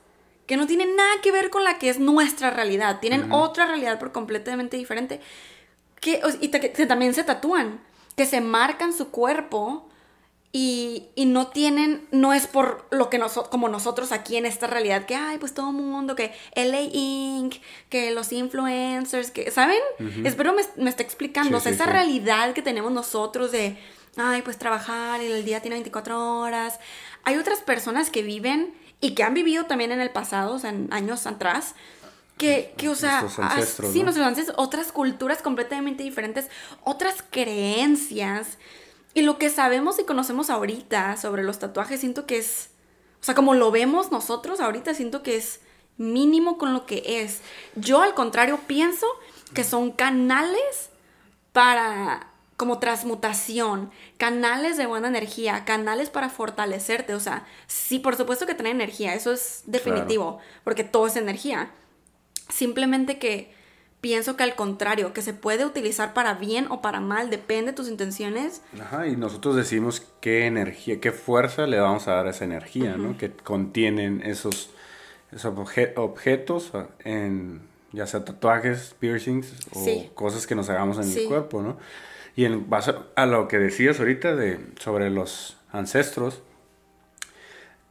que 0.46 0.56
no 0.56 0.66
tienen 0.66 0.94
nada 0.96 1.20
que 1.22 1.32
ver 1.32 1.50
con 1.50 1.64
la 1.64 1.78
que 1.78 1.88
es 1.88 1.98
nuestra 1.98 2.50
realidad, 2.50 3.00
tienen 3.00 3.32
otra 3.32 3.66
realidad 3.66 3.98
por 3.98 4.12
completamente 4.12 4.76
diferente, 4.76 5.20
que, 6.00 6.20
y 6.40 6.48
te- 6.48 6.72
que 6.72 6.86
también 6.86 7.14
se 7.14 7.24
tatúan, 7.24 7.80
que 8.16 8.26
se 8.26 8.40
marcan 8.40 8.92
su 8.92 9.10
cuerpo 9.10 9.88
y, 10.52 11.08
y 11.16 11.26
no 11.26 11.48
tienen, 11.48 12.06
no 12.12 12.32
es 12.32 12.46
por 12.46 12.86
lo 12.90 13.10
que 13.10 13.18
nosotros, 13.18 13.48
como 13.48 13.68
nosotros 13.68 14.12
aquí 14.12 14.36
en 14.36 14.46
esta 14.46 14.66
realidad, 14.68 15.04
que, 15.04 15.14
ay, 15.16 15.38
pues 15.38 15.52
todo 15.52 15.70
el 15.70 15.76
mundo, 15.76 16.14
que 16.14 16.32
LA 16.54 16.80
Inc., 16.92 17.56
que 17.90 18.12
los 18.12 18.32
influencers, 18.32 19.30
que, 19.32 19.50
¿saben? 19.50 19.80
Espero 20.24 20.52
me, 20.54 20.62
me 20.76 20.90
esté 20.90 21.02
explicando, 21.02 21.50
Sí, 21.50 21.54
o 21.56 21.60
sea, 21.60 21.72
sí, 21.72 21.76
esa 21.76 21.84
sí. 21.86 21.90
realidad 21.90 22.52
que 22.54 22.62
tenemos 22.62 22.92
nosotros 22.92 23.50
de, 23.52 23.76
ay, 24.16 24.42
pues 24.42 24.58
trabajar 24.58 25.22
y 25.22 25.26
el 25.26 25.44
día 25.44 25.60
tiene 25.60 25.76
24 25.76 26.38
horas. 26.38 26.78
Hay 27.24 27.36
otras 27.36 27.60
personas 27.60 28.10
que 28.10 28.22
viven 28.22 28.74
y 29.00 29.14
que 29.14 29.22
han 29.22 29.34
vivido 29.34 29.66
también 29.66 29.92
en 29.92 30.00
el 30.00 30.10
pasado, 30.10 30.54
o 30.54 30.58
sea, 30.58 30.70
en 30.70 30.92
años 30.92 31.26
atrás, 31.26 31.74
que, 32.38 32.74
que 32.76 32.88
o 32.88 32.94
sea, 32.94 33.20
ancestros, 33.20 33.90
ah, 33.90 33.92
sí, 33.92 33.98
¿no? 33.98 34.04
nuestros 34.04 34.26
ancestros, 34.26 34.56
otras 34.58 34.92
culturas 34.92 35.42
completamente 35.42 36.02
diferentes, 36.02 36.48
otras 36.84 37.24
creencias. 37.30 38.58
Y 39.14 39.22
lo 39.22 39.38
que 39.38 39.48
sabemos 39.48 39.98
y 39.98 40.04
conocemos 40.04 40.50
ahorita 40.50 41.16
sobre 41.16 41.42
los 41.42 41.58
tatuajes, 41.58 42.00
siento 42.00 42.26
que 42.26 42.38
es, 42.38 42.70
o 43.20 43.24
sea, 43.24 43.34
como 43.34 43.54
lo 43.54 43.70
vemos 43.70 44.12
nosotros 44.12 44.60
ahorita, 44.60 44.94
siento 44.94 45.22
que 45.22 45.36
es 45.36 45.60
mínimo 45.96 46.58
con 46.58 46.72
lo 46.74 46.84
que 46.84 47.22
es. 47.22 47.40
Yo 47.74 48.02
al 48.02 48.14
contrario 48.14 48.60
pienso 48.66 49.06
que 49.54 49.64
son 49.64 49.90
canales 49.90 50.90
para 51.52 52.28
como 52.56 52.78
transmutación, 52.78 53.90
canales 54.16 54.76
de 54.76 54.86
buena 54.86 55.08
energía, 55.08 55.64
canales 55.64 56.08
para 56.10 56.30
fortalecerte, 56.30 57.14
o 57.14 57.20
sea, 57.20 57.46
sí, 57.66 57.98
por 57.98 58.16
supuesto 58.16 58.46
que 58.46 58.54
trae 58.54 58.70
energía, 58.70 59.14
eso 59.14 59.32
es 59.32 59.62
definitivo, 59.66 60.38
porque 60.64 60.82
todo 60.84 61.06
es 61.06 61.16
energía. 61.16 61.70
Simplemente 62.48 63.18
que 63.18 63.54
pienso 64.00 64.36
que 64.36 64.44
al 64.44 64.54
contrario, 64.54 65.12
que 65.12 65.20
se 65.22 65.34
puede 65.34 65.64
utilizar 65.66 66.14
para 66.14 66.34
bien 66.34 66.66
o 66.70 66.80
para 66.80 67.00
mal, 67.00 67.28
depende 67.28 67.72
de 67.72 67.76
tus 67.76 67.88
intenciones. 67.88 68.62
Ajá, 68.80 69.06
y 69.08 69.16
nosotros 69.16 69.56
decimos 69.56 70.02
qué 70.20 70.46
energía, 70.46 71.00
qué 71.00 71.12
fuerza 71.12 71.66
le 71.66 71.80
vamos 71.80 72.06
a 72.08 72.12
dar 72.12 72.26
a 72.26 72.30
esa 72.30 72.44
energía, 72.44 72.96
¿no? 72.96 73.18
Que 73.18 73.32
contienen 73.32 74.22
esos, 74.24 74.70
esos 75.32 75.52
obje- 75.54 75.92
objetos, 75.96 76.70
en, 77.04 77.62
ya 77.92 78.06
sea 78.06 78.24
tatuajes, 78.24 78.94
piercings 79.00 79.52
o 79.72 79.84
Sí. 79.84 80.10
cosas 80.14 80.46
que 80.46 80.54
nos 80.54 80.68
hagamos 80.70 80.98
en 80.98 81.04
Sí. 81.04 81.22
el 81.22 81.28
cuerpo, 81.28 81.62
¿no? 81.62 81.76
Y 82.36 82.44
en 82.44 82.68
base 82.68 82.94
a 83.16 83.26
lo 83.26 83.48
que 83.48 83.58
decías 83.58 83.98
ahorita 83.98 84.36
de, 84.36 84.60
sobre 84.78 85.10
los 85.10 85.56
ancestros, 85.72 86.42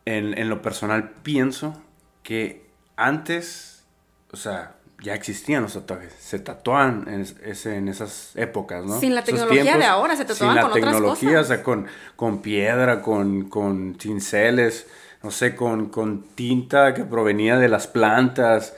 en, 0.05 0.37
en 0.37 0.49
lo 0.49 0.61
personal 0.61 1.11
pienso 1.23 1.81
que 2.21 2.65
antes, 2.95 3.83
o 4.31 4.37
sea, 4.37 4.75
ya 5.01 5.13
existían 5.13 5.63
los 5.63 5.73
tatuajes, 5.73 6.13
se 6.13 6.39
tatuaban 6.39 7.05
en, 7.07 7.25
en 7.71 7.87
esas 7.87 8.31
épocas, 8.35 8.85
¿no? 8.85 8.99
Sin 8.99 9.13
la 9.15 9.23
tecnología 9.23 9.77
de 9.77 9.85
ahora, 9.85 10.15
se 10.15 10.25
tatuaban 10.25 10.55
sin 10.55 10.55
la 10.55 10.61
con 10.61 10.71
otras 10.71 10.93
tecnología, 10.93 11.29
cosas. 11.29 11.45
o 11.45 11.47
sea, 11.47 11.63
con, 11.63 11.87
con 12.15 12.41
piedra, 12.41 13.01
con, 13.01 13.49
con 13.49 13.97
cinceles, 13.99 14.87
no 15.21 15.31
sé, 15.31 15.55
con, 15.55 15.89
con 15.89 16.23
tinta 16.23 16.93
que 16.93 17.03
provenía 17.03 17.57
de 17.57 17.67
las 17.67 17.87
plantas. 17.87 18.75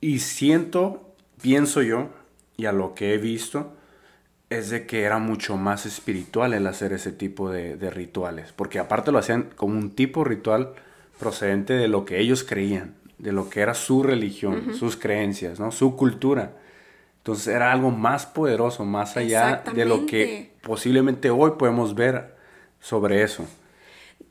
Y 0.00 0.18
siento, 0.20 1.14
pienso 1.40 1.82
yo, 1.82 2.08
y 2.56 2.66
a 2.66 2.72
lo 2.72 2.94
que 2.94 3.14
he 3.14 3.18
visto, 3.18 3.72
es 4.50 4.70
de 4.70 4.86
que 4.86 5.02
era 5.02 5.18
mucho 5.18 5.56
más 5.56 5.86
espiritual 5.86 6.54
el 6.54 6.66
hacer 6.66 6.92
ese 6.92 7.12
tipo 7.12 7.50
de, 7.50 7.76
de 7.76 7.90
rituales. 7.90 8.52
Porque 8.52 8.78
aparte 8.78 9.12
lo 9.12 9.18
hacían 9.18 9.50
como 9.56 9.78
un 9.78 9.90
tipo 9.90 10.24
ritual 10.24 10.74
procedente 11.18 11.74
de 11.74 11.88
lo 11.88 12.04
que 12.04 12.20
ellos 12.20 12.44
creían, 12.44 12.94
de 13.18 13.32
lo 13.32 13.48
que 13.48 13.60
era 13.60 13.74
su 13.74 14.02
religión, 14.02 14.74
sus 14.74 14.96
creencias, 14.96 15.58
¿no? 15.58 15.72
Su 15.72 15.96
cultura. 15.96 16.52
Entonces 17.18 17.48
era 17.48 17.72
algo 17.72 17.90
más 17.90 18.26
poderoso, 18.26 18.84
más 18.84 19.16
allá 19.16 19.64
de 19.74 19.84
lo 19.84 20.06
que 20.06 20.52
posiblemente 20.62 21.30
hoy 21.30 21.52
podemos 21.58 21.94
ver 21.94 22.36
sobre 22.80 23.22
eso. 23.22 23.46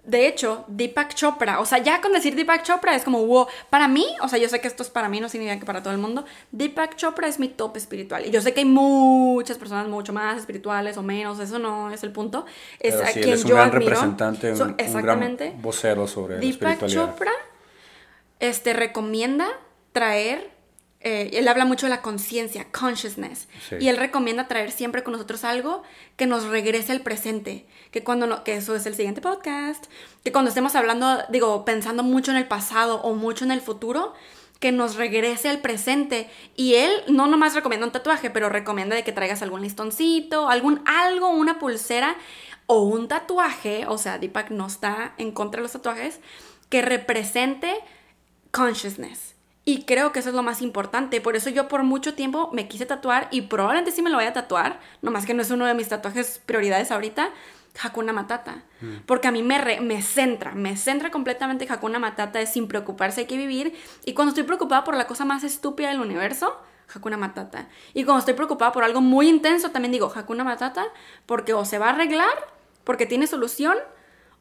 De 0.05 0.27
hecho, 0.27 0.65
Deepak 0.67 1.15
Chopra, 1.15 1.59
o 1.59 1.65
sea, 1.65 1.79
ya 1.79 1.99
con 1.99 2.13
decir 2.13 2.35
Deepak 2.35 2.61
Chopra 2.63 2.95
es 2.95 3.03
como, 3.03 3.25
wow, 3.25 3.47
para 3.71 3.87
mí, 3.87 4.05
o 4.21 4.27
sea, 4.27 4.37
yo 4.37 4.47
sé 4.49 4.61
que 4.61 4.67
esto 4.67 4.83
es 4.83 4.89
para 4.89 5.09
mí, 5.09 5.19
no 5.19 5.29
significa 5.29 5.59
que 5.59 5.65
para 5.65 5.81
todo 5.81 5.93
el 5.93 5.99
mundo, 5.99 6.25
Deepak 6.51 6.95
Chopra 6.95 7.27
es 7.27 7.39
mi 7.39 7.47
top 7.47 7.75
espiritual. 7.77 8.25
Y 8.25 8.29
yo 8.31 8.39
sé 8.41 8.53
que 8.53 8.59
hay 8.59 8.65
muchas 8.65 9.57
personas 9.57 9.87
mucho 9.87 10.13
más 10.13 10.37
espirituales 10.37 10.97
o 10.97 11.01
menos, 11.03 11.39
eso 11.39 11.57
no 11.57 11.89
es 11.91 12.03
el 12.03 12.11
punto. 12.11 12.45
Es 12.79 12.93
Pero 12.95 13.03
a 13.07 13.11
sí, 13.11 13.19
él 13.19 13.23
quien 13.25 13.35
es 13.35 13.43
un 13.43 13.49
yo 13.49 13.55
gran 13.55 13.69
admiro. 13.69 13.89
representante, 13.89 14.51
un, 14.51 14.57
So- 14.57 14.63
un 14.65 14.75
exactamente. 14.77 15.45
gran 15.49 15.61
vocero 15.61 16.07
sobre 16.07 16.35
la 16.35 16.41
Deepak 16.41 16.69
espiritualidad. 16.73 17.11
Chopra 17.13 17.31
este, 18.39 18.73
recomienda 18.73 19.47
traer, 19.91 20.51
eh, 21.05 21.29
él 21.33 21.47
habla 21.47 21.63
mucho 21.65 21.85
de 21.85 21.91
la 21.91 22.01
conciencia, 22.01 22.65
consciousness, 22.71 23.47
Sí. 23.69 23.75
y 23.79 23.87
él 23.89 23.97
recomienda 23.97 24.47
traer 24.47 24.71
siempre 24.71 25.03
con 25.03 25.13
nosotros 25.13 25.43
algo 25.43 25.83
que 26.17 26.25
nos 26.25 26.45
regrese 26.45 26.91
al 26.91 27.01
presente, 27.01 27.65
que 27.91 28.03
cuando 28.03 28.25
no, 28.27 28.43
que 28.43 28.55
eso 28.57 28.75
es 28.75 28.85
el 28.87 28.95
siguiente 28.95 29.21
podcast, 29.21 29.85
que 30.23 30.31
cuando 30.31 30.49
estemos 30.49 30.75
hablando, 30.75 31.19
digo, 31.29 31.63
pensando 31.63 32.01
mucho 32.03 32.31
en 32.31 32.37
el 32.37 32.47
pasado 32.47 33.01
o 33.03 33.13
mucho 33.13 33.45
en 33.45 33.51
el 33.51 33.61
futuro, 33.61 34.13
que 34.59 34.71
nos 34.71 34.95
regrese 34.95 35.49
al 35.49 35.59
presente. 35.59 36.27
Y 36.55 36.75
él 36.75 36.91
no 37.07 37.27
nomás 37.27 37.53
recomienda 37.53 37.85
un 37.85 37.91
tatuaje, 37.91 38.29
pero 38.31 38.49
recomienda 38.49 38.95
de 38.95 39.03
que 39.03 39.11
traigas 39.11 39.41
algún 39.43 39.61
listoncito, 39.61 40.49
algún 40.49 40.81
algo, 40.85 41.29
una 41.29 41.59
pulsera 41.59 42.15
o 42.65 42.81
un 42.81 43.07
tatuaje, 43.07 43.85
o 43.87 43.97
sea, 43.99 44.17
Deepak 44.17 44.49
no 44.49 44.65
está 44.65 45.13
en 45.17 45.31
contra 45.33 45.59
de 45.59 45.63
los 45.63 45.73
tatuajes, 45.73 46.19
que 46.69 46.81
represente 46.81 47.75
consciousness. 48.51 49.34
Y 49.67 49.83
creo 49.85 50.11
que 50.11 50.19
eso 50.19 50.29
es 50.29 50.35
lo 50.35 50.43
más 50.43 50.61
importante. 50.61 51.19
Por 51.21 51.35
eso 51.35 51.49
yo 51.49 51.67
por 51.67 51.81
mucho 51.83 52.13
tiempo 52.13 52.49
me 52.53 52.67
quise 52.67 52.85
tatuar 52.85 53.27
y 53.31 53.41
probablemente 53.41 53.91
sí 53.91 54.03
me 54.03 54.11
lo 54.11 54.17
voy 54.17 54.25
a 54.25 54.33
tatuar. 54.33 54.79
Nomás 55.01 55.25
que 55.25 55.33
no 55.33 55.41
es 55.41 55.49
uno 55.49 55.65
de 55.65 55.73
mis 55.73 55.89
tatuajes 55.89 56.39
prioridades 56.45 56.91
ahorita. 56.91 57.31
Hakuna 57.83 58.13
Matata. 58.13 58.63
Porque 59.05 59.27
a 59.27 59.31
mí 59.31 59.43
me, 59.43 59.57
re- 59.57 59.81
me 59.81 60.01
centra, 60.01 60.53
me 60.53 60.77
centra 60.77 61.11
completamente 61.11 61.67
Hakuna 61.69 61.99
Matata 61.99 62.39
es 62.39 62.53
sin 62.53 62.67
preocuparse 62.69 63.21
hay 63.21 63.27
que 63.27 63.35
vivir. 63.37 63.75
Y 64.05 64.13
cuando 64.13 64.29
estoy 64.29 64.43
preocupada 64.43 64.83
por 64.85 64.95
la 64.95 65.07
cosa 65.07 65.25
más 65.25 65.43
estúpida 65.43 65.89
del 65.89 65.99
universo, 65.99 66.55
Hakuna 66.93 67.17
Matata. 67.17 67.67
Y 67.93 68.05
cuando 68.05 68.19
estoy 68.19 68.35
preocupada 68.35 68.71
por 68.71 68.83
algo 68.83 69.01
muy 69.01 69.27
intenso, 69.27 69.71
también 69.71 69.91
digo 69.91 70.13
Hakuna 70.15 70.43
Matata 70.45 70.85
porque 71.25 71.53
o 71.53 71.65
se 71.65 71.79
va 71.79 71.87
a 71.87 71.89
arreglar, 71.89 72.29
porque 72.85 73.07
tiene 73.07 73.27
solución, 73.27 73.75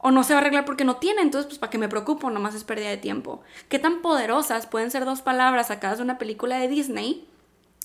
o 0.06 0.10
no 0.10 0.22
se 0.22 0.34
va 0.34 0.38
a 0.38 0.42
arreglar 0.42 0.66
porque 0.66 0.84
no 0.84 0.96
tiene, 0.96 1.22
entonces 1.22 1.46
pues 1.46 1.58
para 1.58 1.70
qué 1.70 1.78
me 1.78 1.88
preocupo, 1.88 2.28
nomás 2.28 2.54
es 2.54 2.62
pérdida 2.62 2.90
de 2.90 2.98
tiempo. 2.98 3.40
¿Qué 3.70 3.78
tan 3.78 4.02
poderosas 4.02 4.66
pueden 4.66 4.90
ser 4.90 5.06
dos 5.06 5.22
palabras 5.22 5.68
sacadas 5.68 5.96
de 5.96 6.04
una 6.04 6.18
película 6.18 6.58
de 6.58 6.68
Disney? 6.68 7.26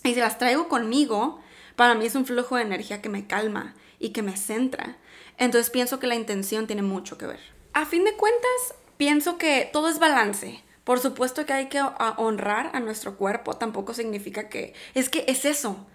Y 0.03 0.13
si 0.13 0.19
las 0.19 0.37
traigo 0.37 0.67
conmigo, 0.67 1.39
para 1.77 1.95
mí 1.95 2.05
es 2.05 2.15
un 2.15 2.25
flujo 2.25 2.57
de 2.57 2.63
energía 2.63 3.01
que 3.01 3.07
me 3.07 3.25
calma 3.25 3.73
y 3.99 4.09
que 4.09 4.21
me 4.21 4.35
centra. 4.35 4.97
Entonces 5.37 5.69
pienso 5.69 5.99
que 5.99 6.07
la 6.07 6.15
intención 6.15 6.67
tiene 6.67 6.81
mucho 6.81 7.17
que 7.17 7.25
ver. 7.25 7.39
A 7.71 7.85
fin 7.85 8.03
de 8.03 8.13
cuentas, 8.17 8.73
pienso 8.97 9.37
que 9.37 9.69
todo 9.71 9.87
es 9.87 9.99
balance. 9.99 10.61
Por 10.83 10.99
supuesto 10.99 11.45
que 11.45 11.53
hay 11.53 11.69
que 11.69 11.79
a- 11.79 12.15
honrar 12.17 12.71
a 12.73 12.81
nuestro 12.81 13.15
cuerpo, 13.15 13.53
tampoco 13.53 13.93
significa 13.93 14.49
que... 14.49 14.73
Es 14.93 15.07
que 15.07 15.23
es 15.29 15.45
eso. 15.45 15.87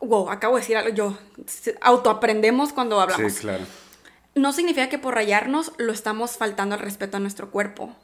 Wow, 0.00 0.30
acabo 0.30 0.56
de 0.56 0.62
decir 0.62 0.76
algo, 0.76 0.92
yo 0.94 1.16
autoaprendemos 1.80 2.72
cuando 2.72 3.00
hablamos 3.00 3.32
Sí, 3.34 3.40
claro. 3.40 3.64
No 4.38 4.52
significa 4.52 4.88
que 4.88 4.98
por 4.98 5.14
rayarnos 5.14 5.72
lo 5.78 5.92
estamos 5.92 6.36
faltando 6.36 6.74
al 6.74 6.80
respeto 6.80 7.16
a 7.16 7.20
nuestro 7.20 7.50
cuerpo. 7.50 7.94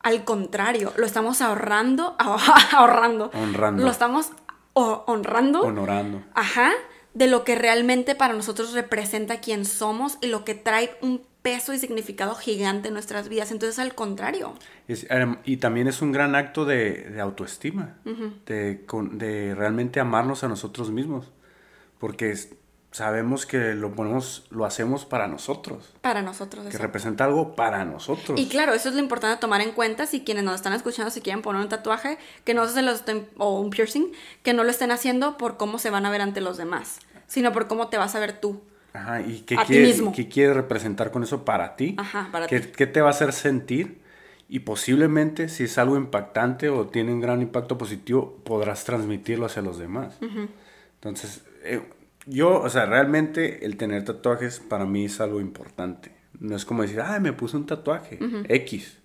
Al 0.00 0.24
contrario, 0.24 0.92
lo 0.96 1.06
estamos 1.06 1.40
ahorrando, 1.40 2.16
ahorrando. 2.72 3.30
Honrando. 3.34 3.82
Lo 3.84 3.90
estamos 3.90 4.30
ho- 4.74 5.04
honrando. 5.06 5.60
Honorando. 5.62 6.22
Ajá, 6.34 6.72
de 7.14 7.26
lo 7.26 7.44
que 7.44 7.54
realmente 7.54 8.14
para 8.14 8.34
nosotros 8.34 8.72
representa 8.72 9.40
quién 9.40 9.64
somos 9.64 10.18
y 10.20 10.26
lo 10.26 10.44
que 10.44 10.54
trae 10.54 10.96
un 11.00 11.22
peso 11.42 11.72
y 11.74 11.78
significado 11.78 12.34
gigante 12.34 12.88
en 12.88 12.94
nuestras 12.94 13.28
vidas. 13.28 13.50
Entonces, 13.50 13.78
al 13.78 13.94
contrario. 13.94 14.54
Es, 14.88 15.06
em, 15.10 15.36
y 15.44 15.58
también 15.58 15.86
es 15.88 16.00
un 16.02 16.10
gran 16.10 16.34
acto 16.34 16.64
de, 16.64 16.92
de 17.10 17.20
autoestima, 17.20 17.96
de, 18.46 18.84
de 19.12 19.54
realmente 19.54 20.00
amarnos 20.00 20.42
a 20.42 20.48
nosotros 20.48 20.90
mismos, 20.90 21.30
porque 21.98 22.30
es- 22.30 22.54
sabemos 22.94 23.44
que 23.44 23.74
lo 23.74 23.92
ponemos, 23.92 24.44
lo 24.50 24.64
hacemos 24.64 25.04
para 25.04 25.26
nosotros, 25.26 25.92
Para 26.00 26.22
nosotros. 26.22 26.64
que 26.70 26.78
representa 26.78 27.24
algo 27.24 27.56
para 27.56 27.84
nosotros. 27.84 28.38
Y 28.38 28.46
claro, 28.46 28.72
eso 28.72 28.88
es 28.88 28.94
lo 28.94 29.00
importante 29.00 29.40
tomar 29.40 29.60
en 29.62 29.72
cuenta 29.72 30.06
si 30.06 30.20
quienes 30.20 30.44
nos 30.44 30.54
están 30.54 30.74
escuchando 30.74 31.10
si 31.10 31.20
quieren 31.20 31.42
poner 31.42 31.60
un 31.60 31.68
tatuaje, 31.68 32.18
que 32.44 32.54
no 32.54 32.68
se 32.68 32.82
lo 32.82 32.92
estén, 32.92 33.26
o 33.36 33.58
un 33.58 33.70
piercing, 33.70 34.12
que 34.44 34.54
no 34.54 34.62
lo 34.62 34.70
estén 34.70 34.92
haciendo 34.92 35.36
por 35.36 35.56
cómo 35.56 35.80
se 35.80 35.90
van 35.90 36.06
a 36.06 36.10
ver 36.12 36.20
ante 36.20 36.40
los 36.40 36.56
demás, 36.56 37.00
sino 37.26 37.50
por 37.50 37.66
cómo 37.66 37.88
te 37.88 37.98
vas 37.98 38.14
a 38.14 38.20
ver 38.20 38.38
tú. 38.40 38.62
Ajá, 38.92 39.22
¿y 39.22 39.40
qué 39.40 39.56
A 39.56 39.62
ti 39.62 39.72
quiere, 39.72 39.86
mismo. 39.88 40.12
qué 40.12 40.28
quiere 40.28 40.54
representar 40.54 41.10
con 41.10 41.24
eso 41.24 41.44
para 41.44 41.74
ti? 41.74 41.96
Ajá, 41.98 42.28
para 42.30 42.46
¿Qué, 42.46 42.60
ti. 42.60 42.68
qué 42.76 42.86
te 42.86 43.00
va 43.00 43.08
a 43.08 43.10
hacer 43.10 43.32
sentir? 43.32 44.00
Y 44.48 44.60
posiblemente, 44.60 45.48
si 45.48 45.64
es 45.64 45.78
algo 45.78 45.96
impactante 45.96 46.68
o 46.68 46.86
tiene 46.86 47.12
un 47.12 47.20
gran 47.20 47.42
impacto 47.42 47.76
positivo, 47.76 48.38
podrás 48.44 48.84
transmitirlo 48.84 49.46
hacia 49.46 49.62
los 49.62 49.78
demás. 49.78 50.14
Entonces, 51.00 51.42
eh, 51.64 51.82
yo, 52.26 52.60
o 52.60 52.68
sea, 52.70 52.86
realmente 52.86 53.64
el 53.66 53.76
tener 53.76 54.04
tatuajes 54.04 54.60
para 54.60 54.84
mí 54.86 55.06
es 55.06 55.20
algo 55.20 55.40
importante. 55.40 56.12
No 56.40 56.56
es 56.56 56.64
como 56.64 56.82
decir, 56.82 57.00
ah, 57.00 57.18
me 57.20 57.32
puse 57.32 57.56
un 57.56 57.66
tatuaje, 57.66 58.18
X. 58.48 58.98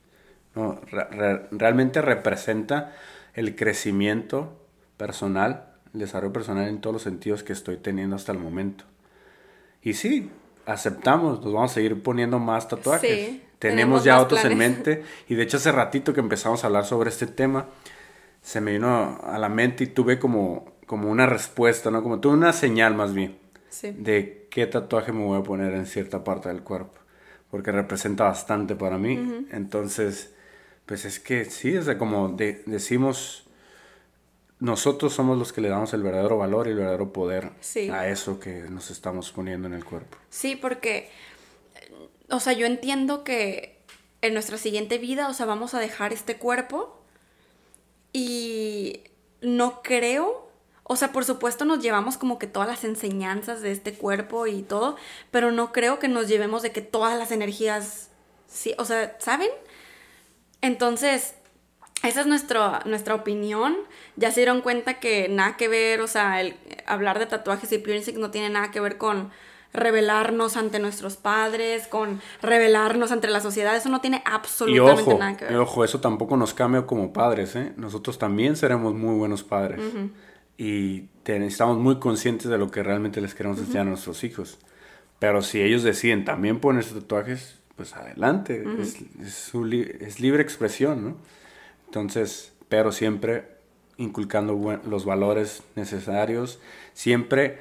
No, 0.56 0.80
re- 0.92 1.06
re- 1.12 1.48
realmente 1.52 2.02
representa 2.02 2.94
el 3.34 3.56
crecimiento 3.56 4.58
personal, 4.98 5.68
el 5.94 6.00
desarrollo 6.02 6.34
personal 6.34 6.68
en 6.68 6.82
todos 6.82 6.94
los 6.94 7.04
sentidos 7.04 7.44
que 7.44 7.54
estoy 7.54 7.78
teniendo 7.78 8.16
hasta 8.16 8.32
el 8.32 8.40
momento. 8.40 8.84
Y 9.82 9.94
sí, 9.94 10.30
aceptamos, 10.66 11.42
nos 11.44 11.54
vamos 11.54 11.72
a 11.72 11.74
seguir 11.76 12.02
poniendo 12.02 12.40
más 12.40 12.68
tatuajes. 12.68 13.10
Sí, 13.10 13.44
tenemos 13.60 13.60
tenemos 13.60 14.04
ya 14.04 14.20
otros 14.22 14.44
en 14.46 14.58
mente. 14.58 15.04
Y 15.28 15.36
de 15.36 15.44
hecho 15.44 15.58
hace 15.58 15.72
ratito 15.72 16.14
que 16.14 16.20
empezamos 16.20 16.64
a 16.64 16.68
hablar 16.68 16.86
sobre 16.86 17.10
este 17.10 17.28
tema, 17.28 17.68
se 18.42 18.60
me 18.62 18.72
vino 18.74 19.20
a 19.24 19.38
la 19.38 19.50
mente 19.50 19.84
y 19.84 19.88
tuve 19.88 20.18
como, 20.20 20.74
como 20.90 21.12
una 21.12 21.28
respuesta, 21.28 21.92
¿no? 21.92 22.02
Como 22.02 22.20
tuve 22.20 22.34
una 22.34 22.52
señal 22.52 22.96
más 22.96 23.14
bien 23.14 23.38
Sí. 23.70 23.92
de 23.96 24.48
qué 24.50 24.66
tatuaje 24.66 25.12
me 25.12 25.24
voy 25.24 25.40
a 25.40 25.44
poner 25.44 25.76
en 25.76 25.86
cierta 25.86 26.24
parte 26.24 26.50
del 26.50 26.64
cuerpo. 26.64 26.98
Porque 27.52 27.72
representa 27.72 28.24
bastante 28.24 28.76
para 28.76 28.98
mí. 28.98 29.46
Entonces, 29.52 30.34
pues 30.88 31.06
es 31.06 31.20
que 31.20 31.46
sí, 31.46 31.76
es 31.76 31.86
de 31.86 32.00
como 32.00 32.30
de- 32.30 32.64
decimos, 32.66 33.46
nosotros 34.60 35.14
somos 35.14 35.38
los 35.38 35.54
que 35.54 35.62
le 35.62 35.70
damos 35.70 35.94
el 35.94 36.02
verdadero 36.02 36.40
valor 36.40 36.66
y 36.66 36.72
el 36.72 36.78
verdadero 36.78 37.14
poder 37.14 37.52
Sí. 37.62 37.92
a 37.92 38.08
eso 38.10 38.40
que 38.40 38.64
nos 38.72 38.90
estamos 38.90 39.32
poniendo 39.32 39.68
en 39.68 39.76
el 39.76 39.86
cuerpo. 39.86 40.18
Sí, 40.32 40.56
porque, 40.56 41.12
o 42.32 42.40
sea, 42.40 42.54
yo 42.54 42.66
entiendo 42.66 43.24
que 43.24 43.78
en 44.24 44.34
nuestra 44.34 44.58
siguiente 44.58 44.98
vida, 44.98 45.28
o 45.30 45.36
sea, 45.36 45.46
vamos 45.46 45.76
a 45.76 45.80
dejar 45.80 46.14
este 46.14 46.38
cuerpo 46.38 47.00
y 48.12 49.02
no 49.42 49.82
creo, 49.84 50.49
o 50.92 50.96
sea, 50.96 51.12
por 51.12 51.24
supuesto 51.24 51.66
nos 51.66 51.84
llevamos 51.84 52.18
como 52.18 52.40
que 52.40 52.48
todas 52.48 52.68
las 52.68 52.84
enseñanzas 52.84 53.62
de 53.62 53.72
este 53.72 53.94
cuerpo 53.94 54.48
y 54.48 54.64
todo, 54.64 54.96
pero 55.30 55.52
no 55.52 55.72
creo 55.72 56.00
que 56.00 56.08
nos 56.08 56.28
llevemos 56.28 56.64
de 56.64 56.72
que 56.72 56.82
todas 56.82 57.16
las 57.16 57.32
energías, 57.32 58.10
sí, 58.48 58.74
o 58.80 58.86
sea, 58.86 59.16
¿saben? 59.20 59.52
Entonces, 60.62 61.36
esa 62.02 62.22
es 62.22 62.26
nuestro, 62.26 62.80
nuestra 62.86 63.14
opinión. 63.14 63.78
Ya 64.16 64.32
se 64.32 64.40
dieron 64.40 64.62
cuenta 64.62 64.96
que 64.96 65.30
nada 65.30 65.58
que 65.58 65.68
ver, 65.68 66.02
o 66.02 66.08
sea, 66.08 66.42
el 66.42 66.56
hablar 66.88 67.20
de 67.20 67.28
tatuajes 67.28 67.72
y 67.72 67.78
piercing 67.78 68.20
no 68.20 68.32
tiene 68.32 68.50
nada 68.50 68.72
que 68.72 68.80
ver 68.80 68.98
con 68.98 69.30
revelarnos 69.74 70.58
ante 70.58 70.80
nuestros 70.80 71.18
padres, 71.18 71.88
con 71.88 72.20
revelarnos 72.42 73.12
ante 73.12 73.28
la 73.28 73.42
sociedad. 73.42 73.76
Eso 73.76 73.90
no 73.90 74.02
tiene 74.02 74.24
Y 74.68 74.80
absolutamente 74.80 75.02
ojo, 75.04 75.20
nada 75.20 75.38
que 75.38 75.46
y 75.46 75.48
ver. 75.50 75.58
ojo, 75.58 75.84
eso 75.84 76.00
tampoco 76.02 76.36
nos 76.36 76.56
cambia 76.56 76.88
como 76.88 77.14
padres, 77.14 77.56
¿eh? 77.56 77.74
Nosotros 77.78 78.18
también 78.18 78.56
seremos 78.56 78.96
muy 78.96 79.16
buenos 79.16 79.44
padres. 79.44 79.80
Y 80.62 81.08
estamos 81.26 81.78
muy 81.78 82.00
conscientes 82.00 82.50
de 82.50 82.58
lo 82.58 82.70
que 82.70 82.84
realmente 82.84 83.22
les 83.22 83.34
queremos 83.34 83.60
enseñar 83.60 83.88
a 83.88 83.90
nuestros 83.92 84.26
hijos. 84.26 84.58
Pero 85.18 85.42
si 85.42 85.62
ellos 85.62 85.84
deciden 85.84 86.26
también 86.26 86.60
ponerse 86.60 86.94
tatuajes, 86.94 87.56
pues 87.78 87.96
adelante. 87.96 88.66
es, 88.82 88.98
es 89.22 89.34
su 89.36 89.64
li- 89.64 89.90
es 90.02 90.20
libre 90.20 90.44
expresión, 90.44 91.02
¿no? 91.04 91.18
Entonces, 91.86 92.52
pero 92.68 92.92
siempre 92.92 93.46
inculcando 93.96 94.82
los 94.86 95.06
valores 95.06 95.64
necesarios, 95.76 96.60
siempre 96.94 97.60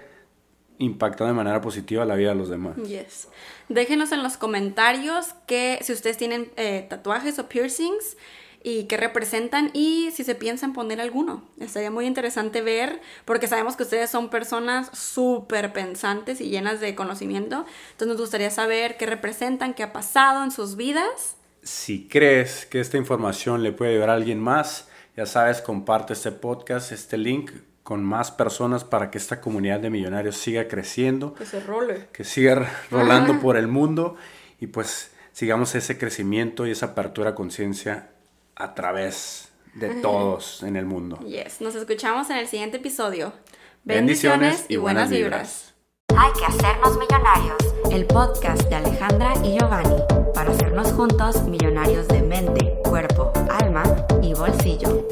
impactando 0.79 1.33
de 1.33 1.37
manera 1.37 1.61
positiva 1.61 2.05
la 2.05 2.17
vida 2.17 2.31
de 2.31 2.35
los 2.35 2.49
demás. 2.49 2.77
Yes. 2.79 3.29
Déjenos 3.69 4.11
en 4.11 4.23
los 4.25 4.37
comentarios 4.37 5.35
que 5.47 5.79
si 5.83 5.93
ustedes 5.93 6.17
tienen 6.17 6.51
eh, 6.57 6.85
tatuajes 6.89 7.39
o 7.39 7.49
piercings 7.49 8.17
y 8.63 8.85
qué 8.85 8.97
representan 8.97 9.71
y 9.73 10.11
si 10.13 10.25
se 10.25 10.35
piensan 10.35 10.73
poner 10.73 11.01
alguno. 11.01 11.45
Estaría 11.61 11.91
muy 11.91 12.07
interesante 12.07 12.61
ver, 12.63 13.01
porque 13.25 13.47
sabemos 13.47 13.77
que 13.77 13.85
ustedes 13.85 14.11
son 14.11 14.31
personas 14.31 14.91
súper 14.97 15.73
pensantes 15.73 16.41
y 16.41 16.49
llenas 16.51 16.81
de 16.81 16.95
conocimiento. 16.95 17.65
Entonces 17.93 18.09
nos 18.09 18.17
gustaría 18.21 18.51
saber 18.51 18.97
qué 18.97 19.07
representan, 19.07 19.75
qué 19.75 19.83
ha 19.83 19.93
pasado 19.93 20.43
en 20.45 20.51
sus 20.51 20.77
vidas. 20.77 21.37
Si 21.63 22.09
crees 22.09 22.67
que 22.67 22.81
esta 22.81 22.97
información 22.97 23.63
le 23.63 23.73
puede 23.73 23.93
ayudar 23.93 24.11
a 24.11 24.15
alguien 24.15 24.41
más, 24.41 24.89
ya 25.17 25.27
sabes, 25.27 25.61
comparte 25.61 26.13
este 26.13 26.33
podcast, 26.33 26.93
este 26.93 27.17
link 27.19 27.51
con 27.83 28.05
más 28.05 28.31
personas 28.31 28.85
para 28.85 29.11
que 29.11 29.19
esta 29.19 29.41
comunidad 29.41 29.81
de 29.81 29.89
millonarios 29.91 30.37
siga 30.37 30.69
creciendo, 30.69 31.35
Que 31.35 31.47
se 31.47 31.61
role. 31.61 32.09
que 32.13 32.23
siga 32.25 32.71
rolando 32.91 33.41
por 33.41 33.57
el 33.57 33.67
mundo 33.67 34.17
y 34.61 34.67
pues 34.67 35.11
sigamos 35.33 35.75
ese 35.75 35.97
crecimiento 35.97 36.67
y 36.67 36.73
esa 36.73 36.87
apertura 36.87 37.31
a 37.31 37.35
conciencia 37.35 38.11
a 38.59 38.75
través 38.75 39.49
de 39.75 39.89
todos 40.03 40.63
en 40.65 40.77
el 40.77 40.85
mundo. 40.85 41.19
Yes, 41.21 41.61
nos 41.61 41.75
escuchamos 41.75 42.29
en 42.31 42.39
el 42.39 42.49
siguiente 42.49 42.79
episodio. 42.79 43.33
Bendiciones 43.85 44.67
y 44.69 44.77
buenas 44.77 45.11
vibras. 45.11 45.75
Hay 46.17 46.33
que 46.33 46.45
hacernos 46.45 46.99
millonarios. 46.99 47.57
El 47.93 48.07
podcast 48.07 48.63
de 48.69 48.75
Alejandra 48.75 49.35
y 49.45 49.57
Giovanni 49.59 50.03
para 50.35 50.51
hacernos 50.51 50.93
juntos 50.93 51.43
millonarios 51.45 52.09
de 52.09 52.23
mente, 52.23 52.75
cuerpo, 52.85 53.33
alma 53.49 53.85
y 54.21 54.35
bolsillo. 54.35 55.07